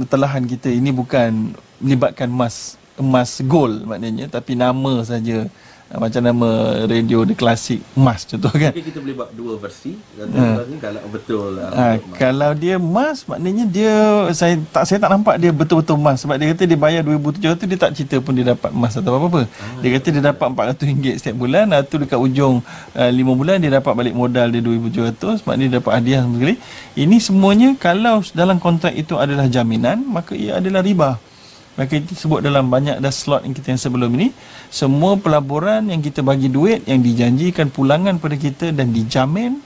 telahan 0.07 0.47
kita 0.47 0.71
ini 0.71 0.95
bukan 0.95 1.51
melibatkan 1.79 2.29
emas 2.29 2.75
emas 2.93 3.41
gold 3.41 3.85
maknanya 3.85 4.29
tapi 4.29 4.53
nama 4.53 5.01
saja 5.01 5.49
Ah, 5.93 6.01
macam 6.01 6.25
nama 6.25 6.49
radio 6.89 7.21
The 7.21 7.37
Classic 7.37 7.77
emas 7.93 8.25
contoh 8.25 8.49
kan. 8.49 8.73
Mungkin 8.73 8.81
kita 8.81 8.97
boleh 8.97 9.13
buat 9.13 9.29
dua 9.29 9.53
versi. 9.61 9.93
Dan 10.17 10.33
Ha. 10.33 10.65
kalau 10.81 11.05
betul 11.05 11.53
lah. 11.53 11.69
Ha, 11.69 11.85
kalau 12.17 12.51
dia 12.57 12.81
emas 12.81 13.21
maknanya 13.29 13.69
dia 13.69 13.93
saya 14.33 14.57
tak 14.73 14.89
saya 14.89 14.97
tak 14.97 15.13
nampak 15.13 15.37
dia 15.37 15.53
betul-betul 15.53 16.01
emas 16.01 16.17
sebab 16.17 16.41
dia 16.41 16.49
kata 16.49 16.65
dia 16.65 16.79
bayar 16.81 17.05
2700 17.05 17.69
dia 17.69 17.77
tak 17.77 17.93
cerita 17.93 18.17
pun 18.25 18.33
dia 18.33 18.57
dapat 18.57 18.73
emas 18.73 18.97
atau 18.97 19.21
apa-apa. 19.21 19.45
Dia 19.85 19.89
kata 19.93 20.07
dia 20.09 20.23
dapat 20.33 20.45
RM400 20.49 21.21
setiap 21.21 21.35
bulan 21.37 21.69
tu 21.85 21.95
dekat 22.01 22.17
ujung 22.17 22.65
uh, 22.97 23.11
5 23.13 23.13
bulan 23.37 23.61
dia 23.61 23.71
dapat 23.77 23.93
balik 23.93 24.15
modal 24.17 24.49
dia 24.49 24.65
2700 24.65 25.45
maknanya 25.45 25.69
dia 25.69 25.77
dapat 25.77 25.93
hadiah 25.93 26.21
sekali. 26.25 26.55
Ini 26.97 27.17
semuanya 27.21 27.69
kalau 27.77 28.25
dalam 28.33 28.57
kontrak 28.57 28.97
itu 28.97 29.21
adalah 29.21 29.45
jaminan 29.45 30.01
maka 30.09 30.33
ia 30.33 30.57
adalah 30.57 30.81
riba. 30.81 31.21
Maka 31.73 31.97
itu 31.97 32.13
sebut 32.13 32.45
dalam 32.45 32.69
banyak 32.69 33.01
dah 33.01 33.09
slot 33.09 33.41
yang 33.49 33.53
kita 33.57 33.73
yang 33.73 33.81
sebelum 33.81 34.13
ini 34.13 34.29
semua 34.69 35.17
pelaburan 35.17 35.89
yang 35.89 36.05
kita 36.05 36.21
bagi 36.21 36.45
duit 36.45 36.85
yang 36.85 37.01
dijanjikan 37.01 37.73
pulangan 37.73 38.21
pada 38.21 38.37
kita 38.37 38.69
dan 38.69 38.93
dijamin 38.93 39.57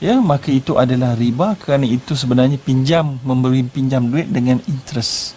ya 0.00 0.16
maka 0.16 0.48
itu 0.48 0.80
adalah 0.80 1.12
riba 1.12 1.52
kerana 1.60 1.84
itu 1.84 2.16
sebenarnya 2.16 2.56
pinjam 2.56 3.20
memberi 3.20 3.60
pinjam 3.68 4.08
duit 4.08 4.32
dengan 4.32 4.56
interest. 4.64 5.36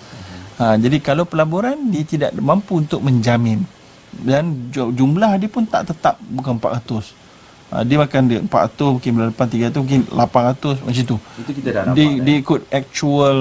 Ha, 0.56 0.80
jadi 0.80 1.04
kalau 1.04 1.28
pelaburan 1.28 1.92
dia 1.92 2.08
tidak 2.08 2.32
mampu 2.40 2.80
untuk 2.80 3.04
menjamin 3.04 3.68
dan 4.24 4.72
ju- 4.72 4.96
jumlah 4.96 5.36
dia 5.42 5.50
pun 5.52 5.68
tak 5.68 5.92
tetap 5.92 6.16
bukan 6.24 6.56
400. 6.56 7.12
Ha, 7.74 7.84
dia 7.84 8.00
makan 8.00 8.22
dia 8.32 8.40
400 8.40 8.96
mungkin 8.96 9.12
bulan 9.12 9.30
depan 9.36 9.48
300 9.52 9.82
mungkin 9.84 10.02
800 10.08 10.88
macam 10.88 11.04
tu. 11.04 11.18
Itu 11.20 11.52
kita 11.52 11.70
dah 11.76 11.84
nampak. 11.92 11.98
Dia, 12.00 12.08
dia 12.24 12.36
ikut 12.40 12.62
actual 12.72 13.38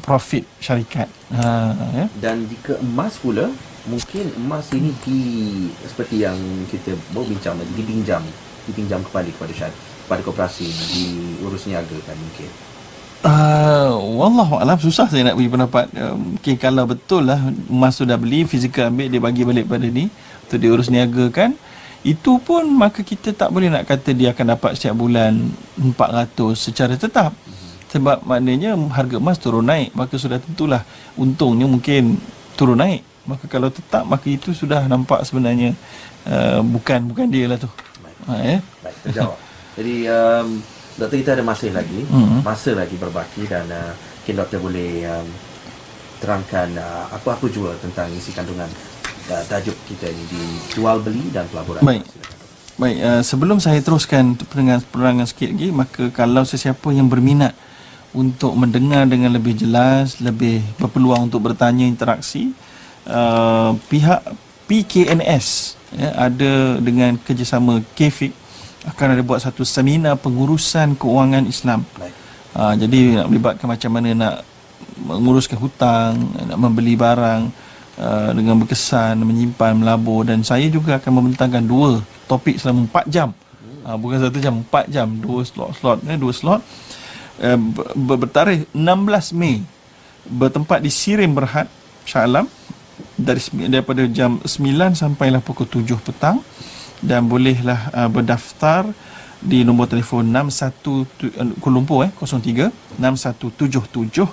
profit 0.00 0.46
syarikat. 0.58 1.10
Ha, 1.34 1.74
ya. 1.94 2.06
Dan 2.22 2.46
jika 2.46 2.78
emas 2.78 3.18
pula, 3.18 3.50
mungkin 3.90 4.24
emas 4.38 4.70
ini 4.70 4.94
di 5.02 5.20
seperti 5.82 6.22
yang 6.22 6.38
kita 6.70 6.94
baru 7.10 7.26
bincang 7.34 7.58
tadi, 7.58 7.72
dipinjam, 7.74 8.22
dipinjam 8.70 9.00
kembali 9.02 9.30
kepada 9.34 9.52
syarikat, 9.52 9.82
kepada 10.06 10.20
koperasi 10.22 10.66
diurus 10.94 11.66
niaga 11.66 11.98
kan 12.06 12.16
mungkin. 12.16 12.50
Uh, 13.24 13.96
Wallahu 14.20 14.60
alam 14.60 14.76
susah 14.76 15.08
saya 15.08 15.24
nak 15.24 15.40
beri 15.40 15.48
pendapat. 15.48 15.88
Uh, 15.96 16.12
mungkin 16.12 16.54
kalau 16.60 16.84
betul 16.84 17.24
lah 17.24 17.40
emas 17.72 17.96
tu 17.96 18.04
dah 18.04 18.20
beli, 18.20 18.44
fizikal 18.44 18.92
ambil 18.92 19.08
dia 19.08 19.20
bagi 19.20 19.42
balik 19.48 19.64
pada 19.64 19.88
ni 19.88 20.12
untuk 20.44 20.58
diurus 20.60 20.92
niagakan. 20.92 21.56
Itu 22.04 22.36
pun 22.36 22.68
maka 22.68 23.00
kita 23.00 23.32
tak 23.32 23.48
boleh 23.48 23.72
nak 23.72 23.88
kata 23.88 24.12
dia 24.12 24.36
akan 24.36 24.60
dapat 24.60 24.76
setiap 24.76 24.92
bulan 25.00 25.56
400 25.80 26.52
secara 26.52 27.00
tetap. 27.00 27.32
Sebab 27.94 28.26
maknanya 28.26 28.74
harga 28.90 29.22
emas 29.22 29.38
turun 29.38 29.70
naik, 29.70 29.94
maka 29.94 30.18
sudah 30.18 30.42
tentulah 30.42 30.82
untungnya 31.14 31.70
mungkin 31.70 32.18
turun 32.58 32.82
naik. 32.82 33.06
Maka 33.24 33.46
kalau 33.46 33.70
tetap 33.70 34.02
maka 34.02 34.26
itu 34.26 34.50
sudah 34.50 34.84
nampak 34.90 35.22
sebenarnya 35.22 35.78
uh, 36.26 36.58
bukan 36.60 37.06
bukan 37.06 37.30
dia 37.30 37.46
lah 37.46 37.56
tu. 37.56 37.70
Baik, 38.02 38.16
Ha, 38.26 38.32
eh? 38.42 38.60
baik 38.82 38.96
terjawab. 39.06 39.38
Jadi 39.78 39.94
um, 40.10 40.46
doktor 40.98 41.16
kita 41.22 41.30
ada 41.38 41.44
masih 41.46 41.70
lagi, 41.70 42.02
Mhm. 42.02 42.42
masa 42.42 42.74
lagi 42.74 42.96
berbaki 42.98 43.46
dan 43.46 43.70
uh, 43.70 43.94
mungkin 43.94 44.34
doktor 44.42 44.58
boleh 44.58 44.90
um, 45.06 45.26
terangkan 46.18 46.68
uh, 46.74 47.04
apa-apa 47.14 47.46
jua 47.46 47.78
tentang 47.78 48.10
isi 48.10 48.34
kandungan 48.34 48.68
uh, 49.30 49.42
tajuk 49.46 49.76
kita 49.86 50.10
ini 50.10 50.24
di 50.26 50.42
jual 50.74 50.98
beli 50.98 51.30
dan 51.30 51.46
pelaburan. 51.46 51.78
Baik. 51.86 52.02
Silakan. 52.02 52.32
Baik, 52.74 52.98
uh, 53.06 53.22
sebelum 53.22 53.62
saya 53.62 53.78
teruskan 53.78 54.34
penerangan 54.34 54.82
penerangan 54.90 55.26
sikit 55.30 55.48
lagi, 55.54 55.68
maka 55.70 56.02
kalau 56.10 56.42
sesiapa 56.42 56.90
yang 56.90 57.06
berminat 57.06 57.54
untuk 58.14 58.54
mendengar 58.54 59.04
dengan 59.10 59.34
lebih 59.34 59.58
jelas, 59.58 60.22
lebih 60.22 60.62
berpeluang 60.78 61.28
untuk 61.28 61.50
bertanya 61.50 61.82
interaksi, 61.82 62.54
uh, 63.10 63.74
pihak 63.90 64.22
PKNS 64.70 65.76
ya, 65.98 66.30
ada 66.30 66.78
dengan 66.80 67.18
kerjasama 67.20 67.82
KFIC 67.98 68.32
akan 68.84 69.06
ada 69.16 69.22
buat 69.24 69.40
satu 69.40 69.64
seminar 69.64 70.20
pengurusan 70.20 70.96
keuangan 70.96 71.44
Islam. 71.48 71.88
Ha, 72.54 72.76
jadi 72.76 73.18
nak 73.18 73.26
melibatkan 73.32 73.66
macam 73.66 73.90
mana 73.90 74.08
nak 74.12 74.36
menguruskan 75.00 75.58
hutang, 75.58 76.20
nak 76.20 76.58
membeli 76.60 76.94
barang 76.94 77.48
uh, 77.96 78.30
dengan 78.36 78.60
berkesan, 78.60 79.18
menyimpan, 79.24 79.72
melabur 79.80 80.28
dan 80.28 80.44
saya 80.44 80.68
juga 80.68 81.00
akan 81.00 81.12
membentangkan 81.24 81.64
dua 81.64 82.04
topik 82.28 82.60
selama 82.60 82.86
4 82.92 83.08
jam. 83.08 83.28
Ha, 83.88 83.96
bukan 83.96 84.20
satu 84.20 84.36
jam, 84.36 84.60
4 84.68 84.92
jam, 84.92 85.08
dua 85.16 85.40
slot-slot 85.48 86.04
eh, 86.04 86.20
dua 86.20 86.32
slot. 86.32 86.60
Uh, 86.60 86.93
ber- 87.94 88.18
bertarikh 88.18 88.66
16 88.72 89.34
Mei 89.34 89.62
bertempat 90.24 90.80
di 90.80 90.88
Sirim 90.88 91.34
Berhad, 91.34 91.68
Shah 92.06 92.24
Alam 92.24 92.48
dari 93.18 93.42
daripada 93.68 94.06
jam 94.06 94.38
9 94.40 94.94
sampailah 94.94 95.42
pukul 95.42 95.66
7 95.66 95.98
petang 96.00 96.40
dan 97.02 97.26
bolehlah 97.26 97.90
uh, 97.92 98.08
berdaftar 98.08 98.86
di 99.44 99.60
nombor 99.60 99.92
telefon 99.92 100.24
61 100.32 100.80
tu- 100.80 101.04
uh, 101.28 101.52
Kuala 101.60 101.74
Lumpur 101.76 102.00
eh 102.06 102.10
03 102.16 102.72
6177 102.96 104.24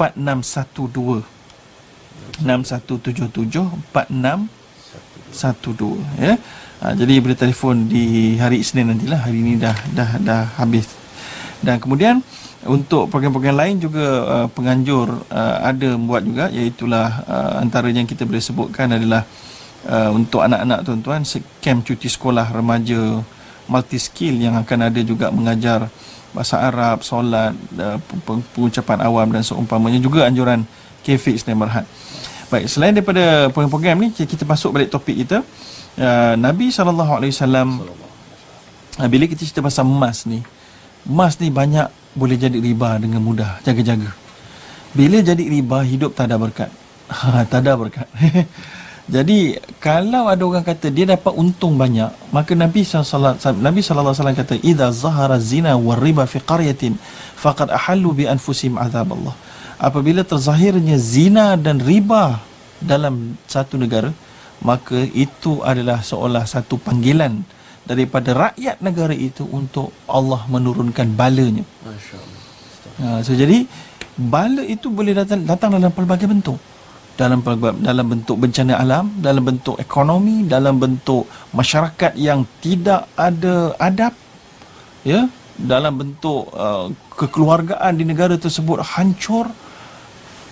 4612 0.00 1.22
6177 2.42 3.70
4612 3.94 6.02
ya. 6.18 6.34
Ha, 6.82 6.98
jadi 6.98 7.22
boleh 7.22 7.38
telefon 7.38 7.86
di 7.86 8.34
hari 8.42 8.58
Isnin 8.58 8.90
nantilah. 8.90 9.22
Hari 9.22 9.38
ini 9.38 9.54
dah 9.54 9.78
dah 9.94 10.18
dah 10.18 10.50
habis. 10.58 10.90
Dan 11.62 11.78
kemudian 11.78 12.18
untuk 12.66 13.06
program-program 13.06 13.54
lain 13.54 13.74
juga 13.78 14.06
uh, 14.26 14.48
penganjur 14.50 15.26
uh, 15.30 15.56
ada 15.62 15.94
membuat 15.94 16.22
juga 16.26 16.44
iaitu 16.50 16.90
uh, 16.90 17.58
antara 17.62 17.86
yang 17.90 18.06
kita 18.06 18.26
boleh 18.26 18.42
sebutkan 18.42 18.90
adalah 18.90 19.22
uh, 19.86 20.10
untuk 20.10 20.42
anak-anak 20.42 20.82
tuan-tuan 20.82 21.22
camp 21.62 21.86
cuti 21.86 22.10
sekolah 22.10 22.50
remaja 22.50 23.22
multi 23.70 23.98
skill 23.98 24.42
yang 24.42 24.58
akan 24.58 24.90
ada 24.90 25.00
juga 25.06 25.30
mengajar 25.30 25.86
bahasa 26.34 26.58
Arab, 26.58 27.06
solat, 27.06 27.54
uh, 27.78 27.98
pe- 28.02 28.20
pe- 28.26 28.46
pengucapan 28.58 28.98
awam 29.06 29.30
dan 29.30 29.46
seumpamanya 29.46 30.02
juga 30.02 30.26
anjuran 30.26 30.66
Kefix 31.06 31.46
dan 31.46 31.58
Marhat. 31.58 31.86
Baik, 32.50 32.66
selain 32.66 32.90
daripada 32.94 33.48
program-program 33.54 33.96
ni 34.02 34.08
kita 34.10 34.42
masuk 34.42 34.74
balik 34.74 34.90
topik 34.90 35.14
kita. 35.14 35.46
Uh, 35.94 36.34
Nabi 36.40 36.72
sallallahu 36.72 37.22
alaihi 37.22 37.32
wasallam 37.36 37.84
uh, 38.98 39.08
bila 39.12 39.30
kita 39.30 39.44
cerita 39.44 39.60
pasal 39.62 39.84
emas 39.84 40.24
ni, 40.24 40.42
emas 41.06 41.34
ni 41.38 41.50
banyak 41.50 41.88
boleh 42.12 42.36
jadi 42.36 42.58
riba 42.60 43.00
dengan 43.00 43.24
mudah. 43.24 43.58
Jaga-jaga. 43.64 44.12
Bila 44.92 45.24
jadi 45.24 45.40
riba, 45.40 45.80
hidup 45.82 46.12
tak 46.12 46.30
ada 46.30 46.36
berkat. 46.38 46.70
Ha, 47.12 47.44
tak 47.44 47.68
ada 47.68 47.76
berkat. 47.76 48.08
jadi, 49.14 49.60
kalau 49.84 50.32
ada 50.32 50.40
orang 50.48 50.64
kata 50.64 50.88
dia 50.88 51.04
dapat 51.04 51.36
untung 51.36 51.76
banyak, 51.76 52.08
maka 52.32 52.56
Nabi 52.56 52.88
Nabi 53.60 53.80
SAW 53.84 54.32
kata, 54.32 54.56
Iza 54.64 54.88
zahara 54.96 55.36
zina 55.36 55.76
wa 55.76 55.92
riba 55.92 56.24
fi 56.24 56.40
qaryatin, 56.40 56.96
faqad 57.36 57.68
ahallu 57.68 58.16
bi 58.16 58.24
anfusim 58.24 58.80
azab 58.80 59.12
Allah. 59.12 59.36
Apabila 59.76 60.24
terzahirnya 60.24 60.96
zina 60.96 61.60
dan 61.60 61.84
riba 61.84 62.40
dalam 62.80 63.36
satu 63.44 63.76
negara, 63.76 64.08
maka 64.64 65.04
itu 65.12 65.60
adalah 65.60 66.00
seolah 66.00 66.48
satu 66.48 66.80
panggilan 66.80 67.44
daripada 67.82 68.30
rakyat 68.32 68.78
negara 68.78 69.14
itu 69.14 69.42
untuk 69.50 69.90
Allah 70.06 70.46
menurunkan 70.46 71.18
balanya. 71.18 71.66
Masya 71.82 72.16
Allah. 72.18 72.40
Ha, 72.92 73.06
so 73.26 73.34
jadi 73.34 73.66
bala 74.14 74.62
itu 74.62 74.92
boleh 74.92 75.16
datang 75.16 75.42
datang 75.42 75.74
dalam 75.74 75.90
pelbagai 75.90 76.28
bentuk. 76.30 76.58
Dalam 77.12 77.44
dalam 77.84 78.06
bentuk 78.08 78.40
bencana 78.40 78.80
alam, 78.80 79.12
dalam 79.20 79.44
bentuk 79.44 79.76
ekonomi, 79.76 80.48
dalam 80.48 80.80
bentuk 80.80 81.28
masyarakat 81.52 82.16
yang 82.16 82.48
tidak 82.64 83.04
ada 83.12 83.76
adab, 83.76 84.16
ya, 85.04 85.28
dalam 85.52 85.92
bentuk 86.00 86.48
uh, 86.56 86.88
kekeluargaan 87.12 87.92
di 88.00 88.04
negara 88.08 88.40
tersebut 88.40 88.80
hancur. 88.80 89.52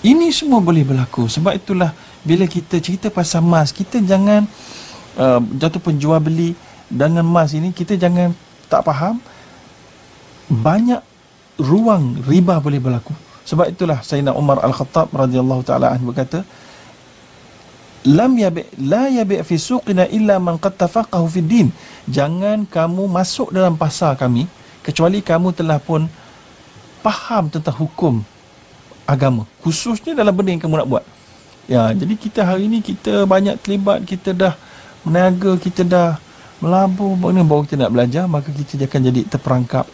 Ini 0.00 0.32
semua 0.32 0.60
boleh 0.60 0.84
berlaku. 0.84 1.28
Sebab 1.28 1.56
itulah 1.56 1.92
bila 2.24 2.44
kita 2.44 2.80
cerita 2.80 3.08
pasal 3.08 3.40
emas, 3.44 3.72
kita 3.72 4.00
jangan 4.00 4.44
uh, 5.16 5.40
jatuh 5.56 5.80
penjual 5.80 6.20
beli 6.20 6.52
dengan 6.90 7.22
emas 7.22 7.54
ini 7.54 7.70
kita 7.70 7.94
jangan 7.94 8.34
tak 8.66 8.82
faham 8.84 9.22
banyak 10.50 10.98
ruang 11.62 12.18
riba 12.26 12.58
boleh 12.58 12.82
berlaku. 12.82 13.14
Sebab 13.46 13.70
itulah 13.70 14.02
Sayyidina 14.02 14.34
Umar 14.34 14.58
Al-Khattab 14.62 15.14
radhiyallahu 15.14 15.62
taala 15.62 15.94
anhu 15.94 16.10
berkata, 16.10 16.42
"Lam 18.06 18.34
yabi 18.34 18.66
la 18.78 19.06
yabi 19.06 19.38
fi 19.46 19.54
suqina 19.54 20.10
illa 20.10 20.42
man 20.42 20.58
qad 20.58 20.74
tafaqahu 20.74 21.26
fi 21.30 21.40
din." 21.40 21.68
Jangan 22.10 22.66
kamu 22.66 23.06
masuk 23.06 23.54
dalam 23.54 23.78
pasar 23.78 24.18
kami 24.18 24.50
kecuali 24.82 25.22
kamu 25.22 25.54
telah 25.54 25.78
pun 25.78 26.10
faham 27.00 27.48
tentang 27.48 27.76
hukum 27.80 28.24
agama 29.08 29.42
khususnya 29.64 30.14
dalam 30.14 30.30
benda 30.30 30.54
yang 30.54 30.62
kamu 30.62 30.74
nak 30.84 30.88
buat 30.88 31.04
ya 31.66 31.90
jadi 31.96 32.14
kita 32.14 32.40
hari 32.46 32.70
ini 32.70 32.78
kita 32.78 33.26
banyak 33.26 33.58
terlibat 33.58 34.04
kita 34.06 34.30
dah 34.30 34.54
meniaga 35.02 35.56
kita 35.58 35.82
dah 35.82 36.08
melabur 36.60 37.16
mana 37.16 37.40
baru 37.44 37.64
kita 37.64 37.76
nak 37.80 37.92
belajar 37.92 38.24
maka 38.28 38.52
kita 38.52 38.86
akan 38.86 39.00
jadi 39.08 39.20
terperangkap 39.26 39.86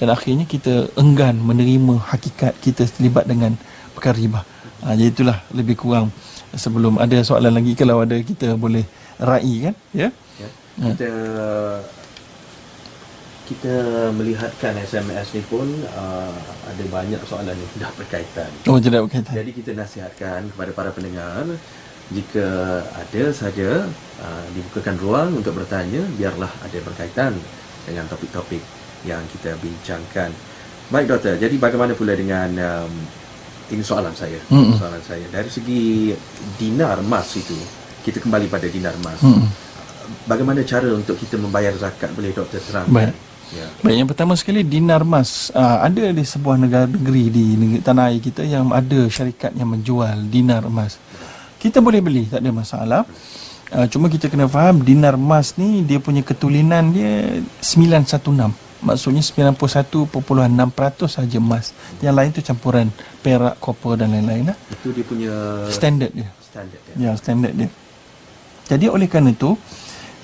dan 0.00 0.08
akhirnya 0.10 0.44
kita 0.48 0.90
enggan 0.96 1.36
menerima 1.38 2.00
hakikat 2.10 2.56
kita 2.58 2.88
terlibat 2.88 3.28
dengan 3.28 3.54
perkara 3.92 4.16
riba 4.16 4.40
ha, 4.82 4.96
jadi 4.96 5.12
itulah 5.12 5.38
lebih 5.52 5.76
kurang 5.76 6.08
sebelum 6.56 6.96
ada 6.98 7.20
soalan 7.20 7.52
lagi 7.54 7.76
kalau 7.76 8.02
ada 8.02 8.16
kita 8.18 8.56
boleh 8.56 8.82
rai 9.20 9.70
kan 9.70 9.74
ya, 9.94 10.08
ya. 10.40 10.48
kita 10.80 11.08
ha 11.12 12.02
kita 13.44 14.08
melihatkan 14.16 14.72
SMS 14.80 15.36
ni 15.36 15.42
pun 15.44 15.68
uh, 15.92 16.32
ada 16.64 16.84
banyak 16.88 17.20
soalan 17.28 17.52
yang 17.52 17.70
tidak 17.76 17.92
berkaitan. 18.00 18.50
Oh, 18.64 18.80
tidak 18.80 19.04
berkaitan. 19.04 19.36
Jadi 19.36 19.50
kita 19.52 19.70
nasihatkan 19.76 20.48
kepada 20.48 20.70
para 20.72 20.90
pendengar 20.96 21.44
jika 22.12 22.46
ada 22.96 23.24
saja 23.32 23.88
uh, 24.24 24.44
dibukakan 24.56 24.96
ruang 24.96 25.30
untuk 25.44 25.52
bertanya 25.60 26.00
biarlah 26.16 26.48
ada 26.64 26.78
berkaitan 26.80 27.36
dengan 27.84 28.08
topik-topik 28.08 28.64
yang 29.04 29.20
kita 29.28 29.52
bincangkan. 29.60 30.32
Baik 30.88 31.12
doktor, 31.12 31.36
jadi 31.36 31.52
bagaimana 31.60 31.92
pula 31.92 32.16
dengan 32.16 32.48
um, 32.56 32.92
ini 33.72 33.84
soalan 33.84 34.12
saya. 34.16 34.40
Mm-hmm. 34.48 34.76
Soalan 34.80 35.02
saya 35.04 35.24
dari 35.28 35.48
segi 35.48 36.12
dinar 36.56 37.00
emas 37.00 37.28
itu, 37.36 37.56
kita 38.04 38.20
kembali 38.20 38.48
pada 38.48 38.68
dinar 38.68 38.96
emas. 39.00 39.20
Mm-hmm. 39.20 39.48
Bagaimana 40.28 40.60
cara 40.64 40.88
untuk 40.92 41.16
kita 41.16 41.40
membayar 41.40 41.72
zakat 41.76 42.12
boleh 42.12 42.32
doktor 42.32 42.60
terangkan? 42.60 42.92
Baik. 42.92 43.16
Ya. 43.52 43.68
Baik, 43.84 43.96
yang 44.00 44.08
pertama 44.08 44.32
sekali 44.36 44.64
dinar 44.64 45.04
emas 45.04 45.52
uh, 45.52 45.84
ada 45.84 46.12
di 46.12 46.24
sebuah 46.24 46.56
negara 46.56 46.88
negeri 46.88 47.28
di 47.28 47.44
negeri 47.60 47.80
tanah 47.84 48.04
air 48.12 48.20
kita 48.20 48.40
yang 48.44 48.72
ada 48.72 49.00
syarikat 49.08 49.52
yang 49.56 49.68
menjual 49.68 50.16
dinar 50.32 50.64
emas. 50.64 50.96
Kita 51.60 51.80
boleh 51.80 52.04
beli, 52.04 52.28
tak 52.28 52.44
ada 52.44 52.52
masalah. 52.52 53.02
Uh, 53.72 53.88
cuma 53.88 54.12
kita 54.12 54.28
kena 54.28 54.44
faham 54.44 54.84
dinar 54.84 55.16
emas 55.16 55.56
ni 55.56 55.80
dia 55.80 55.96
punya 56.02 56.20
ketulinan 56.20 56.92
dia 56.92 57.40
916. 57.62 58.52
Maksudnya 58.84 59.24
91.6% 59.24 60.12
saja 61.08 61.38
emas. 61.40 61.72
Yang 62.04 62.14
lain 62.14 62.30
tu 62.36 62.40
campuran 62.44 62.92
perak, 63.24 63.56
copper 63.56 63.96
dan 63.96 64.12
lain-lain 64.12 64.52
lah. 64.52 64.56
Itu 64.68 64.92
dia 64.92 65.04
punya 65.08 65.32
standard 65.72 66.12
dia. 66.12 66.28
Standard 66.44 66.80
dia. 66.84 66.94
Ya, 67.00 67.16
standard 67.16 67.54
dia. 67.56 67.70
Jadi 68.68 68.92
oleh 68.92 69.08
kerana 69.08 69.32
itu 69.32 69.56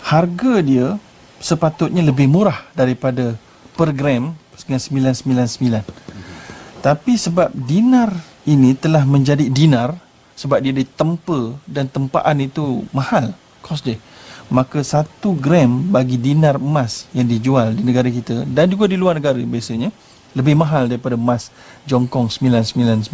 harga 0.05 0.61
dia 0.61 1.01
sepatutnya 1.41 2.05
lebih 2.05 2.28
murah 2.28 2.68
daripada 2.76 3.32
per 3.72 3.97
gram 3.97 4.36
dengan 4.61 4.76
999. 4.76 6.84
Tapi 6.84 7.12
sebab 7.16 7.49
dinar 7.53 8.12
ini 8.45 8.76
telah 8.76 9.05
menjadi 9.05 9.49
dinar 9.49 9.97
sebab 10.41 10.64
dia 10.64 10.72
ditempa 10.72 11.61
dan 11.68 11.84
tempaan 11.93 12.41
itu 12.41 12.88
mahal 12.97 13.36
kos 13.61 13.84
dia. 13.84 14.01
Maka 14.49 14.80
satu 14.80 15.36
gram 15.36 15.93
bagi 15.93 16.16
dinar 16.16 16.57
emas 16.57 17.05
yang 17.12 17.28
dijual 17.28 17.76
di 17.76 17.84
negara 17.84 18.09
kita 18.09 18.49
dan 18.49 18.72
juga 18.72 18.88
di 18.88 18.97
luar 18.97 19.20
negara 19.20 19.36
biasanya 19.36 19.93
lebih 20.32 20.57
mahal 20.57 20.88
daripada 20.88 21.20
emas 21.20 21.53
Jongkong 21.84 22.32
999. 22.32 23.12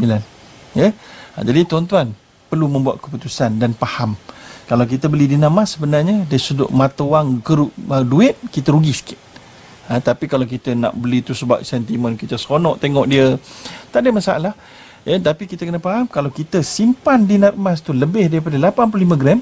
Ya. 0.79 0.95
Ha, 1.35 1.43
jadi 1.43 1.67
tuan-tuan 1.67 2.15
perlu 2.47 2.71
membuat 2.71 3.03
keputusan 3.03 3.59
dan 3.59 3.75
faham 3.75 4.15
kalau 4.67 4.83
kita 4.83 5.07
beli 5.07 5.31
dinar 5.31 5.47
emas 5.47 5.79
sebenarnya 5.79 6.27
dari 6.27 6.43
sudut 6.43 6.67
mata 6.75 7.07
wang 7.07 7.39
geruk 7.43 7.71
uh, 7.87 8.03
duit 8.03 8.35
kita 8.51 8.75
rugi 8.75 8.95
sikit. 8.95 9.21
Ha, 9.87 10.03
tapi 10.03 10.27
kalau 10.27 10.43
kita 10.43 10.75
nak 10.75 10.99
beli 10.99 11.23
tu 11.23 11.31
sebab 11.31 11.63
sentimen 11.63 12.19
kita 12.19 12.35
seronok 12.35 12.83
tengok 12.83 13.07
dia 13.07 13.39
tak 13.95 14.03
ada 14.03 14.11
masalah. 14.11 14.53
Ya, 15.07 15.23
tapi 15.23 15.47
kita 15.47 15.63
kena 15.63 15.79
faham 15.79 16.11
kalau 16.11 16.35
kita 16.35 16.67
simpan 16.67 17.23
dinar 17.23 17.55
emas 17.55 17.79
tu 17.79 17.95
lebih 17.95 18.27
daripada 18.27 18.59
85 18.59 19.15
gram 19.15 19.39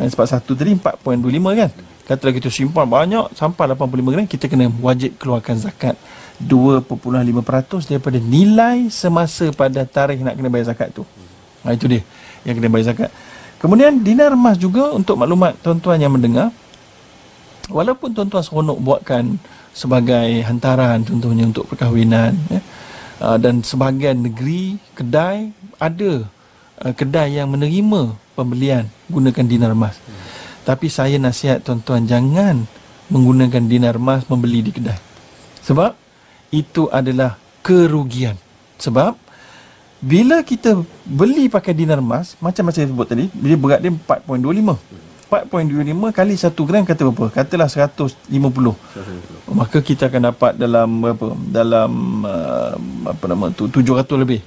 eh, 0.00 0.08
sebab 0.08 0.24
satu 0.24 0.56
tadi 0.56 0.72
4.25 0.72 1.60
kan. 1.60 1.70
Katalah 2.08 2.32
kita 2.32 2.48
simpan 2.48 2.88
banyak 2.88 3.36
sampai 3.36 3.76
85 3.76 3.92
gram 4.16 4.24
kita 4.24 4.48
kena 4.48 4.72
wajib 4.80 5.20
keluarkan 5.20 5.60
zakat 5.60 6.00
2.5% 6.40 6.96
daripada 7.92 8.16
nilai 8.16 8.88
semasa 8.88 9.52
pada 9.52 9.84
tarikh 9.84 10.24
nak 10.24 10.32
kena 10.32 10.48
bayar 10.48 10.72
zakat 10.72 10.88
tu. 10.96 11.04
Ha, 11.68 11.76
itu 11.76 11.84
dia 11.92 12.00
yang 12.48 12.56
kena 12.56 12.72
bayar 12.72 12.96
zakat. 12.96 13.12
Kemudian 13.60 14.00
dinar 14.00 14.32
emas 14.32 14.56
juga 14.56 14.96
untuk 14.96 15.20
maklumat 15.20 15.60
tuan-tuan 15.60 16.00
yang 16.00 16.16
mendengar. 16.16 16.48
Walaupun 17.68 18.16
tuan-tuan 18.16 18.40
seronok 18.40 18.80
buatkan 18.80 19.36
sebagai 19.76 20.40
hantaran 20.48 21.04
contohnya 21.04 21.44
untuk 21.44 21.68
perkahwinan 21.68 22.32
ya, 22.48 22.64
uh, 23.20 23.36
dan 23.40 23.60
sebahagian 23.60 24.24
negeri 24.24 24.80
kedai 24.96 25.52
ada 25.80 26.26
uh, 26.82 26.92
kedai 26.92 27.36
yang 27.36 27.52
menerima 27.52 28.16
pembelian 28.36 28.88
gunakan 29.08 29.44
dinar 29.46 29.72
emas. 29.72 29.96
Hmm. 30.02 30.24
Tapi 30.66 30.86
saya 30.90 31.16
nasihat 31.16 31.62
tuan-tuan 31.62 32.04
jangan 32.04 32.66
menggunakan 33.08 33.62
dinar 33.70 33.96
emas 33.96 34.26
membeli 34.26 34.66
di 34.66 34.72
kedai. 34.74 34.98
Sebab 35.62 35.94
itu 36.50 36.90
adalah 36.90 37.38
kerugian. 37.62 38.34
Sebab 38.78 39.14
bila 40.02 40.44
kita 40.44 40.76
beli 41.08 41.48
pakai 41.48 41.72
dinar 41.72 41.98
emas 42.04 42.36
macam 42.38 42.68
macam 42.68 42.76
saya 42.76 42.92
sebut 42.92 43.08
tadi 43.08 43.32
dia 43.32 43.56
berat 43.56 43.80
dia 43.80 43.90
4.25 43.90 44.76
4.25 45.26 46.14
kali 46.14 46.34
1 46.38 46.54
gram 46.54 46.82
kata 46.86 47.02
berapa? 47.10 47.26
Katalah 47.34 47.66
150 47.66 48.30
maka 49.50 49.78
kita 49.82 50.06
akan 50.06 50.30
dapat 50.30 50.54
dalam 50.54 50.88
berapa? 51.02 51.34
Dalam 51.50 51.90
uh, 52.22 52.74
apa 53.10 53.24
nama 53.26 53.50
tu? 53.50 53.66
700 53.66 54.06
lebih. 54.22 54.40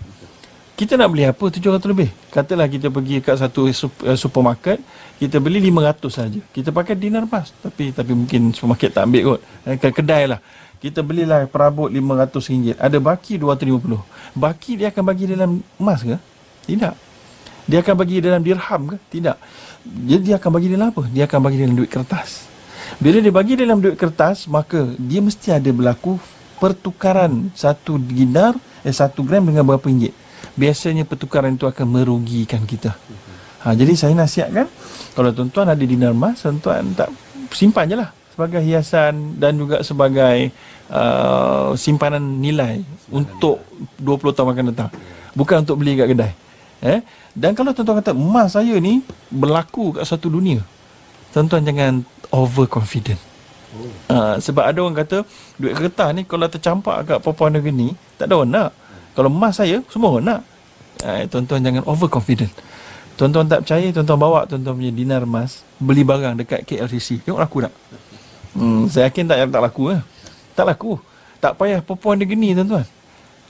Kita 0.80 0.96
nak 0.96 1.12
beli 1.12 1.28
apa 1.28 1.52
700 1.52 1.84
lebih? 1.92 2.08
Katalah 2.32 2.72
kita 2.72 2.88
pergi 2.88 3.20
kat 3.20 3.36
satu 3.36 3.68
uh, 3.68 4.16
supermarket 4.16 4.80
kita 5.20 5.44
beli 5.44 5.60
500 5.68 6.08
saja. 6.08 6.40
Kita 6.56 6.72
pakai 6.72 6.96
dinar 6.96 7.28
emas 7.28 7.52
tapi 7.60 7.92
tapi 7.92 8.16
mungkin 8.16 8.56
supermarket 8.56 8.96
tak 8.96 9.04
ambil 9.04 9.36
kot. 9.36 9.40
Eh, 9.68 9.76
kedai 9.76 10.32
lah. 10.32 10.40
Kita 10.80 11.04
belilah 11.04 11.44
perabot 11.52 11.92
RM500 11.92 12.80
ada 12.80 12.98
baki 13.04 13.36
250 13.36 14.00
baki 14.32 14.80
dia 14.80 14.96
akan 14.96 15.04
bagi 15.04 15.28
dalam 15.28 15.60
emas 15.76 16.08
ke? 16.08 16.16
Tidak 16.72 17.09
dia 17.70 17.86
akan 17.86 17.96
bagi 17.96 18.18
dalam 18.18 18.42
dirham 18.42 18.82
ke 18.90 18.96
tidak 19.14 19.38
dia, 19.86 20.18
dia 20.18 20.36
akan 20.42 20.50
bagi 20.58 20.68
dalam 20.74 20.90
apa 20.90 21.04
dia 21.14 21.24
akan 21.30 21.40
bagi 21.46 21.58
dalam 21.62 21.76
duit 21.78 21.92
kertas 21.94 22.50
bila 22.98 23.22
dia 23.22 23.34
bagi 23.34 23.54
dalam 23.54 23.78
duit 23.78 23.94
kertas 23.94 24.50
maka 24.50 24.90
dia 24.98 25.22
mesti 25.22 25.54
ada 25.54 25.70
berlaku 25.70 26.18
pertukaran 26.58 27.54
satu 27.54 28.02
dinar 28.02 28.58
eh 28.82 28.92
satu 28.92 29.22
gram 29.22 29.46
dengan 29.46 29.62
berapa 29.62 29.86
ringgit 29.86 30.12
biasanya 30.58 31.06
pertukaran 31.06 31.54
itu 31.54 31.70
akan 31.70 31.86
merugikan 31.86 32.66
kita 32.66 32.98
ha, 33.62 33.78
jadi 33.78 33.94
saya 33.94 34.18
nasihatkan 34.18 34.66
kalau 35.14 35.30
tuan-tuan 35.30 35.70
ada 35.70 35.84
dinar 35.86 36.12
emas 36.12 36.42
tuan-tuan 36.42 36.90
tak 36.98 37.14
simpan 37.54 37.86
je 37.86 37.96
lah 38.02 38.10
sebagai 38.34 38.64
hiasan 38.64 39.36
dan 39.36 39.60
juga 39.60 39.84
sebagai 39.84 40.56
uh, 40.88 41.76
simpanan 41.76 42.40
nilai 42.40 42.80
simpanan 42.80 43.20
untuk 43.20 43.60
nilai. 44.00 44.32
20 44.32 44.36
tahun 44.36 44.50
akan 44.56 44.66
datang. 44.72 44.90
Bukan 45.36 45.68
untuk 45.68 45.76
beli 45.84 46.00
kat 46.00 46.08
kedai. 46.16 46.32
Eh? 46.80 47.04
Dan 47.36 47.52
kalau 47.56 47.76
tuan-tuan 47.76 48.00
kata 48.00 48.16
emas 48.16 48.56
saya 48.56 48.76
ni 48.80 49.04
berlaku 49.28 50.00
kat 50.00 50.08
satu 50.08 50.32
dunia. 50.32 50.64
Tuan-tuan 51.36 51.62
jangan 51.64 52.08
overconfident. 52.32 53.20
Oh. 53.70 53.86
Uh, 54.10 54.36
sebab 54.42 54.66
ada 54.66 54.82
orang 54.82 54.98
kata 54.98 55.22
duit 55.62 55.78
kertas 55.78 56.10
ni 56.18 56.26
kalau 56.26 56.50
tercampak 56.50 57.06
kat 57.06 57.18
perempuan 57.22 57.54
negeri 57.54 57.74
ni 57.76 57.90
tak 58.18 58.32
ada 58.32 58.42
orang 58.42 58.52
nak. 58.52 58.70
Kalau 59.14 59.30
emas 59.30 59.60
saya 59.60 59.84
semua 59.92 60.16
orang 60.16 60.26
nak. 60.26 60.42
Uh, 61.04 61.24
tuan-tuan 61.28 61.60
jangan 61.62 61.84
overconfident. 61.86 62.52
Tuan-tuan 63.20 63.52
tak 63.52 63.68
percaya, 63.68 63.88
tuan-tuan 63.92 64.16
bawa 64.16 64.48
tuan-tuan 64.48 64.80
punya 64.80 64.96
dinar 64.96 65.28
emas, 65.28 65.68
beli 65.76 66.08
barang 66.08 66.40
dekat 66.40 66.64
KLCC. 66.64 67.20
Tengok 67.28 67.44
aku 67.44 67.68
tak? 67.68 67.74
Hmm, 68.56 68.88
saya 68.88 69.12
yakin 69.12 69.28
tak 69.28 69.52
tak 69.52 69.62
laku 69.62 69.92
eh. 69.92 70.02
Tak 70.56 70.66
laku. 70.72 70.96
Tak 71.44 71.60
payah 71.60 71.84
perempuan 71.84 72.16
dia 72.16 72.28
geni 72.28 72.56
tuan-tuan. 72.56 72.88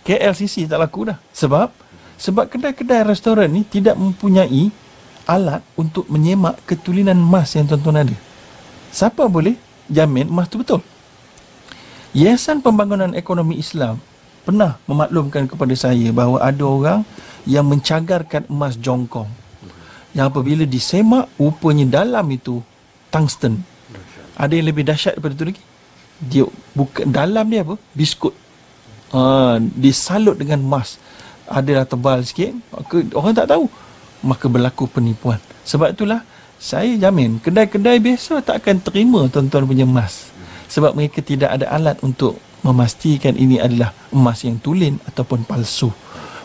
KLCC 0.01 0.65
tak 0.65 0.82
laku 0.82 1.13
dah. 1.13 1.21
Sebab 1.30 1.69
sebab 2.20 2.51
kedai-kedai 2.51 3.07
restoran 3.07 3.47
ni 3.49 3.63
tidak 3.63 3.95
mempunyai 3.95 4.70
alat 5.24 5.63
untuk 5.80 6.05
menyemak 6.11 6.59
ketulinan 6.67 7.15
emas 7.15 7.55
yang 7.55 7.65
tuan-tuan 7.65 8.03
ada. 8.03 8.17
Siapa 8.91 9.26
boleh 9.32 9.55
jamin 9.88 10.28
emas 10.28 10.51
tu 10.51 10.59
betul? 10.59 10.84
Yayasan 12.11 12.59
Pembangunan 12.59 13.13
Ekonomi 13.15 13.61
Islam 13.61 14.01
pernah 14.43 14.82
memaklumkan 14.89 15.47
kepada 15.47 15.74
saya 15.78 16.09
bahawa 16.09 16.41
ada 16.43 16.65
orang 16.65 16.99
yang 17.47 17.63
mencagarkan 17.63 18.49
emas 18.49 18.76
jongkong. 18.76 19.30
Yang 20.11 20.26
apabila 20.34 20.65
disemak, 20.65 21.30
rupanya 21.38 22.01
dalam 22.01 22.26
itu 22.34 22.59
tungsten 23.13 23.61
ada 24.39 24.53
yang 24.55 24.72
lebih 24.72 24.88
dahsyat 24.88 25.20
daripada 25.20 25.36
itu 25.36 25.45
lagi 25.51 25.61
dia 26.20 26.45
buka 26.72 27.03
dalam 27.03 27.45
dia 27.51 27.67
apa 27.67 27.76
biskut 27.91 28.32
ha, 29.11 29.59
disalut 29.59 30.39
dengan 30.39 30.63
emas 30.63 30.95
adalah 31.52 31.86
tebal 31.86 32.24
sikit 32.24 32.54
maka 32.72 32.95
orang 33.18 33.34
tak 33.36 33.50
tahu 33.50 33.66
maka 34.24 34.45
berlaku 34.47 34.86
penipuan 34.88 35.41
sebab 35.66 35.95
itulah 35.95 36.22
saya 36.60 36.95
jamin 37.00 37.39
kedai-kedai 37.39 38.00
biasa 38.04 38.43
tak 38.43 38.66
akan 38.66 38.78
terima 38.84 39.26
tuan-tuan 39.32 39.66
punya 39.66 39.88
emas 39.88 40.30
sebab 40.70 40.93
mereka 40.93 41.24
tidak 41.26 41.50
ada 41.56 41.66
alat 41.72 41.97
untuk 42.06 42.38
memastikan 42.62 43.34
ini 43.39 43.58
adalah 43.58 43.95
emas 44.12 44.43
yang 44.43 44.60
tulen 44.60 45.00
ataupun 45.08 45.47
palsu 45.47 45.89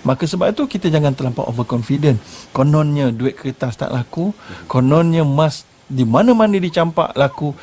Maka 0.05 0.29
sebab 0.29 0.53
itu 0.53 0.69
kita 0.69 0.93
jangan 0.93 1.17
terlampau 1.17 1.49
overconfident. 1.49 2.21
Kononnya 2.53 3.09
duit 3.09 3.41
kertas 3.41 3.81
tak 3.81 3.89
laku, 3.89 4.37
kononnya 4.69 5.25
emas 5.25 5.65
di 5.89 6.05
mana-mana 6.05 6.61
dicampak 6.61 7.17
laku. 7.17 7.57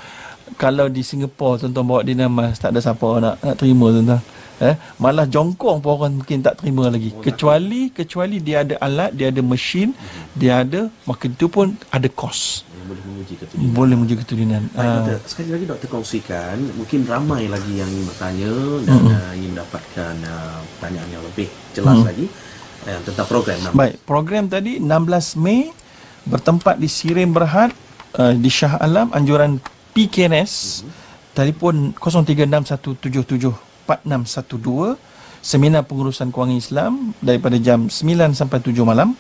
Kalau 0.58 0.90
di 0.90 1.06
Singapura 1.06 1.62
tuan-tuan 1.62 1.86
bawa 1.86 2.02
dinar 2.02 2.28
emas 2.28 2.58
tak 2.58 2.74
ada 2.74 2.82
siapa 2.82 3.06
nak 3.22 3.40
nak 3.46 3.56
terima 3.62 3.94
tuan-tuan. 3.94 4.22
Eh, 4.62 4.78
malah 5.02 5.26
jongkong 5.26 5.82
pun 5.82 5.98
orang 5.98 6.22
mungkin 6.22 6.46
tak 6.46 6.62
terima 6.62 6.86
lagi. 6.86 7.10
Kecuali 7.18 7.90
kecuali 7.90 8.38
dia 8.38 8.62
ada 8.62 8.78
alat, 8.78 9.10
dia 9.18 9.34
ada 9.34 9.42
mesin, 9.42 9.90
dia 10.38 10.62
ada 10.62 10.86
maka 11.10 11.26
itu 11.26 11.50
pun 11.50 11.74
ada 11.90 12.06
kos. 12.06 12.70
boleh 12.82 13.02
menguji 13.08 13.34
keturunan. 13.40 13.72
Boleh 13.72 13.96
menguji 13.96 14.16
keturunan. 14.20 14.62
Baik, 14.76 14.84
Ah. 14.84 14.96
doktor. 15.00 15.18
Sekali 15.26 15.50
lagi 15.56 15.66
doktor 15.66 15.88
kongsikan, 15.88 16.58
mungkin 16.76 17.00
ramai 17.08 17.48
lagi 17.48 17.74
yang 17.80 17.88
ingin 17.88 18.04
bertanya 18.04 18.52
dan 18.84 19.02
uh, 19.08 19.32
ingin 19.32 19.50
mendapatkan 19.56 20.14
uh, 20.28 20.60
pertanyaan 20.76 21.10
yang 21.10 21.24
lebih 21.24 21.48
jelas 21.72 22.04
lagi 22.04 22.26
uh, 22.92 23.00
tentang 23.08 23.28
program 23.32 23.58
nama. 23.64 23.74
Baik, 23.74 23.96
program 24.04 24.44
tadi 24.52 24.78
16 24.84 25.40
Mei 25.40 25.72
bertempat 26.28 26.78
di 26.78 26.92
Sirim 26.92 27.32
Berhad 27.32 27.72
uh, 28.20 28.36
di 28.36 28.50
Shah 28.52 28.76
Alam 28.78 29.08
anjuran 29.16 29.64
PKNS 29.96 30.84
telefon 31.32 31.96
0361774612 33.86 35.12
seminar 35.42 35.84
pengurusan 35.90 36.30
kewangan 36.30 36.56
Islam 36.56 37.18
daripada 37.20 37.58
jam 37.58 37.90
9 37.90 38.38
sampai 38.38 38.62
7 38.62 38.86
malam. 38.86 39.18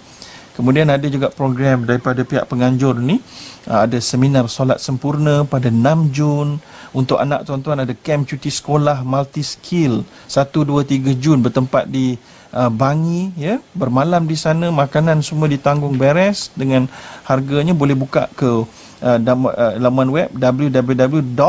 Kemudian 0.51 0.85
ada 0.93 1.07
juga 1.09 1.33
program 1.33 1.87
daripada 1.87 2.21
pihak 2.21 2.45
penganjur 2.45 3.01
ni. 3.01 3.17
Uh, 3.65 3.87
ada 3.87 3.97
seminar 3.97 4.45
solat 4.45 4.77
sempurna 4.77 5.41
pada 5.49 5.73
6 5.73 6.13
Jun. 6.13 6.61
Untuk 6.91 7.17
anak 7.17 7.47
tuan-tuan 7.47 7.81
ada 7.81 7.95
camp 7.95 8.27
cuti 8.29 8.51
sekolah 8.53 9.01
multi 9.01 9.41
skill. 9.41 10.05
1 10.29 10.51
2 10.53 10.85
3 10.85 11.17
Jun 11.17 11.41
bertempat 11.41 11.89
di 11.89 12.19
uh, 12.53 12.69
Bangi 12.69 13.31
ya. 13.39 13.57
Bermalam 13.73 14.27
di 14.27 14.35
sana 14.37 14.69
makanan 14.69 15.23
semua 15.25 15.47
ditanggung 15.49 15.97
beres. 15.97 16.51
Dengan 16.53 16.85
harganya 17.25 17.73
boleh 17.73 17.95
buka 17.95 18.27
ke 18.35 18.67
uh, 19.01 19.17
dam- 19.23 19.49
uh, 19.49 19.79
laman 19.79 20.11
web 20.11 20.29
www.www.k 20.35 21.41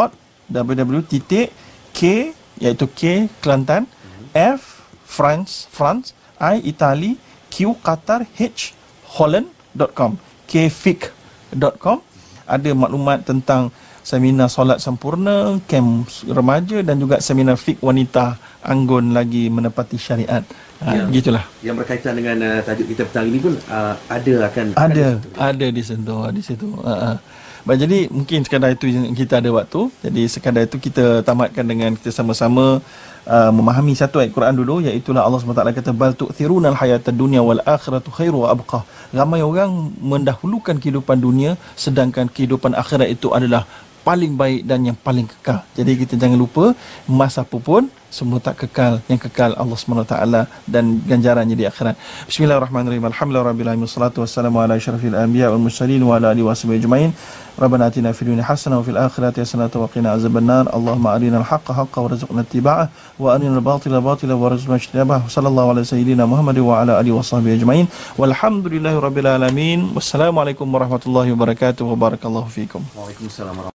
iaitu 2.62 2.86
K 2.86 3.26
Kelantan 3.42 3.90
F 4.32 4.86
France 5.02 5.66
France 5.68 6.14
I 6.38 6.62
Itali 6.62 7.18
Q 7.50 7.74
Qatar 7.82 8.24
H 8.38 8.72
holland.com 9.12 10.16
kfic.com 10.46 11.98
ada 12.46 12.70
maklumat 12.72 13.26
tentang 13.26 13.68
seminar 14.02 14.50
solat 14.50 14.82
sempurna 14.82 15.62
camp 15.70 16.10
remaja 16.26 16.82
dan 16.82 16.98
juga 16.98 17.22
seminar 17.22 17.54
fik 17.54 17.78
wanita 17.78 18.34
anggun 18.62 19.14
lagi 19.14 19.46
menepati 19.46 19.94
syariat 19.94 20.42
ha, 20.82 20.90
Ya. 20.90 21.06
gitulah 21.06 21.46
Yang 21.62 21.86
berkaitan 21.86 22.18
dengan 22.18 22.36
uh, 22.42 22.58
tajuk 22.66 22.90
kita 22.90 23.06
petang 23.06 23.30
ini 23.30 23.38
pun 23.38 23.54
uh, 23.70 23.94
ada 24.10 24.34
akan 24.50 24.64
ada 24.74 25.06
situ. 25.14 25.28
ada 25.38 25.66
di 25.70 25.82
situ 25.86 26.16
di 26.34 26.42
situ 26.42 26.66
ha, 26.82 26.94
ha. 26.98 27.10
Baik, 27.62 27.78
jadi 27.86 27.98
mungkin 28.10 28.42
sekadar 28.42 28.74
itu 28.74 28.90
kita 29.14 29.38
ada 29.38 29.50
waktu. 29.54 29.86
Jadi 30.02 30.22
sekadar 30.26 30.66
itu 30.66 30.82
kita 30.82 31.22
tamatkan 31.22 31.62
dengan 31.62 31.94
kita 31.94 32.10
sama-sama 32.10 32.82
uh, 33.22 33.50
memahami 33.54 33.94
satu 33.94 34.18
ayat 34.18 34.34
Quran 34.34 34.54
dulu 34.58 34.82
iaitu 34.82 35.14
Allah 35.14 35.38
SWT 35.38 35.62
kata 35.78 35.94
bal 35.94 36.10
tu'thiruna 36.18 36.74
al-hayata 36.74 37.14
dunya 37.14 37.38
wal 37.38 37.62
akhiratu 37.62 38.10
khairu 38.10 38.42
wa 38.42 38.48
abqa. 38.50 38.82
Ramai 39.14 39.46
orang 39.46 39.94
mendahulukan 40.02 40.74
kehidupan 40.82 41.22
dunia 41.22 41.54
sedangkan 41.78 42.26
kehidupan 42.34 42.74
akhirat 42.74 43.14
itu 43.14 43.30
adalah 43.30 43.62
paling 44.06 44.32
baik 44.34 44.60
dan 44.66 44.82
yang 44.88 44.98
paling 44.98 45.26
kekal. 45.32 45.62
Jadi 45.78 45.92
kita 46.02 46.14
jangan 46.18 46.38
lupa 46.38 46.64
masa 47.06 47.46
apa 47.46 47.58
pun 47.58 47.86
semua 48.12 48.38
tak 48.44 48.60
kekal 48.60 49.00
yang 49.08 49.16
kekal 49.16 49.56
Allah 49.56 49.76
SWT 49.78 50.14
dan 50.68 50.84
ganjarannya 51.10 51.56
di 51.56 51.64
akhirat. 51.64 51.96
Bismillahirrahmanirrahim. 52.28 53.08
Alhamdulillahirrahmanirrahim 53.08 53.88
Wassalatu 53.88 54.20
wassalamu 54.20 54.60
ala 54.60 54.76
syarafil 54.76 55.16
anbiya 55.16 55.48
wal 55.48 55.62
mursalin 55.64 56.02
wa 56.04 56.20
ala 56.20 56.36
alihi 56.36 56.44
wa 56.44 56.52
sahbihi 56.52 56.84
ajma'in. 56.84 57.10
Rabbana 57.56 57.88
atina 57.88 58.12
fil 58.12 58.28
dunya 58.32 58.44
hasanah 58.44 58.80
wa 58.80 58.84
fil 58.84 59.00
akhirati 59.00 59.40
hasanah 59.44 59.72
wa 59.72 59.88
qina 59.88 60.12
azaban 60.16 60.44
nar 60.44 60.68
Allahumma 60.76 61.16
arina 61.16 61.36
al-haqqa 61.40 61.72
haqqa 61.80 62.04
wa 62.04 62.08
razuqna 62.12 62.44
ittiba'ah 62.44 62.86
wa 63.20 63.28
arina 63.32 63.60
batila 63.60 64.00
batila 64.00 64.36
wa 64.36 64.52
razuqna 64.52 64.80
ijtinabah 64.80 65.20
sallallahu 65.28 65.72
ala 65.72 65.84
sayyidina 65.84 66.28
Muhammad 66.28 66.56
wa 66.60 66.80
ala 66.84 67.00
alihi 67.00 67.16
wa 67.16 67.24
ajma'in. 67.24 67.88
Walhamdulillahi 68.20 68.96
alamin. 69.40 69.88
Wassalamu 69.96 70.44
warahmatullahi 70.76 71.32
wabarakatuh. 71.32 71.84
Wa 71.84 71.96
barakallahu 71.96 72.48
fikum. 72.48 72.84
Waalaikumsalam 72.92 73.71